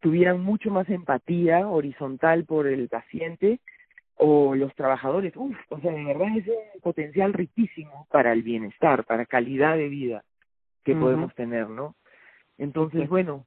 tuvieran 0.00 0.40
mucho 0.40 0.70
más 0.70 0.88
empatía 0.88 1.68
horizontal 1.68 2.44
por 2.44 2.66
el 2.66 2.88
paciente 2.88 3.60
o 4.14 4.54
los 4.54 4.74
trabajadores. 4.74 5.34
Uf, 5.36 5.56
o 5.68 5.80
sea, 5.80 5.92
de 5.92 6.04
verdad 6.04 6.28
es 6.36 6.46
un 6.46 6.80
potencial 6.80 7.32
riquísimo 7.32 8.06
para 8.10 8.32
el 8.32 8.42
bienestar, 8.42 9.04
para 9.04 9.26
calidad 9.26 9.76
de 9.76 9.88
vida 9.88 10.24
que 10.84 10.94
podemos 10.94 11.34
tener, 11.34 11.68
¿no? 11.68 11.94
Entonces, 12.60 13.08
bueno, 13.08 13.46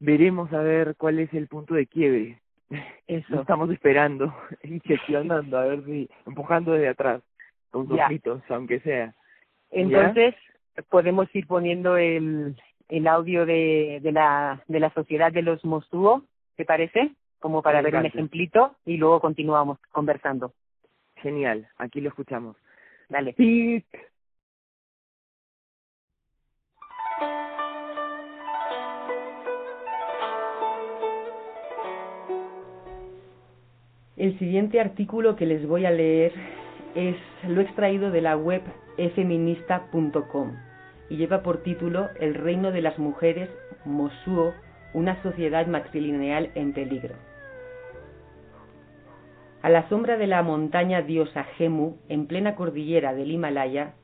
veremos 0.00 0.50
a 0.54 0.62
ver 0.62 0.96
cuál 0.96 1.18
es 1.18 1.32
el 1.34 1.48
punto 1.48 1.74
de 1.74 1.86
quiebre. 1.86 2.40
Eso. 3.06 3.40
estamos 3.40 3.70
esperando 3.70 4.34
gestionando, 4.84 5.58
a 5.58 5.64
ver 5.64 5.84
si, 5.84 6.08
empujando 6.26 6.72
desde 6.72 6.88
atrás, 6.88 7.22
con 7.70 7.86
sus 7.86 8.00
aunque 8.48 8.80
sea. 8.80 9.14
Entonces, 9.70 10.34
podemos 10.88 11.28
ir 11.34 11.46
poniendo 11.46 11.98
el, 11.98 12.56
el 12.88 13.06
audio 13.06 13.44
de, 13.44 14.00
de, 14.02 14.12
la, 14.12 14.62
de 14.66 14.80
la 14.80 14.90
Sociedad 14.94 15.30
de 15.30 15.42
los 15.42 15.62
Mosuo, 15.66 16.24
¿te 16.56 16.64
parece? 16.64 17.12
Como 17.40 17.60
para 17.60 17.82
ver 17.82 17.96
un 17.96 18.06
ejemplito 18.06 18.76
y 18.86 18.96
luego 18.96 19.20
continuamos 19.20 19.78
conversando. 19.92 20.54
Genial, 21.16 21.68
aquí 21.76 22.00
lo 22.00 22.08
escuchamos. 22.08 22.56
Dale. 23.10 23.34
El 34.18 34.36
siguiente 34.40 34.80
artículo 34.80 35.36
que 35.36 35.46
les 35.46 35.64
voy 35.64 35.86
a 35.86 35.92
leer 35.92 36.32
es 36.96 37.14
lo 37.46 37.60
extraído 37.60 38.10
de 38.10 38.20
la 38.20 38.36
web 38.36 38.62
efeminista.com 38.96 40.56
y 41.08 41.16
lleva 41.16 41.44
por 41.44 41.62
título 41.62 42.08
El 42.18 42.34
reino 42.34 42.72
de 42.72 42.82
las 42.82 42.98
mujeres, 42.98 43.48
Mosuo, 43.84 44.54
una 44.92 45.22
sociedad 45.22 45.68
matrilineal 45.68 46.50
en 46.56 46.72
peligro. 46.72 47.14
A 49.62 49.70
la 49.70 49.88
sombra 49.88 50.16
de 50.16 50.26
la 50.26 50.42
montaña 50.42 51.02
diosa 51.02 51.44
Gemu, 51.56 51.98
en 52.08 52.26
plena 52.26 52.56
cordillera 52.56 53.14
del 53.14 53.30
Himalaya, 53.30 53.94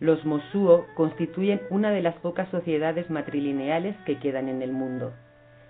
los 0.00 0.24
Mosuo 0.24 0.84
constituyen 0.96 1.60
una 1.70 1.92
de 1.92 2.02
las 2.02 2.16
pocas 2.16 2.48
sociedades 2.48 3.08
matrilineales 3.08 3.94
que 4.04 4.18
quedan 4.18 4.48
en 4.48 4.62
el 4.62 4.72
mundo. 4.72 5.12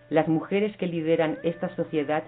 Las 0.09 0.27
mujeres 0.27 0.75
que 0.79 0.87
lideran 0.87 1.37
esta 1.43 1.69
sociedad 1.77 2.25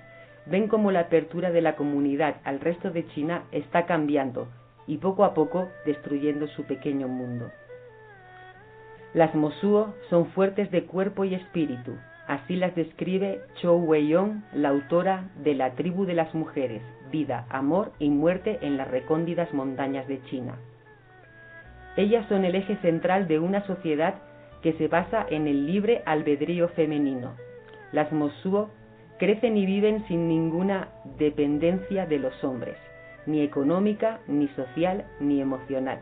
ven 0.47 0.69
como 0.69 0.91
la 0.91 1.01
apertura 1.01 1.51
de 1.51 1.63
la 1.63 1.77
comunidad 1.77 2.37
al 2.45 2.61
resto 2.61 2.91
de 2.91 3.07
China 3.09 3.45
está 3.53 3.87
cambiando 3.87 4.49
y 4.87 4.99
poco 4.99 5.25
a 5.25 5.35
poco 5.35 5.69
destruyendo 5.87 6.49
su 6.49 6.65
pequeño 6.65 7.09
mundo. 7.09 7.51
Las 9.15 9.35
Mosuo 9.35 9.95
son 10.09 10.27
fuertes 10.31 10.71
de 10.71 10.85
cuerpo 10.85 11.25
y 11.25 11.35
espíritu, 11.35 11.97
así 12.27 12.57
las 12.57 12.75
describe 12.75 13.43
Chou 13.61 13.77
Weiyong, 13.85 14.43
la 14.55 14.71
autora 14.71 15.29
de 15.37 15.55
La 15.55 15.73
tribu 15.73 16.07
de 16.07 16.15
las 16.15 16.35
mujeres, 16.35 16.83
vida, 17.11 17.47
amor 17.51 17.93
y 17.99 18.09
muerte 18.09 18.59
en 18.63 18.77
las 18.77 18.89
recóndidas 18.89 19.53
montañas 19.53 20.09
de 20.09 20.23
China. 20.25 20.57
Ellas 21.97 22.27
son 22.29 22.47
el 22.47 22.55
eje 22.55 22.77
central 22.77 23.29
de 23.29 23.39
una 23.39 23.67
sociedad 23.67 24.15
que 24.63 24.73
se 24.75 24.89
basa 24.89 25.27
en 25.29 25.47
el 25.47 25.67
libre 25.67 26.03
albedrío 26.07 26.69
femenino. 26.69 27.35
Las 27.93 28.11
Mosuo 28.13 28.71
crecen 29.23 29.57
y 29.57 29.67
viven 29.67 30.05
sin 30.09 30.27
ninguna 30.27 30.89
dependencia 31.17 32.07
de 32.07 32.19
los 32.19 32.43
hombres, 32.43 32.77
ni 33.25 33.43
económica, 33.43 34.19
ni 34.27 34.49
social, 34.49 35.05
ni 35.21 35.41
emocional. 35.41 36.01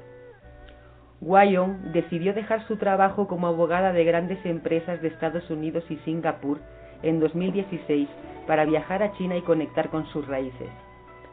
Wyon 1.20 1.92
decidió 1.92 2.32
dejar 2.32 2.66
su 2.66 2.78
trabajo 2.78 3.28
como 3.28 3.46
abogada 3.46 3.92
de 3.92 4.04
grandes 4.04 4.38
empresas 4.46 5.02
de 5.02 5.08
Estados 5.08 5.50
Unidos 5.50 5.84
y 5.90 5.96
Singapur 5.96 6.60
en 7.02 7.20
2016 7.20 8.08
para 8.46 8.64
viajar 8.64 9.02
a 9.02 9.12
China 9.18 9.36
y 9.36 9.42
conectar 9.42 9.90
con 9.90 10.06
sus 10.06 10.26
raíces. 10.26 10.70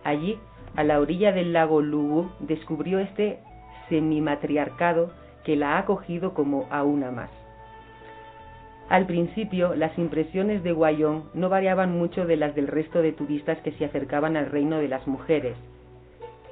Allí, 0.03 0.38
a 0.75 0.83
la 0.83 0.99
orilla 0.99 1.31
del 1.31 1.53
lago 1.53 1.81
Lugu, 1.81 2.29
descubrió 2.39 2.99
este 2.99 3.39
semimatriarcado 3.88 5.13
que 5.45 5.55
la 5.55 5.75
ha 5.75 5.79
acogido 5.79 6.33
como 6.33 6.67
a 6.69 6.83
una 6.83 7.11
más. 7.11 7.46
Al 8.89 9.05
principio, 9.05 9.75
las 9.75 9.97
impresiones 9.97 10.63
de 10.63 10.71
Wyon 10.71 11.25
no 11.33 11.49
variaban 11.49 11.97
mucho 11.97 12.25
de 12.25 12.38
las 12.38 12.55
del 12.55 12.67
resto 12.67 13.01
de 13.01 13.11
turistas 13.11 13.57
que 13.59 13.73
se 13.73 13.83
acercaban 13.83 14.38
al 14.38 14.45
reino 14.45 14.77
de 14.77 14.88
las 14.88 15.05
mujeres, 15.07 15.57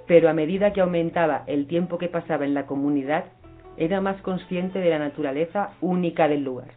pero 0.06 0.30
a 0.30 0.34
medida 0.34 0.74
que 0.74 0.82
aumentaba 0.82 1.44
el 1.48 1.66
tiempo 1.66 1.98
que 1.98 2.10
pasaba 2.10 2.46
en 2.46 2.54
la 2.54 2.66
comunidad, 2.66 3.26
era 3.78 4.02
más 4.02 4.22
consciente 4.22 4.80
de 4.80 4.90
la 4.90 5.00
naturaleza 5.00 5.72
única 5.80 6.28
del 6.28 6.44
lugar. 6.44 6.72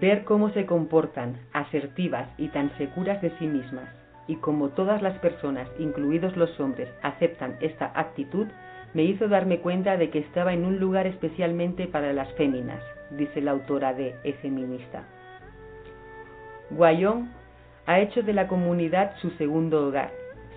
Ver 0.00 0.24
cómo 0.24 0.50
se 0.50 0.66
comportan, 0.66 1.40
asertivas 1.52 2.28
y 2.38 2.48
tan 2.48 2.76
seguras 2.78 3.20
de 3.22 3.30
sí 3.38 3.46
mismas, 3.46 3.88
y 4.28 4.36
cómo 4.36 4.68
todas 4.70 5.02
las 5.02 5.18
personas, 5.18 5.68
incluidos 5.80 6.36
los 6.36 6.58
hombres, 6.60 6.88
aceptan 7.02 7.56
esta 7.60 7.90
actitud, 7.94 8.46
me 8.94 9.02
hizo 9.02 9.26
darme 9.26 9.58
cuenta 9.58 9.96
de 9.96 10.10
que 10.10 10.20
estaba 10.20 10.52
en 10.52 10.64
un 10.64 10.78
lugar 10.78 11.06
especialmente 11.06 11.86
para 11.88 12.12
las 12.12 12.32
féminas, 12.34 12.82
dice 13.16 13.40
la 13.40 13.52
autora 13.52 13.94
de 13.94 14.14
E 14.24 14.32
Feminista. 14.34 15.04
Guayón 16.70 17.30
ha 17.86 18.00
hecho 18.00 18.22
de 18.22 18.32
la 18.32 18.48
comunidad 18.48 19.16
su 19.20 19.30
segundo 19.32 19.86
hogar, 19.86 20.10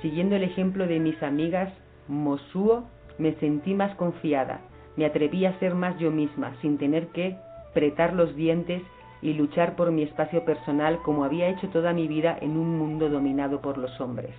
Siguiendo 0.05 0.35
el 0.35 0.43
ejemplo 0.43 0.85
de 0.85 0.99
mis 0.99 1.21
amigas 1.23 1.73
Mosuo, 2.07 2.83
me 3.17 3.33
sentí 3.35 3.73
más 3.73 3.95
confiada, 3.95 4.61
me 4.95 5.05
atreví 5.05 5.45
a 5.45 5.57
ser 5.57 5.73
más 5.73 5.97
yo 5.97 6.11
misma, 6.11 6.55
sin 6.61 6.77
tener 6.77 7.07
que 7.07 7.37
pretar 7.73 8.13
los 8.13 8.35
dientes 8.35 8.83
y 9.21 9.33
luchar 9.33 9.75
por 9.75 9.91
mi 9.91 10.03
espacio 10.03 10.45
personal 10.45 11.01
como 11.01 11.23
había 11.23 11.47
hecho 11.47 11.69
toda 11.69 11.93
mi 11.93 12.07
vida 12.07 12.37
en 12.39 12.51
un 12.51 12.77
mundo 12.77 13.09
dominado 13.09 13.61
por 13.61 13.77
los 13.77 13.99
hombres. 13.99 14.35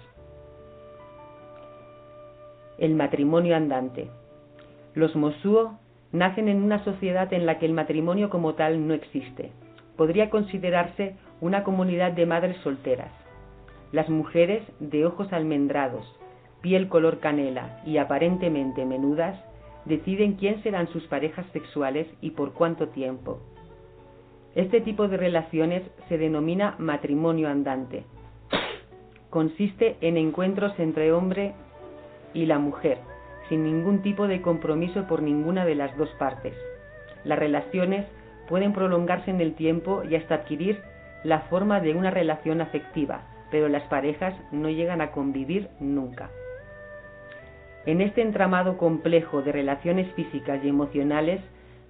El 2.79 2.95
matrimonio 2.95 3.57
andante. 3.57 4.09
Los 4.95 5.17
Mosuo 5.17 5.79
nacen 6.13 6.49
en 6.49 6.63
una 6.63 6.85
sociedad 6.85 7.33
en 7.33 7.47
la 7.47 7.59
que 7.59 7.67
el 7.67 7.73
matrimonio 7.73 8.31
como 8.31 8.55
tal 8.55 8.87
no 8.87 8.95
existe. 8.95 9.53
Podría 9.97 10.31
considerarse 10.31 11.17
una 11.41 11.65
comunidad 11.65 12.13
de 12.13 12.27
madres 12.27 12.57
solteras. 12.63 13.11
Las 13.93 14.09
mujeres 14.09 14.63
de 14.81 15.07
ojos 15.07 15.33
almendrados, 15.33 16.07
piel 16.61 16.89
color 16.89 17.21
canela 17.21 17.81
y 17.87 17.99
aparentemente 17.99 18.85
menudas 18.85 19.39
deciden 19.85 20.35
quién 20.35 20.63
serán 20.63 20.89
sus 20.89 21.05
parejas 21.07 21.47
sexuales 21.53 22.07
y 22.21 22.31
por 22.31 22.53
cuánto 22.53 22.89
tiempo. 22.89 23.41
Este 24.55 24.81
tipo 24.81 25.07
de 25.07 25.17
relaciones 25.17 25.83
se 26.09 26.19
denomina 26.19 26.75
matrimonio 26.79 27.49
andante. 27.49 28.05
Consiste 29.31 29.97
en 30.01 30.17
encuentros 30.17 30.73
entre 30.79 31.13
hombre 31.13 31.55
y 32.33 32.47
la 32.47 32.59
mujer, 32.59 32.99
sin 33.49 33.65
ningún 33.65 34.03
tipo 34.03 34.27
de 34.27 34.43
compromiso 34.43 35.07
por 35.07 35.23
ninguna 35.23 35.65
de 35.65 35.75
las 35.75 35.97
dos 35.97 36.11
partes. 36.19 36.55
Las 37.25 37.39
relaciones 37.39 38.07
pueden 38.49 38.73
prolongarse 38.73 39.31
en 39.31 39.41
el 39.41 39.55
tiempo 39.55 40.03
y 40.05 40.15
hasta 40.17 40.37
adquirir 40.37 40.81
la 41.25 41.41
forma 41.43 41.81
de 41.81 41.95
una 41.95 42.11
relación 42.11 42.61
afectiva, 42.61 43.23
pero 43.51 43.69
las 43.69 43.83
parejas 43.85 44.35
no 44.53 44.69
llegan 44.71 45.01
a 45.01 45.11
convivir 45.11 45.69
nunca. 45.81 46.31
En 47.85 48.01
este 48.01 48.23
entramado 48.23 48.79
complejo 48.79 49.43
de 49.43 49.53
relaciones 49.53 50.13
físicas 50.15 50.61
y 50.65 50.69
emocionales, 50.69 51.41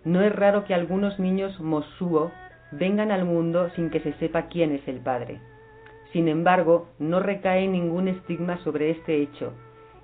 no 0.04 0.22
es 0.22 0.34
raro 0.34 0.64
que 0.64 0.74
algunos 0.74 1.18
niños 1.18 1.59
mosuo 1.59 2.30
vengan 2.70 3.11
al 3.11 3.24
mundo 3.24 3.70
sin 3.76 3.90
que 3.90 4.00
se 4.00 4.12
sepa 4.14 4.48
quién 4.48 4.72
es 4.72 4.86
el 4.88 5.00
padre. 5.00 5.40
Sin 6.12 6.28
embargo, 6.28 6.88
no 6.98 7.20
recae 7.20 7.66
ningún 7.66 8.09
estigma 8.09 8.59
sobre 8.59 8.90
este 8.90 9.20
hecho, 9.20 9.52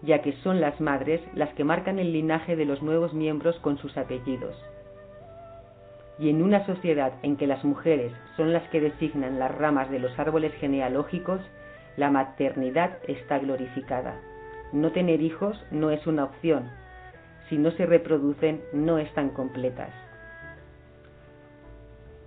ya 0.03 0.20
que 0.20 0.32
son 0.42 0.61
las 0.61 0.80
madres 0.80 1.20
las 1.34 1.53
que 1.55 1.64
marcan 1.64 1.98
el 1.98 2.12
linaje 2.12 2.57
de 2.57 2.64
los 2.64 2.82
nuevos 2.82 3.14
miembros 3.14 3.57
con 3.61 3.78
sus 3.78 3.96
apellidos. 3.96 4.57
Y 6.18 6.28
en 6.28 6.42
una 6.42 6.66
sociedad 6.66 7.12
en 7.22 7.36
que 7.36 7.46
las 7.46 7.64
mujeres 7.64 8.12
son 8.36 8.53
las 8.53 8.68
que 8.70 8.80
designan 8.80 9.38
las 9.38 9.53
ramas 9.53 9.90
de 9.90 9.98
los 9.98 10.16
árboles 10.18 10.53
genealógicos, 10.55 11.40
la 11.96 12.11
maternidad 12.11 12.98
está 13.07 13.38
glorificada. 13.38 14.20
No 14.72 14.92
tener 14.92 15.20
hijos 15.20 15.62
no 15.70 15.90
es 15.90 16.07
una 16.07 16.24
opción. 16.24 16.70
Si 17.48 17.59
no 17.59 17.70
se 17.72 17.86
reproducen, 17.86 18.62
no 18.72 18.98
están 18.98 19.30
completas. 19.30 19.90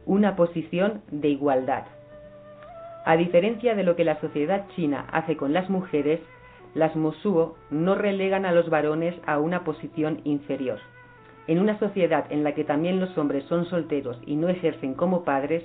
Una 0.05 0.35
posición 0.35 1.01
de 1.09 1.29
igualdad. 1.29 1.85
A 3.05 3.17
diferencia 3.17 3.75
de 3.75 3.83
lo 3.83 3.95
que 3.95 4.03
la 4.03 4.19
sociedad 4.19 4.65
china 4.75 5.07
hace 5.11 5.35
con 5.35 5.53
las 5.53 5.69
mujeres, 5.69 6.19
las 6.75 6.95
Mosuo 6.95 7.55
no 7.71 7.95
relegan 7.95 8.45
a 8.45 8.51
los 8.51 8.69
varones 8.69 9.15
a 9.25 9.39
una 9.39 9.63
posición 9.63 10.19
inferior. 10.25 10.79
En 11.47 11.59
una 11.59 11.79
sociedad 11.79 12.25
en 12.29 12.43
la 12.43 12.53
que 12.53 12.65
también 12.65 12.99
los 12.99 13.17
hombres 13.17 13.45
son 13.45 13.65
solteros 13.65 14.19
y 14.25 14.35
no 14.35 14.49
ejercen 14.49 14.93
como 14.93 15.23
padres, 15.23 15.63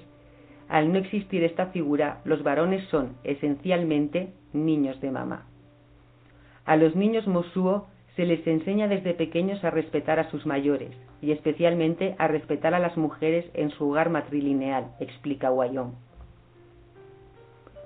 al 0.68 0.92
no 0.92 0.98
existir 0.98 1.42
esta 1.42 1.66
figura, 1.66 2.20
los 2.24 2.44
varones 2.44 2.84
son, 2.90 3.16
esencialmente, 3.24 4.32
niños 4.52 5.00
de 5.00 5.10
mamá. 5.10 5.46
A 6.64 6.76
los 6.76 6.94
niños 6.94 7.26
Mosuo 7.26 7.88
se 8.14 8.24
les 8.24 8.46
enseña 8.46 8.86
desde 8.86 9.14
pequeños 9.14 9.64
a 9.64 9.70
respetar 9.70 10.20
a 10.20 10.30
sus 10.30 10.46
mayores, 10.46 10.90
y 11.20 11.32
especialmente 11.32 12.14
a 12.18 12.28
respetar 12.28 12.74
a 12.74 12.78
las 12.78 12.96
mujeres 12.96 13.50
en 13.54 13.70
su 13.70 13.88
hogar 13.88 14.10
matrilineal, 14.10 14.92
explica 15.00 15.48
Guayón. 15.48 15.94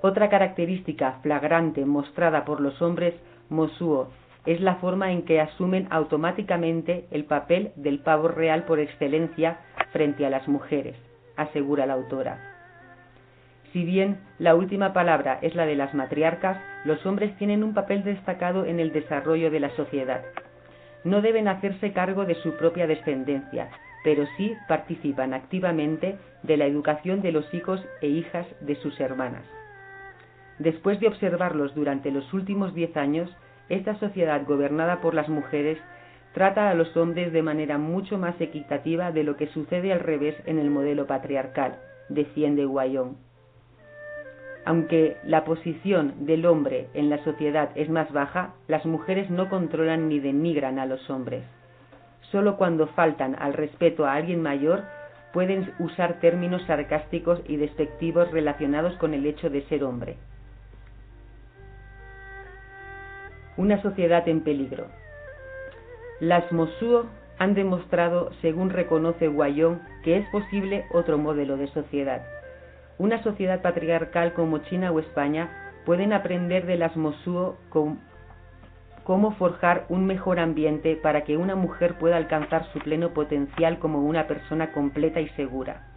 Otra 0.07 0.29
característica 0.29 1.13
flagrante 1.23 1.83
mostrada 1.83 2.45
por 2.45 2.61
los 2.61 2.79
hombres 2.79 3.15
Mosuo 3.49 4.11
es 4.45 4.61
la 4.61 4.75
forma 4.75 5.11
en 5.11 5.23
que 5.23 5.41
asumen 5.41 5.87
automáticamente 5.89 7.07
el 7.09 7.25
papel 7.25 7.71
del 7.75 7.97
pavo 7.97 8.27
real 8.27 8.65
por 8.65 8.79
excelencia 8.79 9.61
frente 9.91 10.23
a 10.23 10.29
las 10.29 10.47
mujeres, 10.47 10.95
asegura 11.37 11.87
la 11.87 11.93
autora. 11.93 12.37
Si 13.73 13.83
bien 13.83 14.19
la 14.37 14.53
última 14.53 14.93
palabra 14.93 15.39
es 15.41 15.55
la 15.55 15.65
de 15.65 15.75
las 15.75 15.95
matriarcas, 15.95 16.59
los 16.83 17.03
hombres 17.07 17.35
tienen 17.37 17.63
un 17.63 17.73
papel 17.73 18.03
destacado 18.03 18.63
en 18.65 18.79
el 18.79 18.91
desarrollo 18.91 19.49
de 19.49 19.59
la 19.59 19.71
sociedad. 19.71 20.21
No 21.03 21.23
deben 21.23 21.47
hacerse 21.47 21.93
cargo 21.93 22.25
de 22.25 22.35
su 22.35 22.55
propia 22.57 22.85
descendencia, 22.85 23.69
pero 24.03 24.27
sí 24.37 24.53
participan 24.67 25.33
activamente 25.33 26.19
de 26.43 26.57
la 26.57 26.67
educación 26.67 27.23
de 27.23 27.31
los 27.31 27.51
hijos 27.55 27.83
e 28.01 28.07
hijas 28.07 28.45
de 28.61 28.75
sus 28.75 28.99
hermanas. 28.99 29.41
Después 30.59 30.99
de 30.99 31.07
observarlos 31.07 31.75
durante 31.75 32.11
los 32.11 32.33
últimos 32.33 32.73
diez 32.73 32.95
años, 32.95 33.29
esta 33.67 33.95
sociedad 33.99 34.45
gobernada 34.45 35.01
por 35.01 35.13
las 35.13 35.27
mujeres 35.27 35.77
trata 36.33 36.69
a 36.69 36.73
los 36.73 36.95
hombres 36.95 37.33
de 37.33 37.41
manera 37.41 37.77
mucho 37.77 38.17
más 38.17 38.39
equitativa 38.39 39.11
de 39.11 39.23
lo 39.23 39.35
que 39.35 39.47
sucede 39.47 39.91
al 39.91 40.01
revés 40.01 40.35
en 40.45 40.59
el 40.59 40.69
modelo 40.69 41.07
patriarcal, 41.07 41.77
defiende 42.09 42.65
Guayón. 42.65 43.17
Aunque 44.65 45.17
la 45.23 45.45
posición 45.45 46.25
del 46.25 46.45
hombre 46.45 46.87
en 46.93 47.09
la 47.09 47.23
sociedad 47.23 47.69
es 47.75 47.89
más 47.89 48.11
baja, 48.11 48.55
las 48.67 48.85
mujeres 48.85 49.29
no 49.29 49.47
controlan 49.49 50.09
ni 50.09 50.19
denigran 50.19 50.79
a 50.79 50.85
los 50.85 51.09
hombres. 51.09 51.43
Solo 52.31 52.57
cuando 52.57 52.87
faltan 52.87 53.35
al 53.39 53.53
respeto 53.53 54.05
a 54.05 54.13
alguien 54.13 54.41
mayor 54.41 54.83
pueden 55.33 55.71
usar 55.79 56.19
términos 56.19 56.63
sarcásticos 56.63 57.41
y 57.47 57.57
despectivos 57.57 58.31
relacionados 58.31 58.95
con 58.97 59.13
el 59.13 59.25
hecho 59.25 59.49
de 59.49 59.61
ser 59.67 59.83
hombre. 59.83 60.17
Una 63.57 63.81
sociedad 63.81 64.27
en 64.27 64.41
peligro. 64.41 64.87
Las 66.19 66.51
Mosuo 66.51 67.05
han 67.37 67.53
demostrado, 67.53 68.31
según 68.41 68.69
reconoce 68.69 69.27
Guayón, 69.27 69.81
que 70.03 70.17
es 70.17 70.27
posible 70.29 70.85
otro 70.91 71.17
modelo 71.17 71.57
de 71.57 71.67
sociedad 71.67 72.21
una 72.97 73.21
sociedad 73.23 73.61
patriarcal 73.61 74.33
como 74.33 74.59
China 74.59 74.91
o 74.91 74.99
España 74.99 75.49
pueden 75.85 76.13
aprender 76.13 76.65
de 76.65 76.77
las 76.77 76.95
Mosuo 76.95 77.57
cómo 79.03 79.31
forjar 79.33 79.85
un 79.89 80.05
mejor 80.05 80.39
ambiente 80.39 80.95
para 80.95 81.23
que 81.23 81.37
una 81.37 81.55
mujer 81.55 81.95
pueda 81.97 82.17
alcanzar 82.17 82.65
su 82.71 82.79
pleno 82.79 83.09
potencial 83.09 83.79
como 83.79 83.99
una 83.99 84.27
persona 84.27 84.71
completa 84.71 85.19
y 85.19 85.27
segura. 85.29 85.87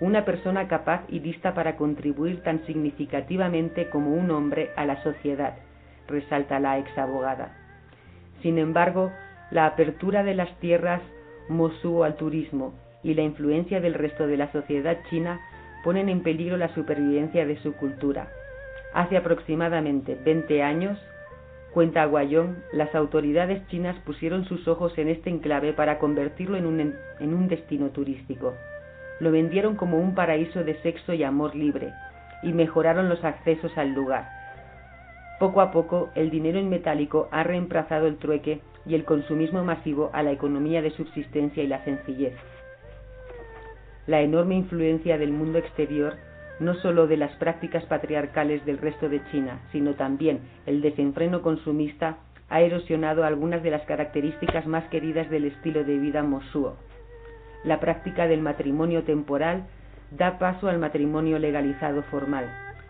Una 0.00 0.24
persona 0.24 0.66
capaz 0.66 1.02
y 1.08 1.20
lista 1.20 1.54
para 1.54 1.76
contribuir 1.76 2.42
tan 2.42 2.64
significativamente 2.66 3.88
como 3.90 4.14
un 4.14 4.30
hombre 4.32 4.70
a 4.74 4.84
la 4.84 5.00
sociedad, 5.04 5.54
resalta 6.08 6.60
la 6.60 6.78
ex 6.78 6.96
abogada. 6.98 7.56
Sin 8.42 8.58
embargo, 8.58 9.12
la 9.50 9.66
apertura 9.66 10.22
de 10.24 10.34
las 10.34 10.54
tierras 10.58 11.00
Mosuo 11.48 12.04
al 12.04 12.16
turismo 12.16 12.72
y 13.02 13.14
la 13.14 13.22
influencia 13.22 13.80
del 13.80 13.94
resto 13.94 14.26
de 14.26 14.36
la 14.36 14.50
sociedad 14.52 14.98
china 15.10 15.40
ponen 15.84 16.08
en 16.08 16.22
peligro 16.22 16.56
la 16.56 16.72
supervivencia 16.74 17.44
de 17.44 17.56
su 17.58 17.72
cultura. 17.74 18.28
Hace 18.94 19.16
aproximadamente 19.16 20.16
20 20.24 20.62
años, 20.62 20.98
cuenta 21.72 22.04
Guayón, 22.04 22.62
las 22.72 22.94
autoridades 22.94 23.66
chinas 23.68 23.96
pusieron 24.04 24.44
sus 24.44 24.68
ojos 24.68 24.96
en 24.98 25.08
este 25.08 25.30
enclave 25.30 25.72
para 25.72 25.98
convertirlo 25.98 26.56
en 26.56 27.34
un 27.34 27.48
destino 27.48 27.88
turístico. 27.90 28.54
Lo 29.18 29.32
vendieron 29.32 29.76
como 29.76 29.98
un 29.98 30.14
paraíso 30.14 30.62
de 30.64 30.74
sexo 30.82 31.12
y 31.14 31.24
amor 31.24 31.54
libre, 31.54 31.92
y 32.42 32.52
mejoraron 32.52 33.08
los 33.08 33.24
accesos 33.24 33.76
al 33.76 33.92
lugar. 33.94 34.41
Poco 35.38 35.60
a 35.60 35.70
poco, 35.70 36.10
el 36.14 36.30
dinero 36.30 36.58
en 36.58 36.68
metálico 36.68 37.28
ha 37.30 37.42
reemplazado 37.42 38.06
el 38.06 38.16
trueque 38.16 38.60
y 38.86 38.94
el 38.94 39.04
consumismo 39.04 39.64
masivo 39.64 40.10
a 40.12 40.22
la 40.22 40.32
economía 40.32 40.82
de 40.82 40.90
subsistencia 40.90 41.62
y 41.62 41.66
la 41.66 41.84
sencillez 41.84 42.34
la 44.06 44.20
enorme 44.20 44.56
influencia 44.56 45.16
del 45.16 45.30
mundo 45.30 45.58
exterior, 45.58 46.16
no 46.58 46.74
sólo 46.74 47.06
de 47.06 47.16
las 47.16 47.32
prácticas 47.36 47.84
patriarcales 47.84 48.64
del 48.66 48.78
resto 48.78 49.08
de 49.08 49.22
China, 49.30 49.60
sino 49.70 49.94
también 49.94 50.40
el 50.66 50.80
desenfreno 50.82 51.42
consumista, 51.42 52.18
ha 52.48 52.60
erosionado 52.60 53.24
algunas 53.24 53.62
de 53.62 53.70
las 53.70 53.82
características 53.82 54.66
más 54.66 54.84
queridas 54.88 55.30
del 55.30 55.46
estilo 55.46 55.84
de 55.84 55.98
vida 55.98 56.22
mosuo. 56.22 56.76
La 57.64 57.80
práctica 57.80 58.26
del 58.26 58.42
matrimonio 58.42 59.04
temporal 59.04 59.64
da 60.10 60.38
paso 60.38 60.68
al 60.68 60.78
matrimonio 60.78 61.38
legalizado 61.38 62.02
formal. 62.02 62.44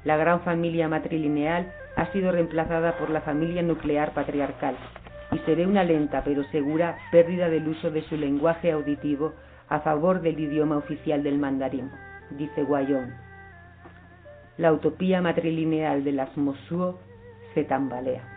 La 0.04 0.16
gran 0.16 0.40
familia 0.40 0.88
matrilineal 0.88 1.70
ha 1.96 2.12
sido 2.12 2.32
reemplazada 2.32 2.96
por 2.98 3.10
la 3.10 3.20
familia 3.20 3.62
nuclear 3.62 4.12
patriarcal 4.14 4.76
y 5.32 5.38
se 5.40 5.54
ve 5.54 5.66
una 5.66 5.84
lenta 5.84 6.22
pero 6.24 6.44
segura 6.50 6.96
pérdida 7.10 7.48
del 7.48 7.68
uso 7.68 7.90
de 7.90 8.02
su 8.02 8.16
lenguaje 8.16 8.72
auditivo 8.72 9.34
a 9.68 9.80
favor 9.80 10.20
del 10.20 10.38
idioma 10.38 10.76
oficial 10.76 11.22
del 11.22 11.38
mandarín, 11.38 11.90
dice 12.30 12.62
Guayón. 12.62 13.14
La 14.58 14.72
utopía 14.72 15.22
matrilineal 15.22 16.04
de 16.04 16.12
las 16.12 16.36
Mosuo 16.36 17.00
se 17.54 17.64
tambalea. 17.64 18.31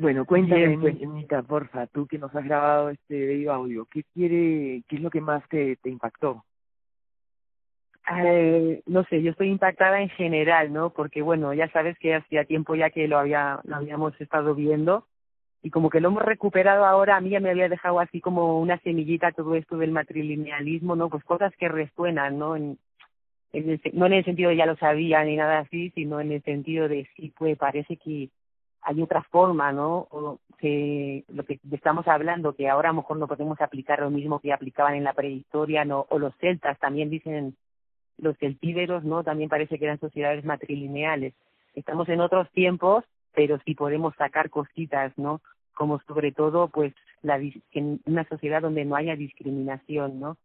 Bueno, 0.00 0.24
cuéntame, 0.24 0.64
Anita, 0.64 1.42
porfa, 1.42 1.86
tú 1.86 2.06
que 2.06 2.16
nos 2.16 2.34
has 2.34 2.44
grabado 2.44 2.88
este 2.88 3.26
video 3.26 3.52
audio, 3.52 3.84
¿qué 3.84 4.02
quiere, 4.14 4.82
qué 4.88 4.96
es 4.96 5.02
lo 5.02 5.10
que 5.10 5.20
más 5.20 5.46
te, 5.50 5.76
te 5.76 5.90
impactó? 5.90 6.42
Eh, 8.10 8.82
no 8.86 9.04
sé, 9.04 9.20
yo 9.22 9.32
estoy 9.32 9.50
impactada 9.50 10.00
en 10.00 10.08
general, 10.08 10.72
¿no? 10.72 10.88
Porque 10.88 11.20
bueno, 11.20 11.52
ya 11.52 11.70
sabes 11.70 11.98
que 11.98 12.14
hacía 12.14 12.46
tiempo 12.46 12.74
ya 12.76 12.88
que 12.88 13.08
lo 13.08 13.18
había, 13.18 13.60
lo 13.64 13.76
habíamos 13.76 14.18
estado 14.18 14.54
viendo 14.54 15.06
y 15.62 15.68
como 15.68 15.90
que 15.90 16.00
lo 16.00 16.08
hemos 16.08 16.22
recuperado 16.22 16.86
ahora, 16.86 17.16
a 17.16 17.20
mí 17.20 17.28
ya 17.28 17.40
me 17.40 17.50
había 17.50 17.68
dejado 17.68 18.00
así 18.00 18.22
como 18.22 18.58
una 18.58 18.78
semillita 18.78 19.32
todo 19.32 19.54
esto 19.54 19.76
del 19.76 19.90
matrilinealismo, 19.90 20.96
¿no? 20.96 21.10
Pues 21.10 21.24
cosas 21.24 21.52
que 21.58 21.68
resuenan, 21.68 22.38
¿no? 22.38 22.56
En, 22.56 22.78
en 23.52 23.78
no 23.92 24.06
en 24.06 24.14
el 24.14 24.24
sentido 24.24 24.48
de 24.48 24.56
ya 24.56 24.64
lo 24.64 24.76
sabía 24.76 25.22
ni 25.24 25.36
nada 25.36 25.58
así, 25.58 25.90
sino 25.90 26.22
en 26.22 26.32
el 26.32 26.42
sentido 26.42 26.88
de 26.88 27.06
sí, 27.16 27.34
pues 27.36 27.58
parece 27.58 27.98
que 27.98 28.30
hay 28.82 29.02
otra 29.02 29.22
forma, 29.22 29.72
¿no? 29.72 30.08
O 30.10 30.38
que 30.58 31.24
lo 31.28 31.44
que 31.44 31.58
estamos 31.72 32.06
hablando, 32.06 32.54
que 32.54 32.68
ahora 32.68 32.90
a 32.90 32.92
lo 32.92 33.00
mejor 33.00 33.16
no 33.16 33.26
podemos 33.26 33.60
aplicar 33.60 34.00
lo 34.00 34.10
mismo 34.10 34.40
que 34.40 34.52
aplicaban 34.52 34.94
en 34.94 35.04
la 35.04 35.14
prehistoria, 35.14 35.84
¿no? 35.84 36.06
O 36.10 36.18
los 36.18 36.34
celtas 36.36 36.78
también 36.78 37.10
dicen 37.10 37.56
los 38.18 38.36
celtíberos, 38.38 39.04
¿no? 39.04 39.24
También 39.24 39.48
parece 39.48 39.78
que 39.78 39.86
eran 39.86 40.00
sociedades 40.00 40.44
matrilineales. 40.44 41.34
Estamos 41.74 42.08
en 42.08 42.20
otros 42.20 42.50
tiempos, 42.50 43.04
pero 43.34 43.58
sí 43.64 43.74
podemos 43.74 44.14
sacar 44.16 44.50
cositas, 44.50 45.16
¿no? 45.16 45.40
Como 45.74 46.00
sobre 46.00 46.32
todo, 46.32 46.68
pues, 46.68 46.92
la, 47.22 47.40
en 47.72 48.00
una 48.04 48.24
sociedad 48.28 48.62
donde 48.62 48.84
no 48.84 48.96
haya 48.96 49.16
discriminación, 49.16 50.20
¿no? 50.20 50.36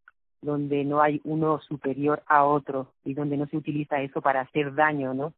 Donde 0.42 0.86
no 0.86 1.02
hay 1.02 1.20
uno 1.24 1.60
superior 1.60 2.24
a 2.28 2.46
otro 2.46 2.94
y 3.04 3.14
donde 3.14 3.38
no 3.38 3.48
se 3.48 3.58
utiliza 3.58 4.02
eso 4.02 4.22
para 4.22 4.42
hacer 4.42 4.74
daño, 4.74 5.14
¿no? 5.14 5.34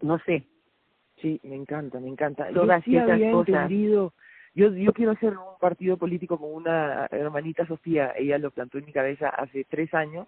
No 0.00 0.18
sé. 0.26 0.44
Sí, 1.20 1.40
me 1.42 1.56
encanta, 1.56 2.00
me 2.00 2.08
encanta. 2.08 2.48
Todas 2.52 2.84
Yo 2.84 2.92
sí 2.92 2.98
había 2.98 3.30
entendido 3.30 4.12
yo, 4.58 4.72
yo 4.72 4.92
quiero 4.92 5.12
hacer 5.12 5.36
un 5.36 5.58
partido 5.60 5.96
político 5.96 6.36
con 6.36 6.52
una 6.52 7.06
hermanita 7.12 7.64
Sofía, 7.66 8.12
ella 8.16 8.38
lo 8.38 8.50
plantó 8.50 8.78
en 8.78 8.86
mi 8.86 8.92
cabeza 8.92 9.28
hace 9.28 9.64
tres 9.64 9.94
años, 9.94 10.26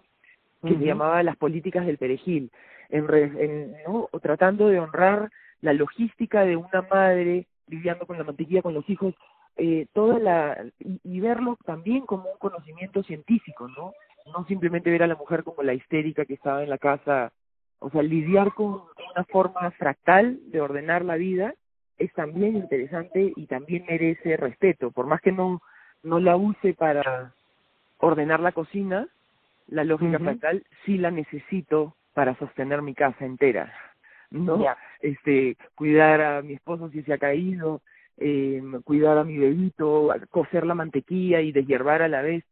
que 0.63 0.77
se 0.77 0.85
llamaba 0.85 1.21
Las 1.21 1.35
Políticas 1.35 1.85
del 1.85 1.97
Perejil, 1.97 2.49
en, 2.89 3.13
en, 3.13 3.75
¿no? 3.85 4.09
tratando 4.21 4.69
de 4.69 4.79
honrar 4.79 5.31
la 5.59 5.73
logística 5.73 6.45
de 6.45 6.55
una 6.55 6.83
madre 6.89 7.47
lidiando 7.67 8.05
con 8.05 8.17
la 8.17 8.23
mantequilla 8.23 8.61
con 8.61 8.73
los 8.73 8.89
hijos, 8.89 9.15
eh, 9.57 9.87
toda 9.91 10.17
la 10.17 10.65
y, 10.79 11.01
y, 11.03 11.19
verlo 11.19 11.57
también 11.65 12.05
como 12.05 12.31
un 12.31 12.37
conocimiento 12.37 13.03
científico, 13.03 13.67
¿no? 13.67 13.93
No 14.31 14.45
simplemente 14.45 14.91
ver 14.91 15.03
a 15.03 15.07
la 15.07 15.15
mujer 15.15 15.43
como 15.43 15.61
la 15.61 15.73
histérica 15.73 16.23
que 16.23 16.35
estaba 16.35 16.63
en 16.63 16.69
la 16.69 16.77
casa, 16.77 17.33
o 17.81 17.89
sea, 17.89 18.03
lidiar 18.03 18.53
con 18.53 18.83
una 19.13 19.25
forma 19.25 19.71
fractal 19.71 20.39
de 20.45 20.61
ordenar 20.61 21.03
la 21.03 21.15
vida 21.15 21.55
es 21.97 22.13
también 22.13 22.55
interesante 22.55 23.33
y 23.35 23.47
también 23.47 23.85
merece 23.87 24.37
respeto, 24.37 24.91
por 24.91 25.07
más 25.07 25.19
que 25.21 25.31
no 25.31 25.61
no 26.03 26.19
la 26.19 26.35
use 26.35 26.73
para 26.73 27.33
ordenar 27.97 28.39
la 28.39 28.51
cocina, 28.51 29.07
la 29.67 29.83
lógica 29.83 30.19
fractal 30.19 30.63
sí 30.85 30.97
la 30.97 31.11
necesito 31.11 31.95
para 32.13 32.35
sostener 32.37 32.81
mi 32.81 32.93
casa 32.93 33.25
entera, 33.25 33.71
¿no? 34.31 34.63
Este, 34.99 35.57
cuidar 35.75 36.21
a 36.21 36.41
mi 36.41 36.53
esposo 36.53 36.89
si 36.89 37.03
se 37.03 37.13
ha 37.13 37.17
caído, 37.17 37.81
eh, 38.17 38.61
cuidar 38.83 39.17
a 39.17 39.23
mi 39.23 39.37
bebito, 39.37 40.13
cocer 40.29 40.65
la 40.65 40.75
mantequilla 40.75 41.41
y 41.41 41.51
deshiervar 41.51 42.01
a 42.01 42.07
la 42.07 42.21
vez, 42.21 42.43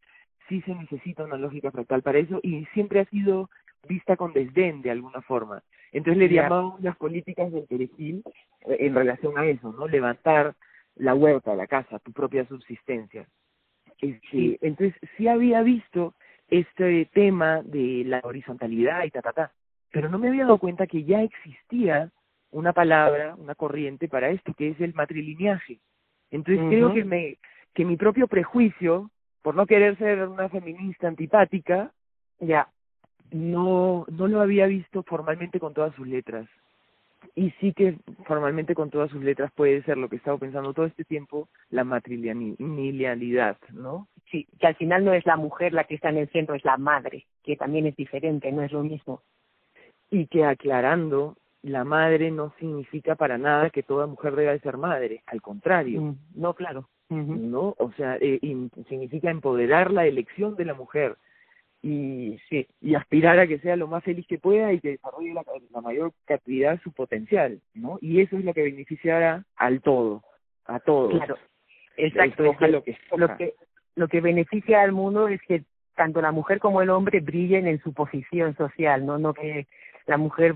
sí 0.47 0.61
se 0.61 0.73
necesita 0.73 1.23
una 1.23 1.37
lógica 1.37 1.71
fractal 1.71 2.01
para 2.01 2.19
eso 2.19 2.39
y 2.41 2.65
siempre 2.73 3.01
ha 3.01 3.05
sido 3.05 3.49
vista 3.87 4.15
con 4.17 4.33
desdén 4.33 4.81
de 4.81 4.91
alguna 4.91 5.21
forma. 5.21 5.63
Entonces 5.91 6.17
le 6.17 6.29
llamamos 6.29 6.81
las 6.81 6.95
políticas 6.97 7.51
del 7.51 7.65
perejil 7.65 8.23
eh, 8.65 8.77
en 8.79 8.95
relación 8.95 9.37
a 9.37 9.45
eso, 9.45 9.71
¿no? 9.71 9.87
Levantar 9.87 10.55
la 10.95 11.15
huerta, 11.15 11.55
la 11.55 11.67
casa, 11.67 11.99
tu 11.99 12.11
propia 12.11 12.45
subsistencia. 12.45 13.27
Este, 13.99 14.57
Entonces 14.61 14.95
sí 15.17 15.27
había 15.27 15.61
visto 15.61 16.13
este 16.47 17.05
tema 17.13 17.61
de 17.63 18.03
la 18.05 18.21
horizontalidad 18.23 19.03
y 19.03 19.11
ta, 19.11 19.21
ta, 19.21 19.33
ta, 19.33 19.51
pero 19.91 20.09
no 20.09 20.19
me 20.19 20.27
había 20.27 20.43
dado 20.43 20.57
cuenta 20.57 20.87
que 20.87 21.03
ya 21.03 21.21
existía 21.21 22.11
una 22.51 22.73
palabra, 22.73 23.35
una 23.35 23.55
corriente 23.55 24.07
para 24.07 24.29
esto, 24.29 24.53
que 24.53 24.69
es 24.69 24.81
el 24.81 24.93
matrilineaje. 24.93 25.79
Entonces 26.31 26.65
creo 26.69 26.93
que, 26.93 27.03
me, 27.03 27.37
que 27.73 27.85
mi 27.85 27.97
propio 27.97 28.27
prejuicio, 28.27 29.11
por 29.41 29.55
no 29.55 29.65
querer 29.65 29.97
ser 29.97 30.27
una 30.27 30.49
feminista 30.49 31.07
antipática, 31.07 31.91
ya 32.39 32.67
no, 33.31 34.05
no 34.09 34.27
lo 34.27 34.41
había 34.41 34.67
visto 34.67 35.03
formalmente 35.03 35.59
con 35.59 35.73
todas 35.73 35.93
sus 35.95 36.07
letras. 36.07 36.47
Y 37.35 37.51
sí 37.59 37.73
que 37.73 37.97
formalmente 38.25 38.75
con 38.75 38.89
todas 38.89 39.11
sus 39.11 39.21
letras 39.23 39.51
puede 39.53 39.83
ser 39.83 39.97
lo 39.97 40.09
que 40.09 40.15
he 40.15 40.19
estado 40.19 40.37
pensando 40.37 40.73
todo 40.73 40.85
este 40.85 41.03
tiempo, 41.03 41.47
la 41.69 41.83
matrilinealidad, 41.83 43.57
¿no? 43.73 44.07
Sí, 44.31 44.47
que 44.59 44.67
al 44.67 44.75
final 44.75 45.03
no 45.03 45.13
es 45.13 45.25
la 45.25 45.35
mujer 45.35 45.73
la 45.73 45.83
que 45.83 45.95
está 45.95 46.09
en 46.09 46.17
el 46.17 46.29
centro, 46.29 46.55
es 46.55 46.63
la 46.63 46.77
madre, 46.77 47.25
que 47.43 47.55
también 47.55 47.87
es 47.87 47.95
diferente, 47.95 48.51
no 48.51 48.61
es 48.61 48.71
lo 48.71 48.83
mismo. 48.83 49.21
Y 50.09 50.27
que 50.27 50.45
aclarando, 50.45 51.35
la 51.61 51.83
madre 51.83 52.31
no 52.31 52.53
significa 52.59 53.15
para 53.15 53.37
nada 53.37 53.69
que 53.69 53.83
toda 53.83 54.07
mujer 54.07 54.35
deba 54.35 54.53
de 54.53 54.59
ser 54.59 54.77
madre, 54.77 55.23
al 55.25 55.41
contrario. 55.41 56.01
Mm, 56.01 56.15
no, 56.35 56.53
claro. 56.53 56.87
¿No? 57.09 57.73
O 57.79 57.91
sea, 57.97 58.17
eh, 58.21 58.39
significa 58.87 59.31
empoderar 59.31 59.91
la 59.91 60.05
elección 60.05 60.55
de 60.55 60.65
la 60.65 60.75
mujer 60.75 61.17
y 61.81 62.37
sí, 62.49 62.67
y 62.81 62.95
aspirar 62.95 63.39
a 63.39 63.47
que 63.47 63.59
sea 63.59 63.75
lo 63.75 63.87
más 63.87 64.03
feliz 64.03 64.25
que 64.27 64.37
pueda 64.37 64.73
y 64.73 64.79
que 64.79 64.91
desarrolle 64.91 65.33
la, 65.33 65.43
la 65.71 65.81
mayor 65.81 66.11
cantidad 66.25 66.73
de 66.73 66.79
su 66.79 66.91
potencial, 66.91 67.61
¿no? 67.73 67.97
Y 68.01 68.21
eso 68.21 68.37
es 68.37 68.43
lo 68.43 68.53
que 68.53 68.63
beneficiará 68.63 69.45
al 69.55 69.81
todo, 69.81 70.23
a 70.65 70.79
todos. 70.79 71.11
Claro, 71.11 71.37
exacto. 71.95 72.43
lo, 72.43 72.57
que 72.57 72.67
lo 73.15 73.37
que 73.37 73.53
lo 73.95 74.07
que 74.07 74.21
beneficia 74.21 74.81
al 74.81 74.91
mundo 74.91 75.27
es 75.27 75.41
que 75.43 75.63
tanto 75.95 76.21
la 76.21 76.31
mujer 76.31 76.59
como 76.59 76.81
el 76.81 76.89
hombre 76.89 77.21
brillen 77.21 77.67
en 77.67 77.81
su 77.81 77.93
posición 77.93 78.55
social, 78.55 79.05
no 79.05 79.17
no 79.17 79.33
que 79.33 79.67
la 80.05 80.17
mujer 80.17 80.55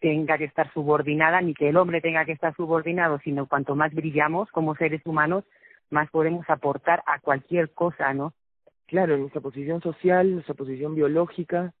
tenga 0.00 0.38
que 0.38 0.44
estar 0.44 0.72
subordinada 0.72 1.40
ni 1.40 1.54
que 1.54 1.70
el 1.70 1.76
hombre 1.76 2.00
tenga 2.00 2.24
que 2.24 2.32
estar 2.32 2.54
subordinado, 2.54 3.18
sino 3.20 3.46
cuanto 3.46 3.74
más 3.74 3.92
brillamos 3.94 4.50
como 4.50 4.76
seres 4.76 5.00
humanos, 5.06 5.44
más 5.90 6.10
podemos 6.10 6.48
aportar 6.50 7.02
a 7.06 7.18
cualquier 7.20 7.72
cosa, 7.72 8.12
¿no? 8.12 8.32
Claro, 8.86 9.14
en 9.14 9.20
nuestra 9.20 9.40
posición 9.40 9.80
social, 9.80 10.32
nuestra 10.32 10.54
posición 10.54 10.94
biológica, 10.94 11.72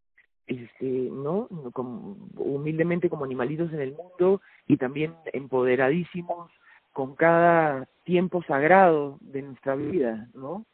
este, 0.46 0.84
¿no? 0.84 1.48
Como, 1.72 2.16
humildemente 2.36 3.08
como 3.08 3.24
animalitos 3.24 3.72
en 3.72 3.80
el 3.80 3.92
mundo 3.92 4.40
y 4.66 4.76
también 4.76 5.14
empoderadísimos 5.32 6.50
con 6.92 7.14
cada 7.14 7.86
tiempo 8.04 8.42
sagrado 8.44 9.18
de 9.20 9.42
nuestra 9.42 9.76
vida, 9.76 10.28
¿no? 10.34 10.64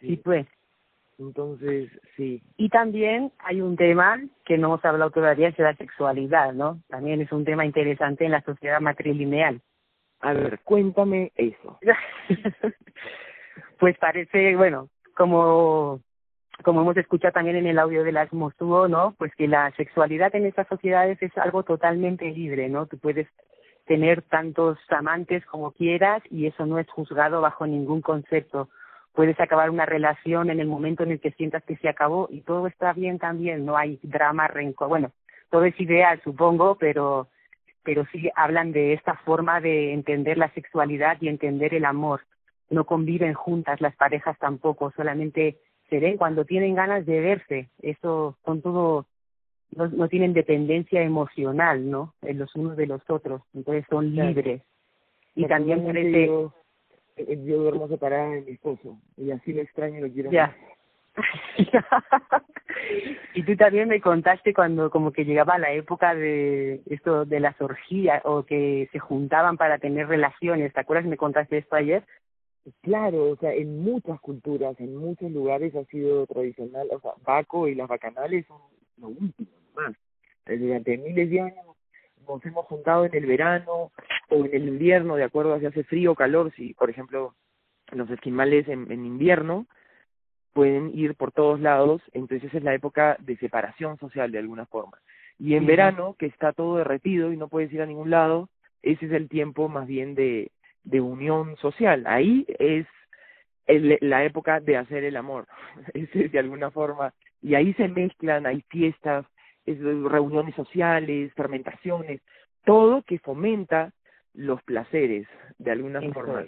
Sí, 0.00 0.16
pues. 0.16 0.46
Entonces, 1.18 1.90
sí. 2.16 2.42
Y 2.56 2.70
también 2.70 3.30
hay 3.38 3.60
un 3.60 3.76
tema 3.76 4.18
que 4.46 4.56
no 4.56 4.68
hemos 4.68 4.84
hablado 4.86 5.10
todavía, 5.10 5.48
es 5.48 5.58
la 5.58 5.76
sexualidad, 5.76 6.54
¿no? 6.54 6.80
También 6.88 7.20
es 7.20 7.30
un 7.30 7.44
tema 7.44 7.66
interesante 7.66 8.24
en 8.24 8.30
la 8.30 8.40
sociedad 8.40 8.80
matrilineal. 8.80 9.60
A 10.20 10.32
ver, 10.32 10.60
cuéntame 10.64 11.30
eso. 11.34 11.78
pues 13.78 13.98
parece, 13.98 14.56
bueno, 14.56 14.88
como 15.20 16.00
como 16.64 16.82
hemos 16.82 16.96
escuchado 16.96 17.32
también 17.32 17.56
en 17.56 17.66
el 17.66 17.78
audio 17.78 18.04
de 18.04 18.12
las 18.12 18.32
Mosuo, 18.32 18.86
¿no? 18.86 19.14
Pues 19.18 19.34
que 19.34 19.48
la 19.48 19.70
sexualidad 19.76 20.34
en 20.34 20.44
estas 20.44 20.68
sociedades 20.68 21.16
es 21.22 21.36
algo 21.38 21.62
totalmente 21.62 22.26
libre, 22.30 22.68
¿no? 22.68 22.86
Tú 22.86 22.98
puedes 22.98 23.26
tener 23.86 24.20
tantos 24.22 24.78
amantes 24.90 25.44
como 25.46 25.72
quieras 25.72 26.22
y 26.30 26.46
eso 26.46 26.66
no 26.66 26.78
es 26.78 26.88
juzgado 26.90 27.40
bajo 27.40 27.66
ningún 27.66 28.02
concepto 28.02 28.68
puedes 29.12 29.38
acabar 29.40 29.70
una 29.70 29.86
relación 29.86 30.50
en 30.50 30.60
el 30.60 30.66
momento 30.66 31.02
en 31.02 31.12
el 31.12 31.20
que 31.20 31.32
sientas 31.32 31.64
que 31.64 31.76
se 31.76 31.88
acabó 31.88 32.28
y 32.30 32.40
todo 32.42 32.66
está 32.66 32.92
bien 32.92 33.18
también, 33.18 33.66
no 33.66 33.76
hay 33.76 33.98
drama, 34.02 34.48
rencor. 34.48 34.88
Bueno, 34.88 35.12
todo 35.50 35.64
es 35.64 35.78
ideal, 35.80 36.20
supongo, 36.24 36.76
pero 36.76 37.28
pero 37.82 38.04
sí 38.12 38.30
hablan 38.36 38.72
de 38.72 38.92
esta 38.92 39.14
forma 39.16 39.60
de 39.60 39.94
entender 39.94 40.36
la 40.36 40.52
sexualidad 40.52 41.16
y 41.20 41.28
entender 41.28 41.74
el 41.74 41.86
amor. 41.86 42.20
No 42.70 42.84
conviven 42.84 43.34
juntas 43.34 43.80
las 43.80 43.96
parejas 43.96 44.38
tampoco, 44.38 44.92
solamente 44.96 45.58
se 45.88 45.98
ven 45.98 46.16
cuando 46.16 46.44
tienen 46.44 46.74
ganas 46.74 47.04
de 47.04 47.20
verse. 47.20 47.68
Eso 47.82 48.38
son 48.44 48.62
todo 48.62 49.06
no, 49.72 49.88
no 49.88 50.08
tienen 50.08 50.32
dependencia 50.32 51.02
emocional, 51.02 51.88
¿no? 51.88 52.14
En 52.22 52.38
los 52.38 52.54
unos 52.56 52.76
de 52.76 52.86
los 52.86 53.02
otros, 53.08 53.42
entonces 53.54 53.84
son 53.88 54.14
libres. 54.14 54.62
Y 55.34 55.46
también 55.46 55.84
parece 55.84 56.24
eh, 57.16 57.44
yo 57.44 57.58
duermo 57.58 57.88
separada 57.88 58.30
de 58.30 58.42
mi 58.42 58.52
esposo 58.52 58.98
y 59.16 59.30
así 59.30 59.52
lo 59.52 59.62
extraño 59.62 59.98
y 59.98 60.00
lo 60.00 60.10
quiero 60.10 60.30
ya. 60.30 60.54
y 63.34 63.42
tú 63.42 63.56
también 63.56 63.88
me 63.88 64.00
contaste 64.00 64.54
cuando 64.54 64.90
como 64.90 65.12
que 65.12 65.24
llegaba 65.24 65.58
la 65.58 65.72
época 65.72 66.14
de 66.14 66.82
esto 66.86 67.24
de 67.24 67.40
las 67.40 67.60
orgías 67.60 68.22
o 68.24 68.44
que 68.44 68.88
se 68.92 68.98
juntaban 68.98 69.56
para 69.56 69.78
tener 69.78 70.08
relaciones, 70.08 70.72
¿te 70.72 70.80
acuerdas? 70.80 71.06
Me 71.06 71.16
contaste 71.16 71.58
esto 71.58 71.76
ayer. 71.76 72.04
Claro, 72.82 73.30
o 73.30 73.36
sea, 73.36 73.54
en 73.54 73.82
muchas 73.82 74.20
culturas, 74.20 74.78
en 74.80 74.96
muchos 74.96 75.30
lugares 75.30 75.74
ha 75.74 75.84
sido 75.86 76.26
tradicional, 76.26 76.88
o 76.92 77.00
sea, 77.00 77.12
Baco 77.24 77.66
y 77.66 77.74
las 77.74 77.88
bacanales 77.88 78.46
son 78.46 78.60
lo 78.98 79.08
último, 79.08 79.50
más. 79.74 79.94
Durante 80.46 80.98
miles 80.98 81.30
de 81.30 81.40
años 81.40 81.66
nos 82.26 82.44
hemos 82.44 82.66
juntado 82.66 83.06
en 83.06 83.14
el 83.14 83.26
verano 83.26 83.90
o 84.28 84.44
en 84.44 84.54
el 84.54 84.68
invierno, 84.68 85.16
de 85.16 85.24
acuerdo 85.24 85.54
a 85.54 85.60
si 85.60 85.66
hace 85.66 85.84
frío 85.84 86.12
o 86.12 86.14
calor, 86.14 86.52
si 86.54 86.74
por 86.74 86.90
ejemplo 86.90 87.34
los 87.92 88.10
esquimales 88.10 88.68
en, 88.68 88.90
en 88.92 89.06
invierno 89.06 89.66
pueden 90.52 90.90
ir 90.94 91.14
por 91.14 91.32
todos 91.32 91.60
lados, 91.60 92.02
entonces 92.12 92.48
esa 92.48 92.58
es 92.58 92.64
la 92.64 92.74
época 92.74 93.16
de 93.20 93.36
separación 93.36 93.98
social 93.98 94.32
de 94.32 94.38
alguna 94.38 94.66
forma. 94.66 94.98
Y 95.38 95.54
en 95.54 95.64
verano, 95.64 96.16
que 96.18 96.26
está 96.26 96.52
todo 96.52 96.76
derretido 96.76 97.32
y 97.32 97.36
no 97.36 97.48
puedes 97.48 97.72
ir 97.72 97.80
a 97.80 97.86
ningún 97.86 98.10
lado, 98.10 98.50
ese 98.82 99.06
es 99.06 99.12
el 99.12 99.28
tiempo 99.28 99.68
más 99.68 99.86
bien 99.86 100.14
de, 100.14 100.50
de 100.84 101.00
unión 101.00 101.56
social. 101.56 102.04
Ahí 102.06 102.46
es 102.58 102.86
el, 103.66 103.98
la 104.00 104.24
época 104.24 104.60
de 104.60 104.76
hacer 104.76 105.04
el 105.04 105.16
amor, 105.16 105.46
es 105.94 106.32
de 106.32 106.38
alguna 106.38 106.70
forma. 106.70 107.12
Y 107.42 107.54
ahí 107.54 107.72
se 107.74 107.88
mezclan, 107.88 108.46
hay 108.46 108.62
fiestas, 108.68 109.26
reuniones 109.66 110.54
sociales, 110.54 111.32
fermentaciones, 111.34 112.20
todo 112.64 113.02
que 113.02 113.18
fomenta 113.18 113.92
los 114.34 114.62
placeres 114.62 115.26
de 115.58 115.70
alguna 115.70 116.00
forma. 116.12 116.44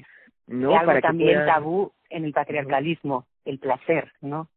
¿no? 0.47 0.73
Para 0.73 1.01
también 1.01 1.47
tabú 1.47 1.93
en 2.11 2.25
el 2.25 2.33
patriarcalismo, 2.33 3.27
el 3.45 3.59
placer, 3.59 4.13
¿no? 4.21 4.49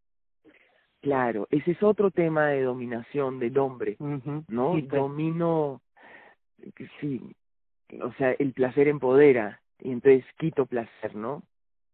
Claro, 1.01 1.47
ese 1.51 1.71
es 1.71 1.83
otro 1.83 2.09
tema 2.09 2.47
de 2.47 2.63
dominación 2.63 3.39
del 3.39 3.57
hombre, 3.59 3.95
¿no? 3.99 4.71
Pues. 4.71 4.87
Domino, 4.89 5.81
sí, 6.99 7.21
o 8.01 8.11
sea, 8.13 8.31
el 8.39 8.53
placer 8.53 8.87
empodera 8.87 9.61
y 9.79 9.91
entonces 9.91 10.25
quito 10.37 10.65
placer, 10.65 11.15
¿no? 11.15 11.43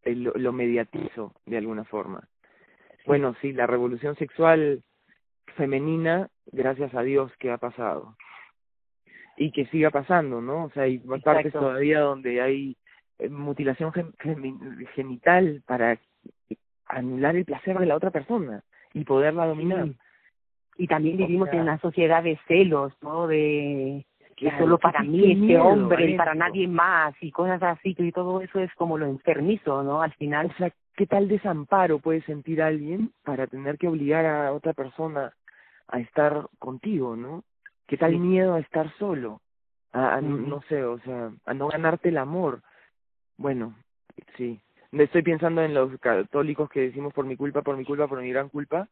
El, 0.03 0.23
lo 0.23 0.51
mediatizo 0.51 1.33
de 1.45 1.57
alguna 1.57 1.83
forma. 1.83 2.27
Bueno, 3.05 3.35
sí, 3.41 3.53
la 3.53 3.67
revolución 3.67 4.15
sexual 4.15 4.83
femenina, 5.55 6.29
gracias 6.51 6.93
a 6.93 7.01
Dios 7.01 7.31
que 7.37 7.51
ha 7.51 7.57
pasado. 7.57 8.15
Y 9.37 9.51
que 9.51 9.65
siga 9.67 9.89
pasando, 9.89 10.41
¿no? 10.41 10.65
O 10.65 10.69
sea, 10.71 10.83
hay 10.83 10.99
partes 11.23 11.53
todavía 11.53 12.01
donde 12.01 12.41
hay 12.41 12.77
eh, 13.17 13.29
mutilación 13.29 13.91
genital 14.95 15.63
para 15.65 15.99
anular 16.85 17.35
el 17.35 17.45
placer 17.45 17.77
de 17.79 17.85
la 17.85 17.95
otra 17.95 18.11
persona 18.11 18.63
y 18.93 19.03
poderla 19.03 19.45
dominar. 19.45 19.89
Y 20.77 20.87
también 20.87 21.17
vivimos 21.17 21.49
en 21.51 21.61
una 21.61 21.79
sociedad 21.79 22.23
de 22.23 22.39
celos, 22.47 22.93
¿no? 23.01 23.27
De 23.27 24.05
que 24.41 24.57
solo 24.57 24.79
para 24.79 25.03
mí 25.03 25.33
este 25.33 25.59
hombre 25.59 26.09
y 26.09 26.17
para 26.17 26.33
nadie 26.33 26.67
más 26.67 27.13
y 27.21 27.31
cosas 27.31 27.61
así, 27.61 27.95
y 27.95 28.11
todo 28.11 28.41
eso 28.41 28.59
es 28.59 28.73
como 28.73 28.97
lo 28.97 29.05
enfermizo, 29.05 29.83
¿no? 29.83 30.01
Al 30.01 30.13
final. 30.13 30.47
O 30.47 30.57
sea, 30.57 30.71
¿qué 30.95 31.05
tal 31.05 31.27
desamparo 31.27 31.99
puede 31.99 32.23
sentir 32.23 32.59
alguien 32.59 33.11
para 33.23 33.45
tener 33.45 33.77
que 33.77 33.87
obligar 33.87 34.25
a 34.25 34.51
otra 34.51 34.73
persona 34.73 35.31
a 35.87 35.99
estar 35.99 36.47
contigo, 36.57 37.15
¿no? 37.15 37.43
¿Qué 37.85 37.97
tal 37.97 38.17
miedo 38.17 38.55
a 38.55 38.59
estar 38.59 38.91
solo? 38.97 39.41
A, 39.93 40.19
no 40.21 40.61
sé, 40.63 40.83
o 40.85 40.97
sea, 40.99 41.31
a 41.45 41.53
no 41.53 41.67
ganarte 41.67 42.09
el 42.09 42.17
amor. 42.17 42.61
Bueno, 43.37 43.75
sí. 44.37 44.59
Estoy 44.91 45.21
pensando 45.21 45.61
en 45.61 45.75
los 45.75 45.99
católicos 45.99 46.67
que 46.69 46.81
decimos 46.81 47.13
por 47.13 47.25
mi 47.25 47.37
culpa, 47.37 47.61
por 47.61 47.77
mi 47.77 47.85
culpa, 47.85 48.07
por 48.07 48.19
mi 48.19 48.31
gran 48.31 48.49
culpa. 48.49 48.87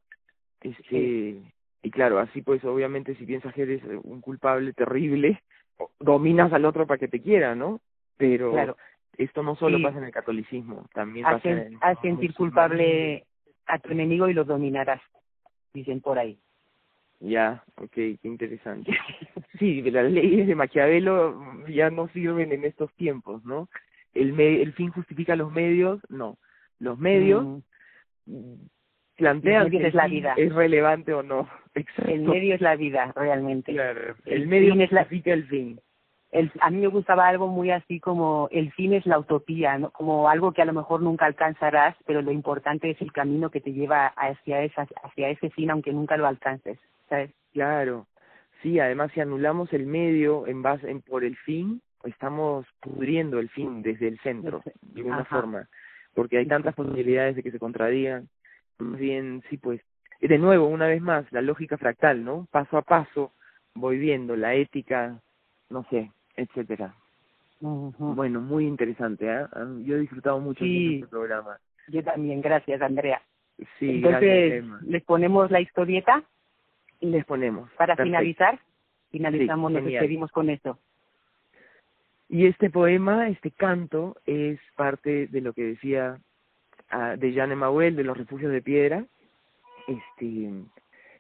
Este, 0.62 1.42
y 1.82 1.92
claro, 1.92 2.20
así 2.20 2.42
pues 2.42 2.64
obviamente 2.66 3.16
si 3.16 3.26
piensas 3.26 3.54
que 3.54 3.64
eres 3.64 3.82
un 4.04 4.22
culpable 4.22 4.74
terrible, 4.74 5.42
dominas 6.00 6.52
al 6.52 6.66
otro 6.66 6.86
para 6.86 6.98
que 6.98 7.08
te 7.08 7.22
quiera, 7.22 7.56
¿no? 7.56 7.80
Pero 8.18 8.52
claro. 8.52 8.78
esto 9.18 9.44
no 9.44 9.56
solo 9.56 9.82
pasa 9.82 9.98
en 9.98 10.06
el 10.06 10.12
catolicismo, 10.12 10.88
también 10.94 11.26
pasa 11.26 11.50
en... 11.50 11.78
A 11.82 11.96
sentir 12.02 12.34
culpable 12.34 13.26
a 13.66 13.80
tu 13.80 13.92
enemigo 13.92 14.28
y 14.28 14.34
lo 14.34 14.44
dominarás, 14.44 15.02
dicen 15.74 16.02
por 16.02 16.20
ahí. 16.20 16.38
Ya, 17.22 17.64
ok, 17.76 17.92
qué 17.92 18.20
interesante. 18.24 18.92
sí, 19.60 19.82
las 19.84 20.12
leyes 20.12 20.48
de 20.48 20.56
Maquiavelo 20.56 21.66
ya 21.68 21.90
no 21.90 22.08
sirven 22.10 22.52
en 22.52 22.66
estos 22.66 22.94
tiempos, 22.94 23.44
¿no? 23.46 23.70
El, 24.14 24.34
me 24.34 24.62
el 24.62 24.74
fin 24.74 24.90
justifica 24.90 25.36
los 25.36 25.52
medios, 25.52 26.02
no. 26.10 26.38
Los 26.80 26.98
medios 26.98 27.64
plantean 29.20 29.70
si 29.70 29.78
es 29.78 29.94
la 29.94 30.08
vida. 30.08 30.34
es 30.38 30.54
relevante 30.54 31.14
o 31.14 31.22
no. 31.22 31.48
El 32.08 32.22
medio 32.24 32.56
es 32.56 32.62
la 32.62 32.76
vida, 32.76 33.14
realmente. 33.16 33.72
Claro, 33.72 34.16
el, 34.26 34.48
medio 34.48 34.74
es 34.82 34.92
la... 34.92 35.02
el 35.02 35.48
fin. 35.48 35.80
El, 36.32 36.52
a 36.60 36.70
mí 36.70 36.78
me 36.78 36.88
gustaba 36.88 37.28
algo 37.28 37.48
muy 37.48 37.72
así 37.72 38.00
como 38.00 38.50
el 38.52 38.72
fin 38.74 38.94
es 38.94 39.06
la 39.06 39.18
utopía, 39.18 39.78
¿no? 39.78 39.92
como 39.92 40.30
algo 40.30 40.52
que 40.52 40.62
a 40.62 40.66
lo 40.66 40.74
mejor 40.74 41.02
nunca 41.02 41.26
alcanzarás, 41.26 41.96
pero 42.06 42.22
lo 42.22 42.32
importante 42.32 42.90
es 42.90 43.02
el 43.02 43.12
camino 43.12 43.50
que 43.50 43.62
te 43.62 43.74
lleva 43.74 44.08
hacia, 44.08 44.64
esa, 44.64 44.88
hacia 45.04 45.30
ese 45.30 45.50
fin, 45.52 45.72
aunque 45.72 45.92
nunca 45.92 46.18
lo 46.18 46.28
alcances, 46.28 46.78
¿sabes? 47.08 47.32
Claro, 47.54 48.06
sí, 48.62 48.80
además 48.80 49.12
si 49.14 49.22
anulamos 49.22 49.74
el 49.74 49.88
medio 49.88 50.46
en 50.46 50.62
base 50.62 50.90
en, 50.90 51.02
por 51.02 51.24
el 51.24 51.36
fin, 51.38 51.82
estamos 52.04 52.66
pudriendo 52.80 53.40
el 53.40 53.50
fin 53.50 53.82
desde 53.82 54.08
el 54.08 54.20
centro, 54.20 54.62
de 54.82 55.02
alguna 55.02 55.26
forma, 55.26 55.68
porque 56.14 56.38
hay 56.38 56.46
tantas 56.46 56.76
posibilidades 56.76 57.38
de 57.38 57.44
que 57.44 57.52
se 57.52 57.60
contradigan 57.60 58.28
bien, 58.80 59.44
sí, 59.50 59.58
pues, 59.58 59.82
de 60.22 60.38
nuevo, 60.38 60.68
una 60.68 60.88
vez 60.88 61.02
más, 61.02 61.32
la 61.32 61.42
lógica 61.42 61.78
fractal, 61.78 62.24
¿no? 62.24 62.48
Paso 62.52 62.78
a 62.78 62.82
paso 62.82 63.32
voy 63.76 63.98
viendo 63.98 64.36
la 64.36 64.56
ética, 64.56 65.20
no 65.70 65.86
sé, 65.90 66.12
etcétera. 66.36 66.94
Bueno, 67.62 68.40
muy 68.40 68.66
interesante, 68.66 69.26
¿eh? 69.28 69.46
Yo 69.84 69.96
he 69.96 70.00
disfrutado 70.00 70.40
mucho 70.40 70.64
de 70.64 70.96
este 70.96 71.08
programa. 71.08 71.58
Yo 71.90 72.04
también, 72.04 72.42
gracias, 72.42 72.82
Andrea. 72.82 73.22
Sí, 73.78 73.96
Entonces, 73.96 74.64
¿les 74.84 75.04
ponemos 75.04 75.52
la 75.52 75.60
historieta? 75.60 76.24
Les 77.02 77.26
ponemos. 77.26 77.70
Para 77.72 77.98
finalizar, 77.98 78.60
finalizamos, 79.12 79.72
nos 79.72 79.84
despedimos 79.84 80.32
con 80.32 80.50
esto. 80.50 80.80
Y 82.30 82.46
este 82.46 82.70
poema, 82.70 83.28
este 83.28 83.52
canto, 83.52 84.16
es 84.26 84.60
parte 84.76 85.28
de 85.28 85.42
lo 85.42 85.52
que 85.52 85.64
decía 85.64 86.20
de 87.18 87.32
Jean 87.34 87.52
Emmanuel 87.52 87.96
de 87.96 88.04
los 88.04 88.18
refugios 88.18 88.52
de 88.52 88.62
piedra 88.62 89.06
este 89.88 90.52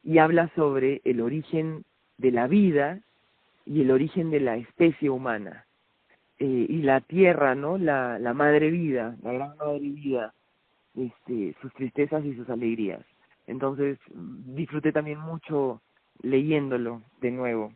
y 0.03 0.17
habla 0.17 0.49
sobre 0.55 1.01
el 1.03 1.21
origen 1.21 1.85
de 2.17 2.31
la 2.31 2.47
vida 2.47 2.99
y 3.65 3.81
el 3.81 3.91
origen 3.91 4.31
de 4.31 4.39
la 4.39 4.57
especie 4.57 5.09
humana 5.09 5.65
eh, 6.39 6.65
y 6.69 6.81
la 6.81 7.01
tierra 7.01 7.53
no 7.55 7.77
la 7.77 8.17
la 8.19 8.33
madre 8.33 8.71
vida 8.71 9.15
la 9.21 9.33
gran 9.33 9.57
madre 9.57 9.79
vida 9.79 10.33
este 10.95 11.55
sus 11.61 11.73
tristezas 11.73 12.23
y 12.25 12.35
sus 12.35 12.49
alegrías. 12.49 13.05
Entonces 13.47 13.97
disfruté 14.09 14.91
también 14.91 15.19
mucho 15.19 15.81
leyéndolo 16.21 17.01
de 17.21 17.31
nuevo. 17.31 17.73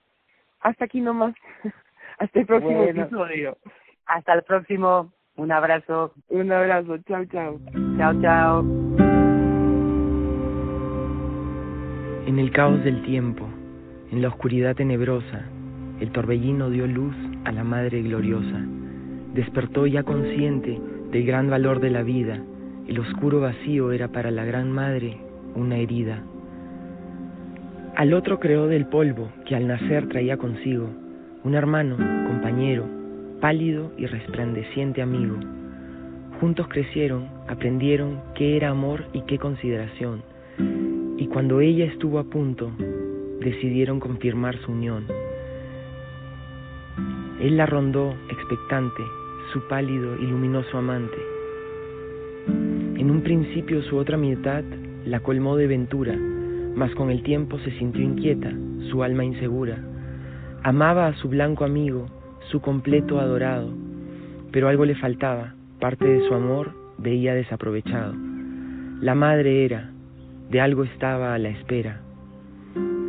Hasta 0.60 0.86
aquí 0.86 1.02
nomás. 1.02 1.36
Hasta 2.20 2.40
el 2.40 2.46
próximo 2.46 2.84
episodio. 2.84 3.58
Hasta 4.06 4.34
el 4.34 4.44
próximo 4.44 5.12
un 5.36 5.52
abrazo. 5.52 6.14
Un 6.30 6.52
abrazo. 6.52 6.98
Chao, 7.08 7.26
chao. 7.26 7.60
Chao, 7.98 8.22
chao. 8.22 8.66
En 12.26 12.40
el 12.40 12.52
caos 12.52 12.84
del 12.84 13.04
tiempo, 13.04 13.48
en 14.12 14.22
la 14.22 14.30
oscuridad 14.30 14.76
tenebrosa, 14.76 15.44
el 16.00 16.12
torbellino 16.12 16.70
dio 16.70 16.88
luz 16.88 17.16
a 17.46 17.52
la 17.52 17.64
Madre 17.64 18.02
Gloriosa. 18.02 18.62
Despertó 19.34 19.88
ya 19.88 20.04
consciente 20.04 20.80
del 21.12 21.26
gran 21.26 21.50
valor 21.50 21.80
de 21.80 21.90
la 21.90 22.04
vida. 22.04 22.40
El 22.88 23.00
oscuro 23.00 23.42
vacío 23.42 23.92
era 23.92 24.08
para 24.08 24.32
la 24.32 24.46
Gran 24.46 24.72
Madre 24.72 25.18
una 25.56 25.78
herida. 25.78 26.24
Al 27.96 28.14
otro 28.14 28.40
creó 28.40 28.68
del 28.68 28.88
polvo 28.88 29.30
que 29.46 29.56
al 29.56 29.68
nacer 29.68 30.08
traía 30.08 30.38
consigo, 30.38 30.90
un 31.44 31.54
hermano, 31.54 31.98
compañero, 31.98 33.03
pálido 33.44 33.92
y 33.98 34.06
resplandeciente 34.06 35.02
amigo. 35.02 35.36
Juntos 36.40 36.66
crecieron, 36.70 37.28
aprendieron 37.50 38.22
qué 38.36 38.56
era 38.56 38.70
amor 38.70 39.04
y 39.12 39.20
qué 39.24 39.38
consideración, 39.38 40.24
y 41.18 41.28
cuando 41.28 41.60
ella 41.60 41.84
estuvo 41.84 42.20
a 42.20 42.24
punto, 42.24 42.72
decidieron 43.42 44.00
confirmar 44.00 44.56
su 44.60 44.72
unión. 44.72 45.08
Él 47.42 47.58
la 47.58 47.66
rondó 47.66 48.16
expectante, 48.30 49.04
su 49.52 49.68
pálido 49.68 50.16
y 50.22 50.26
luminoso 50.26 50.78
amante. 50.78 51.18
En 52.48 53.12
un 53.12 53.24
principio 53.24 53.82
su 53.82 53.98
otra 53.98 54.16
mitad 54.16 54.64
la 55.04 55.20
colmó 55.20 55.58
de 55.58 55.68
ventura, 55.68 56.16
mas 56.76 56.96
con 56.96 57.12
el 57.12 57.22
tiempo 57.24 57.60
se 57.60 57.72
sintió 57.78 58.04
inquieta, 58.04 58.54
su 58.90 59.04
alma 59.04 59.26
insegura. 59.26 59.84
Amaba 60.64 61.08
a 61.08 61.16
su 61.16 61.28
blanco 61.28 61.66
amigo, 61.66 62.06
su 62.50 62.62
completo 62.62 63.20
adorado, 63.20 63.70
pero 64.52 64.68
algo 64.68 64.86
le 64.86 64.96
faltaba, 64.96 65.54
parte 65.80 66.06
de 66.06 66.28
su 66.28 66.34
amor 66.34 66.74
veía 66.98 67.34
desaprovechado. 67.34 68.14
La 69.02 69.16
madre 69.16 69.66
era, 69.66 69.90
de 70.50 70.62
algo 70.62 70.84
estaba 70.84 71.34
a 71.34 71.40
la 71.40 71.50
espera. 71.50 72.02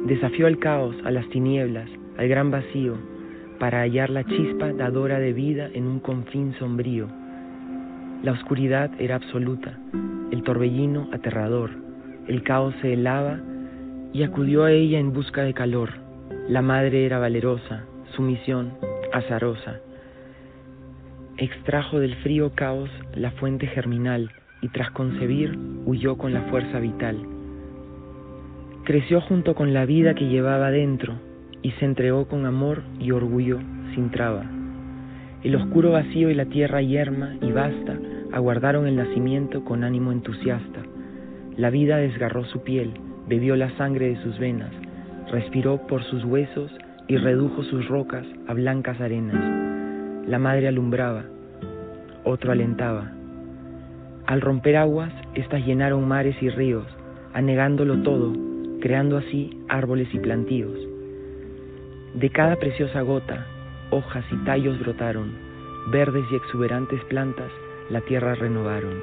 Desafió 0.07 0.47
al 0.47 0.59
caos, 0.59 0.97
a 1.05 1.11
las 1.11 1.28
tinieblas, 1.28 1.89
al 2.18 2.28
gran 2.28 2.51
vacío, 2.51 2.97
para 3.59 3.80
hallar 3.80 4.11
la 4.11 4.24
chispa 4.24 4.72
dadora 4.72 5.18
de 5.18 5.32
vida 5.32 5.68
en 5.72 5.87
un 5.87 6.01
confín 6.01 6.55
sombrío. 6.59 7.09
La 8.22 8.32
oscuridad 8.32 8.91
era 8.99 9.16
absoluta, 9.16 9.78
el 10.30 10.43
torbellino 10.43 11.09
aterrador, 11.12 11.70
el 12.26 12.43
caos 12.43 12.74
se 12.80 12.95
helaba 12.95 13.39
y 14.12 14.22
acudió 14.22 14.64
a 14.64 14.72
ella 14.72 14.99
en 14.99 15.12
busca 15.12 15.43
de 15.43 15.55
calor. 15.55 15.91
La 16.49 16.62
madre 16.62 17.05
era 17.05 17.18
valerosa, 17.18 17.85
su 18.14 18.22
misión 18.22 18.72
azarosa. 19.12 19.80
Extrajo 21.36 21.98
del 22.00 22.14
frío 22.16 22.52
caos 22.54 22.90
la 23.14 23.32
fuente 23.32 23.66
germinal 23.66 24.30
y 24.62 24.68
tras 24.68 24.90
concebir 24.92 25.58
huyó 25.84 26.16
con 26.16 26.32
la 26.32 26.42
fuerza 26.42 26.78
vital. 26.78 27.18
Creció 28.84 29.20
junto 29.20 29.54
con 29.54 29.74
la 29.74 29.86
vida 29.86 30.14
que 30.14 30.28
llevaba 30.28 30.70
dentro 30.70 31.14
y 31.62 31.72
se 31.72 31.84
entregó 31.84 32.28
con 32.28 32.46
amor 32.46 32.82
y 33.00 33.10
orgullo 33.10 33.58
sin 33.94 34.10
traba. 34.10 34.44
El 35.42 35.56
oscuro 35.56 35.92
vacío 35.92 36.30
y 36.30 36.34
la 36.34 36.46
tierra 36.46 36.82
yerma 36.82 37.34
y 37.40 37.50
vasta 37.52 37.98
aguardaron 38.32 38.86
el 38.86 38.96
nacimiento 38.96 39.64
con 39.64 39.84
ánimo 39.84 40.12
entusiasta. 40.12 40.80
La 41.56 41.70
vida 41.70 41.98
desgarró 41.98 42.44
su 42.44 42.62
piel, 42.62 42.94
bebió 43.28 43.56
la 43.56 43.70
sangre 43.76 44.08
de 44.08 44.22
sus 44.22 44.38
venas, 44.38 44.72
respiró 45.30 45.86
por 45.86 46.02
sus 46.04 46.24
huesos 46.24 46.70
y 47.09 47.16
redujo 47.16 47.62
sus 47.64 47.86
rocas 47.88 48.26
a 48.46 48.55
blancas 48.55 49.00
arenas. 49.00 50.28
La 50.28 50.38
madre 50.38 50.68
alumbraba, 50.68 51.24
otro 52.24 52.52
alentaba. 52.52 53.12
Al 54.26 54.40
romper 54.40 54.76
aguas, 54.76 55.12
éstas 55.34 55.64
llenaron 55.66 56.09
mares 56.09 56.36
y 56.40 56.48
ríos, 56.48 56.86
anegándolo 57.34 58.02
todo, 58.02 58.32
creando 58.80 59.18
así 59.18 59.59
árboles 59.68 60.09
y 60.14 60.18
plantíos. 60.18 60.78
De 62.14 62.30
cada 62.30 62.57
preciosa 62.57 63.02
gota, 63.02 63.46
hojas 63.90 64.24
y 64.32 64.36
tallos 64.44 64.78
brotaron, 64.80 65.32
verdes 65.90 66.24
y 66.30 66.36
exuberantes 66.36 67.02
plantas 67.05 67.50
la 67.90 68.00
tierra 68.00 68.34
renovaron. 68.34 68.94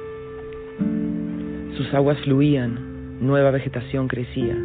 Sus 1.76 1.92
aguas 1.94 2.18
fluían, 2.24 3.18
nueva 3.20 3.50
vegetación 3.50 4.08
crecía. 4.08 4.56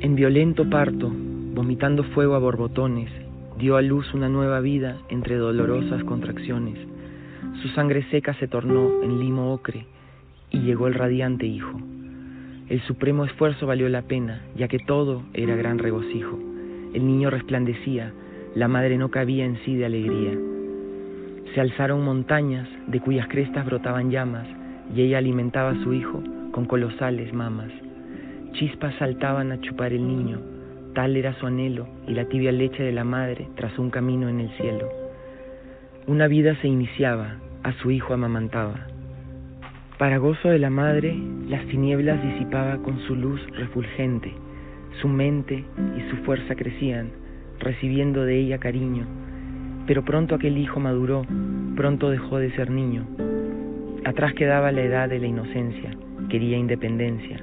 En 0.00 0.14
violento 0.14 0.68
parto, 0.70 1.10
vomitando 1.58 2.04
fuego 2.04 2.36
a 2.36 2.38
borbotones, 2.38 3.10
dio 3.58 3.76
a 3.76 3.82
luz 3.82 4.14
una 4.14 4.28
nueva 4.28 4.60
vida 4.60 4.96
entre 5.08 5.34
dolorosas 5.34 6.04
contracciones. 6.04 6.78
su 7.60 7.68
sangre 7.70 8.06
seca 8.12 8.32
se 8.34 8.46
tornó 8.46 9.02
en 9.02 9.18
limo 9.18 9.52
ocre 9.52 9.84
y 10.50 10.60
llegó 10.60 10.86
el 10.86 10.94
radiante 10.94 11.46
hijo. 11.46 11.76
El 12.68 12.80
supremo 12.82 13.24
esfuerzo 13.24 13.66
valió 13.66 13.88
la 13.88 14.02
pena, 14.02 14.40
ya 14.54 14.68
que 14.68 14.78
todo 14.78 15.24
era 15.34 15.56
gran 15.56 15.80
regocijo. 15.80 16.38
El 16.94 17.04
niño 17.04 17.28
resplandecía, 17.28 18.12
la 18.54 18.68
madre 18.68 18.96
no 18.96 19.10
cabía 19.10 19.44
en 19.44 19.58
sí 19.64 19.74
de 19.74 19.86
alegría. 19.86 20.38
Se 21.56 21.60
alzaron 21.60 22.04
montañas 22.04 22.68
de 22.86 23.00
cuyas 23.00 23.26
crestas 23.26 23.66
brotaban 23.66 24.12
llamas, 24.12 24.46
y 24.94 25.00
ella 25.00 25.18
alimentaba 25.18 25.70
a 25.70 25.82
su 25.82 25.92
hijo 25.92 26.22
con 26.52 26.66
colosales 26.66 27.34
mamas. 27.34 27.72
Chispas 28.52 28.94
saltaban 29.00 29.50
a 29.50 29.60
chupar 29.60 29.92
el 29.92 30.06
niño, 30.06 30.38
tal 30.98 31.16
era 31.16 31.32
su 31.34 31.46
anhelo 31.46 31.86
y 32.08 32.12
la 32.12 32.24
tibia 32.24 32.50
leche 32.50 32.82
de 32.82 32.90
la 32.90 33.04
madre 33.04 33.46
tras 33.54 33.78
un 33.78 33.88
camino 33.88 34.28
en 34.28 34.40
el 34.40 34.50
cielo. 34.56 34.88
Una 36.08 36.26
vida 36.26 36.56
se 36.60 36.66
iniciaba, 36.66 37.36
a 37.62 37.72
su 37.74 37.92
hijo 37.92 38.14
amamantaba. 38.14 38.88
Para 39.96 40.18
gozo 40.18 40.48
de 40.48 40.58
la 40.58 40.70
madre, 40.70 41.16
las 41.46 41.64
tinieblas 41.66 42.20
disipaba 42.20 42.78
con 42.78 42.98
su 43.06 43.14
luz 43.14 43.40
refulgente, 43.52 44.32
su 45.00 45.06
mente 45.06 45.64
y 45.96 46.10
su 46.10 46.16
fuerza 46.24 46.56
crecían, 46.56 47.12
recibiendo 47.60 48.24
de 48.24 48.36
ella 48.36 48.58
cariño, 48.58 49.06
pero 49.86 50.04
pronto 50.04 50.34
aquel 50.34 50.58
hijo 50.58 50.80
maduró, 50.80 51.24
pronto 51.76 52.10
dejó 52.10 52.38
de 52.38 52.50
ser 52.56 52.70
niño. 52.70 53.06
Atrás 54.04 54.34
quedaba 54.34 54.72
la 54.72 54.82
edad 54.82 55.08
de 55.08 55.20
la 55.20 55.28
inocencia, 55.28 55.96
quería 56.28 56.58
independencia. 56.58 57.40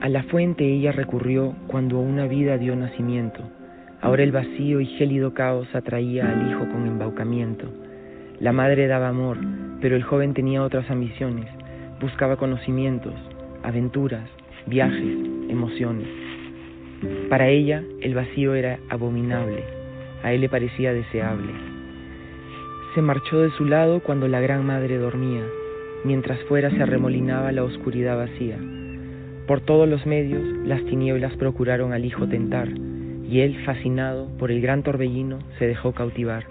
A 0.00 0.08
la 0.08 0.22
fuente 0.22 0.64
ella 0.64 0.92
recurrió 0.92 1.54
cuando 1.66 1.98
una 1.98 2.26
vida 2.26 2.56
dio 2.56 2.74
nacimiento. 2.74 3.42
Ahora 4.00 4.22
el 4.22 4.32
vacío 4.32 4.80
y 4.80 4.86
gélido 4.86 5.34
caos 5.34 5.68
atraía 5.74 6.26
al 6.26 6.50
hijo 6.50 6.60
con 6.70 6.86
embaucamiento. 6.86 7.66
La 8.38 8.50
madre 8.50 8.86
daba 8.86 9.08
amor, 9.08 9.36
pero 9.82 9.96
el 9.96 10.02
joven 10.02 10.32
tenía 10.32 10.62
otras 10.62 10.90
ambiciones. 10.90 11.48
Buscaba 12.00 12.36
conocimientos, 12.36 13.12
aventuras, 13.62 14.26
viajes, 14.66 15.18
emociones. 15.50 16.08
Para 17.28 17.48
ella 17.48 17.82
el 18.00 18.14
vacío 18.14 18.54
era 18.54 18.78
abominable, 18.88 19.62
a 20.22 20.32
él 20.32 20.40
le 20.40 20.48
parecía 20.48 20.94
deseable. 20.94 21.52
Se 22.94 23.02
marchó 23.02 23.42
de 23.42 23.50
su 23.50 23.66
lado 23.66 24.00
cuando 24.00 24.28
la 24.28 24.40
gran 24.40 24.64
madre 24.64 24.96
dormía, 24.96 25.44
mientras 26.04 26.40
fuera 26.44 26.70
se 26.70 26.82
arremolinaba 26.82 27.52
la 27.52 27.64
oscuridad 27.64 28.16
vacía. 28.16 28.56
Por 29.50 29.62
todos 29.62 29.88
los 29.88 30.06
medios 30.06 30.44
las 30.64 30.84
tinieblas 30.84 31.34
procuraron 31.34 31.92
al 31.92 32.04
hijo 32.04 32.28
tentar, 32.28 32.68
y 32.68 33.40
él, 33.40 33.56
fascinado 33.64 34.28
por 34.38 34.52
el 34.52 34.60
gran 34.60 34.84
torbellino, 34.84 35.40
se 35.58 35.66
dejó 35.66 35.90
cautivar. 35.90 36.44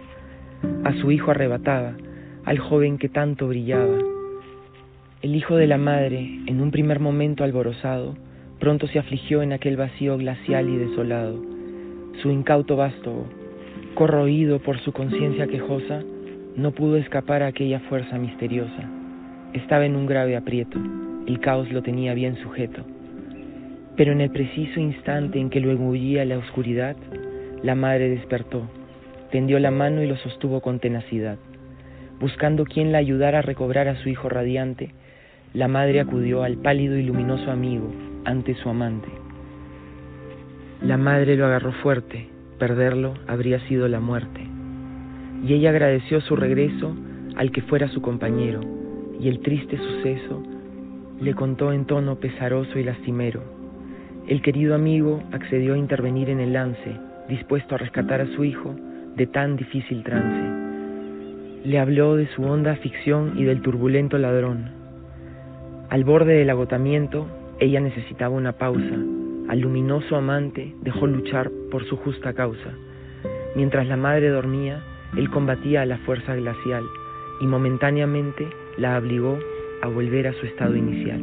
A 0.83 0.91
su 0.95 1.09
hijo 1.09 1.31
arrebataba, 1.31 1.93
al 2.43 2.59
joven 2.59 2.97
que 2.97 3.07
tanto 3.07 3.47
brillaba. 3.47 3.97
El 5.21 5.33
hijo 5.33 5.55
de 5.55 5.67
la 5.67 5.77
madre, 5.77 6.41
en 6.45 6.59
un 6.59 6.71
primer 6.71 6.99
momento 6.99 7.45
alborozado, 7.45 8.17
pronto 8.59 8.85
se 8.87 8.99
afligió 8.99 9.43
en 9.43 9.53
aquel 9.53 9.77
vacío 9.77 10.17
glacial 10.17 10.67
y 10.67 10.75
desolado. 10.75 11.41
Su 12.21 12.31
incauto 12.31 12.75
vástago, 12.75 13.27
corroído 13.95 14.59
por 14.59 14.77
su 14.79 14.91
conciencia 14.91 15.47
quejosa, 15.47 16.03
no 16.57 16.71
pudo 16.71 16.97
escapar 16.97 17.43
a 17.43 17.47
aquella 17.47 17.79
fuerza 17.79 18.17
misteriosa. 18.17 18.89
Estaba 19.53 19.85
en 19.85 19.95
un 19.95 20.05
grave 20.05 20.35
aprieto, 20.35 20.77
el 21.29 21.39
caos 21.39 21.71
lo 21.71 21.83
tenía 21.83 22.15
bien 22.15 22.37
sujeto. 22.37 22.81
Pero 23.95 24.13
en 24.13 24.21
el 24.21 24.31
preciso 24.31 24.79
instante 24.79 25.39
en 25.39 25.51
que 25.51 25.59
lo 25.59 25.69
engullía 25.69 26.25
la 26.25 26.39
oscuridad, 26.39 26.95
la 27.61 27.75
madre 27.75 28.09
despertó, 28.09 28.63
tendió 29.31 29.59
la 29.59 29.69
mano 29.69 30.01
y 30.01 30.07
lo 30.07 30.17
sostuvo 30.17 30.59
con 30.59 30.79
tenacidad. 30.79 31.37
Buscando 32.19 32.65
quien 32.65 32.91
la 32.91 32.97
ayudara 32.97 33.39
a 33.39 33.43
recobrar 33.43 33.87
a 33.87 33.95
su 34.01 34.09
hijo 34.09 34.27
radiante, 34.27 34.95
la 35.53 35.67
madre 35.67 35.99
acudió 35.99 36.41
al 36.41 36.57
pálido 36.57 36.97
y 36.97 37.03
luminoso 37.03 37.51
amigo 37.51 37.91
ante 38.25 38.55
su 38.55 38.67
amante. 38.67 39.09
La 40.81 40.97
madre 40.97 41.35
lo 41.35 41.45
agarró 41.45 41.73
fuerte, 41.73 42.27
perderlo 42.57 43.13
habría 43.27 43.59
sido 43.67 43.87
la 43.87 43.99
muerte. 43.99 44.41
Y 45.45 45.53
ella 45.53 45.69
agradeció 45.69 46.21
su 46.21 46.35
regreso 46.35 46.95
al 47.35 47.51
que 47.51 47.61
fuera 47.61 47.87
su 47.89 48.01
compañero, 48.01 48.61
y 49.19 49.27
el 49.27 49.41
triste 49.41 49.77
suceso 49.77 50.58
le 51.21 51.33
contó 51.33 51.73
en 51.73 51.85
tono 51.85 52.15
pesaroso 52.15 52.79
y 52.79 52.83
lastimero. 52.83 53.41
El 54.27 54.41
querido 54.41 54.75
amigo 54.75 55.23
accedió 55.31 55.73
a 55.73 55.77
intervenir 55.77 56.29
en 56.29 56.39
el 56.39 56.53
lance, 56.53 56.97
dispuesto 57.27 57.75
a 57.75 57.77
rescatar 57.77 58.21
a 58.21 58.27
su 58.35 58.43
hijo 58.43 58.75
de 59.15 59.27
tan 59.27 59.55
difícil 59.57 60.03
trance. 60.03 61.65
Le 61.65 61.79
habló 61.79 62.15
de 62.15 62.27
su 62.27 62.43
honda 62.43 62.75
ficción 62.77 63.33
y 63.37 63.43
del 63.43 63.61
turbulento 63.61 64.17
ladrón. 64.17 64.71
Al 65.89 66.03
borde 66.03 66.33
del 66.35 66.49
agotamiento, 66.49 67.27
ella 67.59 67.81
necesitaba 67.81 68.35
una 68.35 68.53
pausa. 68.53 68.95
Al 69.49 69.59
luminoso 69.59 70.15
amante 70.15 70.75
dejó 70.81 71.07
luchar 71.07 71.51
por 71.71 71.83
su 71.85 71.97
justa 71.97 72.33
causa. 72.33 72.71
Mientras 73.55 73.87
la 73.87 73.97
madre 73.97 74.29
dormía, 74.29 74.81
él 75.17 75.29
combatía 75.29 75.81
a 75.81 75.85
la 75.85 75.97
fuerza 75.97 76.35
glacial 76.35 76.83
y 77.41 77.47
momentáneamente 77.47 78.47
la 78.77 78.97
obligó 78.97 79.39
a 79.81 79.87
volver 79.87 80.27
a 80.27 80.33
su 80.33 80.45
estado 80.45 80.75
inicial. 80.75 81.21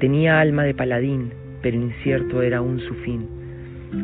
Tenía 0.00 0.40
alma 0.40 0.64
de 0.64 0.74
paladín, 0.74 1.32
pero 1.62 1.76
incierto 1.76 2.42
era 2.42 2.58
aún 2.58 2.80
su 2.80 2.94
fin. 2.96 3.28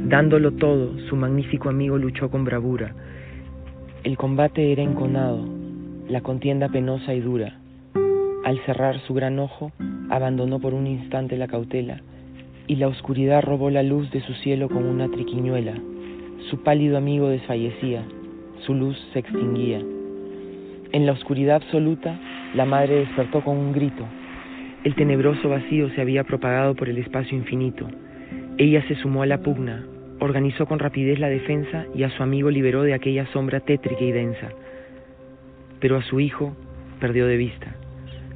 Dándolo 0.08 0.52
todo, 0.52 0.98
su 1.08 1.16
magnífico 1.16 1.68
amigo 1.68 1.98
luchó 1.98 2.30
con 2.30 2.44
bravura. 2.44 2.94
El 4.04 4.16
combate 4.16 4.70
era 4.70 4.82
enconado, 4.82 5.44
la 6.08 6.20
contienda 6.20 6.68
penosa 6.68 7.14
y 7.14 7.20
dura. 7.20 7.58
Al 8.44 8.58
cerrar 8.64 9.00
su 9.00 9.14
gran 9.14 9.38
ojo, 9.38 9.72
abandonó 10.10 10.60
por 10.60 10.74
un 10.74 10.86
instante 10.86 11.36
la 11.36 11.48
cautela, 11.48 12.00
y 12.66 12.76
la 12.76 12.88
oscuridad 12.88 13.42
robó 13.42 13.70
la 13.70 13.82
luz 13.82 14.10
de 14.10 14.20
su 14.20 14.34
cielo 14.34 14.68
como 14.68 14.90
una 14.90 15.08
triquiñuela. 15.08 15.74
Su 16.50 16.62
pálido 16.62 16.96
amigo 16.96 17.28
desfallecía, 17.28 18.04
su 18.60 18.74
luz 18.74 18.96
se 19.12 19.18
extinguía. 19.18 19.82
En 20.92 21.06
la 21.06 21.12
oscuridad 21.12 21.56
absoluta, 21.56 22.18
la 22.54 22.64
madre 22.64 23.00
despertó 23.00 23.42
con 23.42 23.56
un 23.56 23.72
grito. 23.72 24.06
El 24.84 24.94
tenebroso 24.94 25.48
vacío 25.48 25.90
se 25.90 26.00
había 26.00 26.24
propagado 26.24 26.74
por 26.74 26.88
el 26.88 26.98
espacio 26.98 27.36
infinito. 27.36 27.88
Ella 28.56 28.82
se 28.88 28.94
sumó 28.96 29.22
a 29.22 29.26
la 29.26 29.42
pugna, 29.42 29.84
organizó 30.20 30.66
con 30.66 30.78
rapidez 30.78 31.18
la 31.18 31.28
defensa 31.28 31.86
y 31.94 32.04
a 32.04 32.10
su 32.10 32.22
amigo 32.22 32.50
liberó 32.50 32.82
de 32.82 32.94
aquella 32.94 33.26
sombra 33.32 33.60
tétrica 33.60 34.02
y 34.02 34.12
densa. 34.12 34.48
Pero 35.80 35.96
a 35.96 36.02
su 36.02 36.20
hijo 36.20 36.56
perdió 37.00 37.26
de 37.26 37.36
vista. 37.36 37.76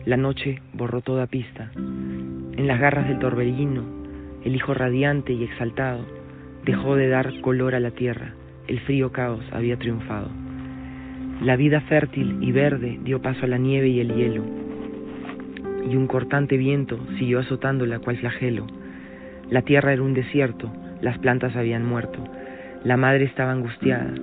La 0.04 0.16
noche 0.16 0.60
borró 0.72 1.00
toda 1.00 1.26
pista. 1.26 1.70
En 1.76 2.66
las 2.66 2.80
garras 2.80 3.08
del 3.08 3.18
torbellino, 3.18 3.84
el 4.44 4.54
hijo 4.54 4.74
radiante 4.74 5.32
y 5.32 5.44
exaltado 5.44 6.04
dejó 6.64 6.96
de 6.96 7.08
dar 7.08 7.40
color 7.40 7.74
a 7.74 7.80
la 7.80 7.92
tierra. 7.92 8.34
El 8.68 8.80
frío 8.80 9.10
caos 9.10 9.44
había 9.52 9.76
triunfado. 9.76 10.28
La 11.42 11.56
vida 11.56 11.80
fértil 11.80 12.38
y 12.40 12.52
verde 12.52 13.00
dio 13.02 13.20
paso 13.20 13.46
a 13.46 13.48
la 13.48 13.58
nieve 13.58 13.88
y 13.88 13.98
el 13.98 14.14
hielo, 14.14 14.44
y 15.90 15.96
un 15.96 16.06
cortante 16.06 16.56
viento 16.56 17.00
siguió 17.18 17.40
azotándola 17.40 17.98
cual 17.98 18.16
flagelo. 18.18 18.68
La 19.50 19.62
tierra 19.62 19.92
era 19.92 20.02
un 20.02 20.14
desierto, 20.14 20.72
las 21.00 21.18
plantas 21.18 21.56
habían 21.56 21.84
muerto. 21.84 22.22
La 22.84 22.96
madre 22.96 23.24
estaba 23.24 23.50
angustiada, 23.50 24.14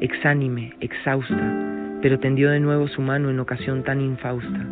exánime, 0.00 0.72
exhausta, 0.80 1.98
pero 2.00 2.20
tendió 2.20 2.48
de 2.48 2.60
nuevo 2.60 2.88
su 2.88 3.02
mano 3.02 3.28
en 3.28 3.38
ocasión 3.38 3.82
tan 3.84 4.00
infausta. 4.00 4.66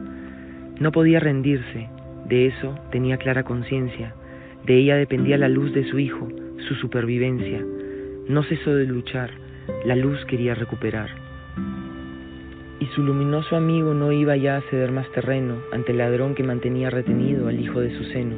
No 0.79 0.93
podía 0.93 1.21
rendirse, 1.21 1.91
de 2.25 2.47
eso 2.47 2.79
tenía 2.91 3.19
clara 3.19 3.43
conciencia, 3.43 4.15
de 4.65 4.79
ella 4.79 4.97
dependía 4.97 5.37
la 5.37 5.51
luz 5.51 5.75
de 5.75 5.85
su 5.85 5.99
hijo, 5.99 6.27
su 6.67 6.77
supervivencia. 6.77 7.63
No 8.27 8.43
cesó 8.43 8.75
de 8.75 8.87
luchar, 8.87 9.33
la 9.85 9.97
luz 9.97 10.25
quería 10.25 10.55
recuperar 10.55 11.30
y 12.81 12.87
su 12.87 13.03
luminoso 13.03 13.57
amigo 13.57 13.93
no 13.93 14.11
iba 14.11 14.37
ya 14.37 14.57
a 14.57 14.63
ceder 14.63 14.91
más 14.91 15.09
terreno 15.13 15.59
ante 15.71 15.93
el 15.93 15.99
ladrón 15.99 16.35
que 16.35 16.43
mantenía 16.43 16.89
retenido 16.89 17.49
al 17.49 17.61
hijo 17.61 17.81
de 17.81 17.95
su 17.97 18.05
seno. 18.05 18.37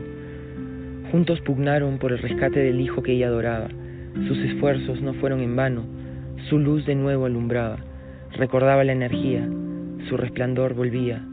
Juntos 1.13 1.41
pugnaron 1.43 1.99
por 1.99 2.11
el 2.11 2.19
rescate 2.19 2.59
del 2.59 2.81
hijo 2.81 3.03
que 3.03 3.13
ella 3.13 3.29
adoraba. 3.29 3.69
Sus 4.27 4.39
esfuerzos 4.39 5.01
no 5.01 5.15
fueron 5.15 5.41
en 5.41 5.55
vano, 5.55 5.85
su 6.49 6.59
luz 6.59 6.85
de 6.87 6.97
nuevo 6.97 7.27
alumbraba, 7.27 7.79
recordaba 8.33 8.83
la 8.83 8.93
energía, 8.93 9.49
su 10.09 10.17
resplandor 10.17 10.75
volvía. 10.75 11.25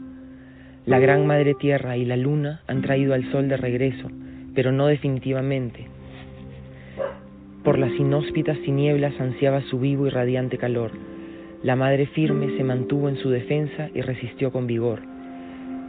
La 0.86 1.00
gran 1.00 1.26
madre 1.26 1.54
tierra 1.54 1.96
y 1.96 2.04
la 2.04 2.16
luna 2.16 2.62
han 2.68 2.80
traído 2.80 3.12
al 3.12 3.30
sol 3.32 3.48
de 3.48 3.56
regreso, 3.56 4.08
pero 4.54 4.70
no 4.70 4.86
definitivamente. 4.86 5.88
Por 7.64 7.76
las 7.78 7.92
inhóspitas 7.92 8.58
tinieblas 8.60 9.20
ansiaba 9.20 9.62
su 9.62 9.80
vivo 9.80 10.06
y 10.06 10.10
radiante 10.10 10.56
calor 10.56 10.92
la 11.62 11.76
madre 11.76 12.06
firme 12.06 12.56
se 12.56 12.64
mantuvo 12.64 13.10
en 13.10 13.16
su 13.16 13.28
defensa 13.28 13.90
y 13.94 14.00
resistió 14.00 14.50
con 14.50 14.66
vigor. 14.66 15.00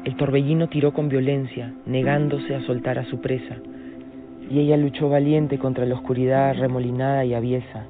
El 0.04 0.18
torbellino 0.18 0.68
tiró 0.68 0.92
con 0.92 1.08
violencia, 1.08 1.74
negándose 1.86 2.56
a 2.56 2.62
soltar 2.66 3.00
a 3.00 3.06
su 3.06 3.22
presa, 3.22 3.56
y 4.50 4.60
ella 4.60 4.76
luchó 4.76 5.08
valiente 5.08 5.60
contra 5.60 5.86
la 5.86 5.96
oscuridad 5.96 6.58
remolinada 6.60 7.24
y 7.24 7.34
aviesa. 7.34 7.86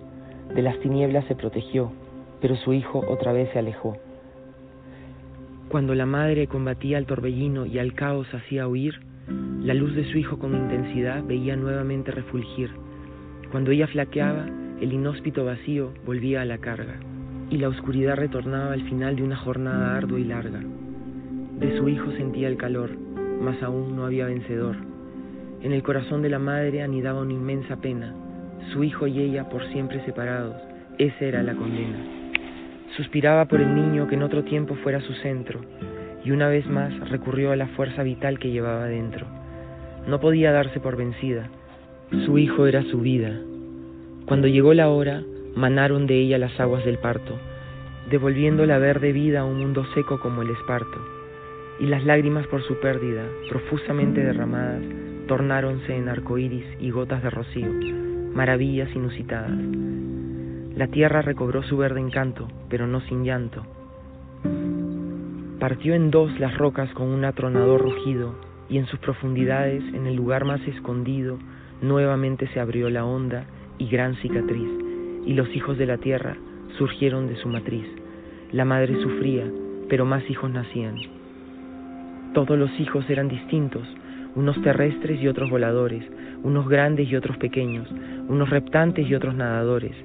De 0.54 0.62
las 0.62 0.78
tinieblas 0.80 1.26
se 1.26 1.36
protegió, 1.36 1.92
pero 2.40 2.56
su 2.56 2.74
hijo 2.74 3.04
otra 3.08 3.34
vez 3.34 3.50
se 3.52 3.60
alejó. 3.60 3.98
Cuando 5.70 5.96
la 5.96 6.06
madre 6.06 6.46
combatía 6.46 6.98
al 6.98 7.08
torbellino 7.08 7.66
y 7.66 7.80
al 7.80 7.94
caos 7.94 8.28
hacía 8.32 8.68
huir, 8.68 9.00
la 9.64 9.74
luz 9.74 9.96
de 9.96 10.04
su 10.12 10.20
hijo 10.20 10.38
con 10.38 10.54
intensidad 10.54 11.24
veía 11.24 11.56
nuevamente 11.56 12.12
refulgir. 12.12 12.70
Cuando 13.52 13.72
ella 13.72 13.88
flaqueaba, 13.88 14.46
el 14.82 14.94
inhóspito 14.94 15.46
vacío 15.46 15.94
volvía 16.06 16.42
a 16.42 16.46
la 16.46 16.58
carga, 16.58 17.00
y 17.52 17.58
la 17.58 17.68
oscuridad 17.68 18.16
retornaba 18.16 18.72
al 18.72 18.82
final 18.84 19.18
de 19.18 19.24
una 19.24 19.36
jornada 19.36 19.98
ardua 19.98 20.20
y 20.20 20.24
larga. 20.24 20.62
De 21.60 21.78
su 21.78 21.90
hijo 21.90 22.10
sentía 22.14 22.48
el 22.48 22.56
calor, 22.56 22.92
mas 23.42 23.62
aún 23.62 23.96
no 23.96 24.06
había 24.06 24.26
vencedor. 24.26 24.78
En 25.62 25.74
el 25.74 25.84
corazón 25.84 26.22
de 26.22 26.30
la 26.30 26.40
madre 26.40 26.82
anidaba 26.82 27.22
una 27.22 27.34
inmensa 27.34 27.76
pena, 27.76 28.16
su 28.72 28.86
hijo 28.86 29.06
y 29.06 29.20
ella 29.20 29.50
por 29.50 29.68
siempre 29.68 30.04
separados, 30.06 30.56
esa 30.98 31.26
era 31.26 31.44
la 31.44 31.54
condena. 31.54 32.00
Suspiraba 32.96 33.46
por 33.46 33.60
el 33.60 33.76
niño 33.76 34.08
que 34.08 34.16
en 34.16 34.24
otro 34.24 34.44
tiempo 34.44 34.76
fuera 34.76 35.02
su 35.02 35.14
centro, 35.16 35.60
y 36.24 36.32
una 36.32 36.48
vez 36.48 36.66
más 36.68 37.10
recurrió 37.10 37.52
a 37.52 37.58
la 37.58 37.68
fuerza 37.68 38.02
vital 38.02 38.40
que 38.40 38.52
llevaba 38.52 38.86
dentro. 38.86 39.28
No 40.08 40.22
podía 40.22 40.54
darse 40.54 40.80
por 40.80 40.96
vencida, 40.96 41.50
su 42.26 42.38
hijo 42.38 42.66
era 42.66 42.84
su 42.84 43.00
vida. 43.00 43.38
Cuando 44.26 44.48
llegó 44.48 44.74
la 44.74 44.90
hora, 44.90 45.22
manaron 45.56 46.08
de 46.08 46.20
ella 46.20 46.38
las 46.38 46.60
aguas 46.60 46.86
del 46.86 46.98
parto, 46.98 47.38
devolviendo 48.10 48.66
la 48.66 48.78
verde 48.78 49.12
vida 49.12 49.42
a 49.42 49.46
un 49.46 49.60
mundo 49.60 49.86
seco 49.94 50.20
como 50.20 50.42
el 50.42 50.50
esparto, 50.50 51.00
y 51.80 51.88
las 51.88 52.06
lágrimas 52.06 52.48
por 52.48 52.64
su 52.64 52.80
pérdida, 52.80 53.24
profusamente 53.50 54.24
derramadas, 54.24 54.82
tornáronse 55.28 55.96
en 55.96 56.10
arcoíris 56.10 56.66
y 56.80 56.92
gotas 56.92 57.24
de 57.24 57.30
rocío, 57.30 57.72
maravillas 58.34 58.94
inusitadas. 58.96 59.58
La 60.76 60.88
tierra 60.88 61.22
recobró 61.22 61.64
su 61.64 61.78
verde 61.78 62.00
encanto, 62.00 62.48
pero 62.70 62.88
no 62.88 63.02
sin 63.02 63.24
llanto. 63.24 63.66
Partió 65.60 65.94
en 65.94 66.12
dos 66.12 66.40
las 66.40 66.58
rocas 66.58 66.92
con 66.94 67.08
un 67.08 67.24
atronador 67.26 67.82
rugido, 67.82 68.36
y 68.70 68.78
en 68.78 68.86
sus 68.88 69.00
profundidades, 69.00 69.84
en 69.94 70.08
el 70.08 70.16
lugar 70.16 70.46
más 70.46 70.62
escondido, 70.62 71.38
nuevamente 71.82 72.48
se 72.48 72.60
abrió 72.60 72.90
la 72.90 73.06
honda 73.06 73.46
y 73.78 73.90
gran 73.90 74.16
cicatriz, 74.16 74.70
y 75.26 75.34
los 75.34 75.50
hijos 75.56 75.78
de 75.78 75.86
la 75.86 75.98
tierra 75.98 76.38
surgieron 76.78 77.28
de 77.28 77.36
su 77.38 77.48
matriz. 77.48 77.86
La 78.52 78.66
madre 78.66 79.02
sufría, 79.02 79.46
pero 79.90 80.06
más 80.06 80.28
hijos 80.30 80.50
nacían. 80.52 80.98
Todos 82.34 82.58
los 82.58 82.72
hijos 82.80 83.10
eran 83.10 83.28
distintos, 83.28 83.88
unos 84.36 84.62
terrestres 84.62 85.22
y 85.22 85.28
otros 85.28 85.50
voladores, 85.50 86.04
unos 86.44 86.68
grandes 86.68 87.10
y 87.10 87.16
otros 87.16 87.38
pequeños, 87.38 87.88
unos 88.28 88.50
reptantes 88.50 89.08
y 89.10 89.16
otros 89.16 89.36
nadadores, 89.36 89.96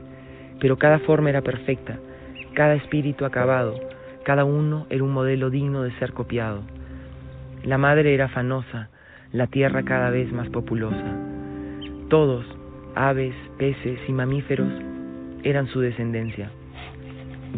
pero 0.61 0.77
cada 0.77 0.99
forma 1.01 1.31
era 1.31 1.43
perfecta, 1.43 1.99
cada 2.55 2.75
espíritu 2.75 3.25
acabado, 3.25 3.79
cada 4.25 4.45
uno 4.45 4.87
era 4.91 5.05
un 5.05 5.13
modelo 5.13 5.51
digno 5.51 5.83
de 5.83 5.93
ser 5.99 6.13
copiado. 6.13 6.63
La 7.63 7.79
madre 7.79 8.13
era 8.15 8.27
afanosa, 8.27 8.91
la 9.33 9.47
tierra 9.47 9.85
cada 9.85 10.11
vez 10.11 10.33
más 10.33 10.49
populosa. 10.49 11.17
Todos, 12.09 12.45
aves, 12.95 13.35
peces 13.59 13.99
y 14.09 14.13
mamíferos, 14.13 14.73
eran 15.49 15.69
su 15.69 15.81
descendencia. 15.81 16.51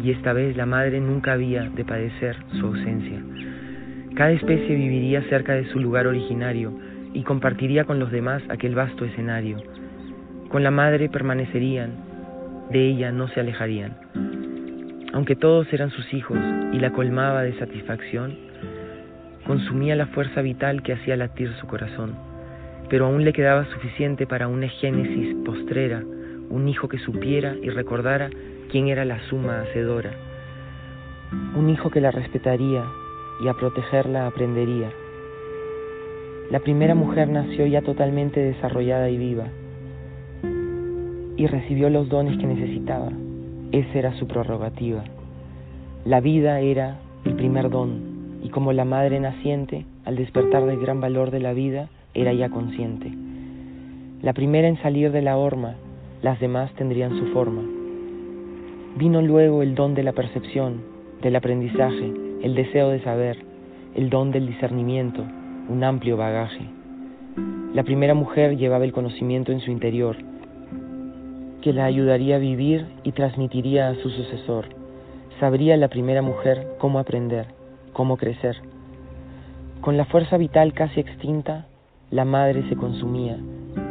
Y 0.03 0.11
esta 0.11 0.31
vez 0.31 0.55
la 0.55 0.65
madre 0.65 1.01
nunca 1.01 1.33
había 1.33 1.63
de 1.69 1.83
padecer 1.83 2.35
su 2.59 2.67
ausencia. 2.67 3.19
Cada 4.15 4.31
especie 4.31 4.75
viviría 4.75 5.23
cerca 5.23 5.53
de 5.53 5.65
su 5.71 5.79
lugar 5.79 6.05
originario 6.05 6.71
y 7.13 7.23
compartiría 7.23 7.85
con 7.85 7.99
los 7.99 8.11
demás 8.11 8.43
aquel 8.49 8.75
vasto 8.75 9.05
escenario. 9.05 9.57
Con 10.49 10.63
la 10.63 10.71
madre 10.71 11.09
permanecerían, 11.09 11.91
de 12.69 12.87
ella 12.89 13.11
no 13.11 13.27
se 13.29 13.39
alejarían. 13.39 13.97
Aunque 15.13 15.35
todos 15.35 15.71
eran 15.73 15.89
sus 15.89 16.13
hijos 16.13 16.37
y 16.71 16.79
la 16.79 16.91
colmaba 16.91 17.41
de 17.41 17.57
satisfacción, 17.57 18.37
consumía 19.47 19.95
la 19.95 20.05
fuerza 20.07 20.41
vital 20.41 20.83
que 20.83 20.93
hacía 20.93 21.17
latir 21.17 21.51
su 21.59 21.65
corazón, 21.65 22.13
pero 22.89 23.07
aún 23.07 23.23
le 23.23 23.33
quedaba 23.33 23.65
suficiente 23.65 24.27
para 24.27 24.47
una 24.47 24.67
génesis 24.67 25.35
postrera, 25.43 26.03
un 26.49 26.67
hijo 26.67 26.87
que 26.87 26.99
supiera 26.99 27.55
y 27.61 27.69
recordara 27.69 28.29
quién 28.71 28.87
era 28.87 29.05
la 29.05 29.19
suma 29.29 29.61
hacedora, 29.61 30.11
un 31.55 31.69
hijo 31.69 31.89
que 31.89 32.01
la 32.01 32.11
respetaría 32.11 32.83
y 33.43 33.47
a 33.47 33.53
protegerla 33.53 34.27
aprendería. 34.27 34.91
La 36.51 36.59
primera 36.59 36.95
mujer 36.95 37.29
nació 37.29 37.65
ya 37.67 37.81
totalmente 37.81 38.39
desarrollada 38.39 39.09
y 39.09 39.17
viva 39.17 39.45
y 41.39 41.47
recibió 41.47 41.89
los 41.89 42.09
dones 42.09 42.37
que 42.37 42.47
necesitaba. 42.47 43.11
Esa 43.71 43.97
era 43.97 44.13
su 44.19 44.27
prerrogativa. 44.27 45.05
La 46.03 46.19
vida 46.19 46.59
era 46.59 46.97
el 47.23 47.33
primer 47.35 47.69
don 47.69 48.41
y 48.43 48.49
como 48.49 48.73
la 48.73 48.83
madre 48.83 49.19
naciente, 49.19 49.85
al 50.05 50.17
despertar 50.17 50.65
del 50.65 50.79
gran 50.79 50.99
valor 50.99 51.31
de 51.31 51.39
la 51.39 51.53
vida, 51.53 51.87
era 52.13 52.33
ya 52.33 52.49
consciente. 52.49 53.11
La 54.21 54.33
primera 54.33 54.67
en 54.67 54.81
salir 54.81 55.11
de 55.11 55.21
la 55.21 55.37
horma, 55.37 55.75
las 56.21 56.39
demás 56.39 56.71
tendrían 56.75 57.17
su 57.17 57.27
forma. 57.27 57.61
Vino 58.97 59.21
luego 59.21 59.61
el 59.61 59.75
don 59.75 59.95
de 59.95 60.03
la 60.03 60.11
percepción, 60.11 60.81
del 61.21 61.35
aprendizaje, 61.35 62.13
el 62.41 62.55
deseo 62.55 62.89
de 62.89 63.01
saber, 63.01 63.37
el 63.95 64.09
don 64.09 64.31
del 64.31 64.47
discernimiento, 64.47 65.23
un 65.69 65.83
amplio 65.83 66.17
bagaje. 66.17 66.65
La 67.73 67.83
primera 67.83 68.13
mujer 68.13 68.57
llevaba 68.57 68.83
el 68.83 68.91
conocimiento 68.91 69.51
en 69.51 69.61
su 69.61 69.71
interior, 69.71 70.17
que 71.61 71.73
la 71.73 71.85
ayudaría 71.85 72.37
a 72.37 72.39
vivir 72.39 72.85
y 73.03 73.11
transmitiría 73.11 73.89
a 73.89 73.95
su 73.95 74.09
sucesor. 74.09 74.65
Sabría 75.39 75.77
la 75.77 75.87
primera 75.87 76.21
mujer 76.21 76.67
cómo 76.79 76.99
aprender, 76.99 77.47
cómo 77.93 78.17
crecer. 78.17 78.57
Con 79.81 79.95
la 79.95 80.05
fuerza 80.05 80.37
vital 80.37 80.73
casi 80.73 80.99
extinta, 80.99 81.67
la 82.11 82.25
madre 82.25 82.67
se 82.69 82.75
consumía. 82.75 83.37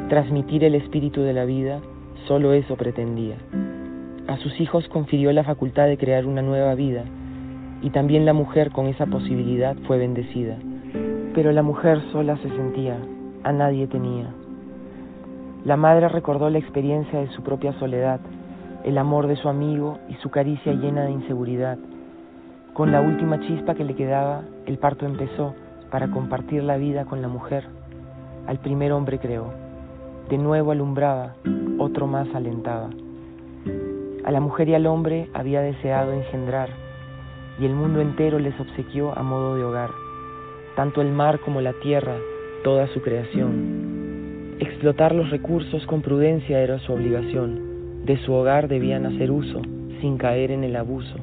Transmitir 0.08 0.64
el 0.64 0.74
espíritu 0.74 1.22
de 1.22 1.32
la 1.32 1.44
vida, 1.44 1.80
solo 2.26 2.52
eso 2.52 2.76
pretendía. 2.76 3.36
A 4.26 4.36
sus 4.38 4.60
hijos 4.60 4.88
confirió 4.88 5.32
la 5.32 5.44
facultad 5.44 5.86
de 5.86 5.96
crear 5.96 6.26
una 6.26 6.42
nueva 6.42 6.74
vida, 6.74 7.04
y 7.82 7.90
también 7.90 8.24
la 8.24 8.32
mujer 8.32 8.70
con 8.70 8.86
esa 8.86 9.06
posibilidad 9.06 9.76
fue 9.86 9.98
bendecida. 9.98 10.56
Pero 11.34 11.52
la 11.52 11.62
mujer 11.62 12.02
sola 12.12 12.36
se 12.38 12.48
sentía, 12.50 12.98
a 13.44 13.52
nadie 13.52 13.86
tenía. 13.86 14.28
La 15.64 15.76
madre 15.76 16.08
recordó 16.08 16.50
la 16.50 16.58
experiencia 16.58 17.20
de 17.20 17.28
su 17.28 17.42
propia 17.42 17.72
soledad, 17.74 18.20
el 18.84 18.98
amor 18.98 19.26
de 19.26 19.36
su 19.36 19.48
amigo 19.48 19.98
y 20.08 20.14
su 20.14 20.30
caricia 20.30 20.72
llena 20.72 21.04
de 21.04 21.12
inseguridad. 21.12 21.78
Con 22.74 22.92
la 22.92 23.00
última 23.00 23.40
chispa 23.40 23.74
que 23.74 23.84
le 23.84 23.94
quedaba, 23.94 24.42
el 24.66 24.78
parto 24.78 25.06
empezó 25.06 25.54
para 25.90 26.08
compartir 26.08 26.62
la 26.62 26.76
vida 26.76 27.04
con 27.04 27.22
la 27.22 27.28
mujer. 27.28 27.64
Al 28.46 28.58
primer 28.58 28.92
hombre 28.92 29.18
creó, 29.18 29.52
de 30.28 30.38
nuevo 30.38 30.70
alumbraba, 30.70 31.34
otro 31.88 32.06
más 32.06 32.28
alentaba. 32.34 32.90
A 34.24 34.30
la 34.30 34.40
mujer 34.40 34.68
y 34.68 34.74
al 34.74 34.86
hombre 34.86 35.28
había 35.32 35.62
deseado 35.62 36.12
engendrar, 36.12 36.68
y 37.58 37.64
el 37.64 37.74
mundo 37.74 38.00
entero 38.00 38.38
les 38.38 38.58
obsequió 38.60 39.16
a 39.18 39.22
modo 39.22 39.56
de 39.56 39.64
hogar, 39.64 39.90
tanto 40.76 41.00
el 41.00 41.10
mar 41.10 41.40
como 41.40 41.60
la 41.60 41.72
tierra, 41.82 42.16
toda 42.62 42.86
su 42.88 43.00
creación. 43.00 44.56
Explotar 44.60 45.14
los 45.14 45.30
recursos 45.30 45.84
con 45.86 46.02
prudencia 46.02 46.60
era 46.60 46.78
su 46.80 46.92
obligación, 46.92 48.04
de 48.04 48.18
su 48.18 48.32
hogar 48.34 48.68
debían 48.68 49.06
hacer 49.06 49.30
uso, 49.30 49.62
sin 50.00 50.18
caer 50.18 50.50
en 50.50 50.64
el 50.64 50.76
abuso. 50.76 51.16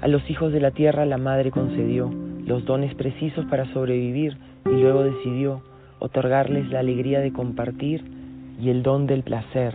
A 0.00 0.08
los 0.08 0.28
hijos 0.30 0.52
de 0.52 0.60
la 0.60 0.70
tierra 0.70 1.04
la 1.06 1.18
madre 1.18 1.50
concedió 1.50 2.10
los 2.46 2.64
dones 2.64 2.94
precisos 2.94 3.44
para 3.46 3.66
sobrevivir 3.72 4.36
y 4.64 4.80
luego 4.80 5.02
decidió 5.02 5.62
otorgarles 5.98 6.70
la 6.70 6.80
alegría 6.80 7.20
de 7.20 7.32
compartir 7.32 8.15
y 8.60 8.70
el 8.70 8.82
don 8.82 9.06
del 9.06 9.22
placer, 9.22 9.74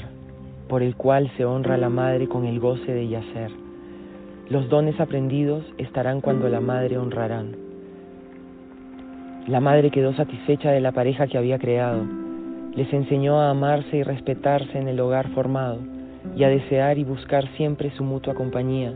por 0.68 0.84
el 0.84 0.96
cual 0.96 1.32
se 1.38 1.46
honra 1.46 1.76
a 1.76 1.78
la 1.78 1.90
madre 1.90 2.28
con 2.28 2.46
el 2.46 2.60
goce 2.60 2.94
de 2.94 3.08
yacer. 3.08 3.52
Los 4.50 4.70
dones 4.70 5.00
aprendidos 5.00 5.64
estarán 5.78 6.22
cuando 6.22 6.50
la 6.50 6.60
madre 6.62 6.98
honrarán. 6.98 7.56
La 9.48 9.60
madre 9.60 9.92
quedó 9.92 10.14
satisfecha 10.14 10.72
de 10.72 10.82
la 10.82 10.92
pareja 10.92 11.28
que 11.28 11.38
había 11.38 11.58
creado. 11.58 12.04
Les 12.76 12.92
enseñó 12.94 13.40
a 13.40 13.50
amarse 13.50 13.98
y 13.98 14.04
respetarse 14.04 14.78
en 14.78 14.88
el 14.88 15.00
hogar 15.00 15.30
formado 15.30 15.80
y 16.36 16.44
a 16.44 16.50
desear 16.50 16.98
y 16.98 17.04
buscar 17.04 17.48
siempre 17.58 17.92
su 17.92 18.04
mutua 18.04 18.34
compañía, 18.34 18.94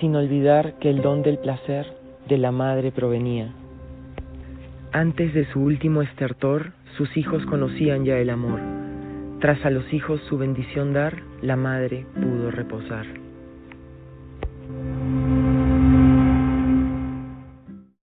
sin 0.00 0.14
olvidar 0.16 0.74
que 0.74 0.90
el 0.90 1.02
don 1.02 1.22
del 1.22 1.38
placer 1.38 1.86
de 2.28 2.38
la 2.38 2.52
madre 2.52 2.92
provenía. 2.92 3.52
Antes 4.92 5.34
de 5.34 5.44
su 5.52 5.60
último 5.60 6.02
estertor, 6.02 6.72
sus 6.96 7.14
hijos 7.16 7.44
conocían 7.46 8.04
ya 8.04 8.18
el 8.18 8.30
amor. 8.30 8.87
Tras 9.40 9.64
a 9.64 9.70
los 9.70 9.92
hijos 9.92 10.20
su 10.28 10.36
bendición 10.36 10.92
dar, 10.92 11.22
la 11.42 11.54
madre 11.54 12.06
pudo 12.14 12.50
reposar. 12.50 13.06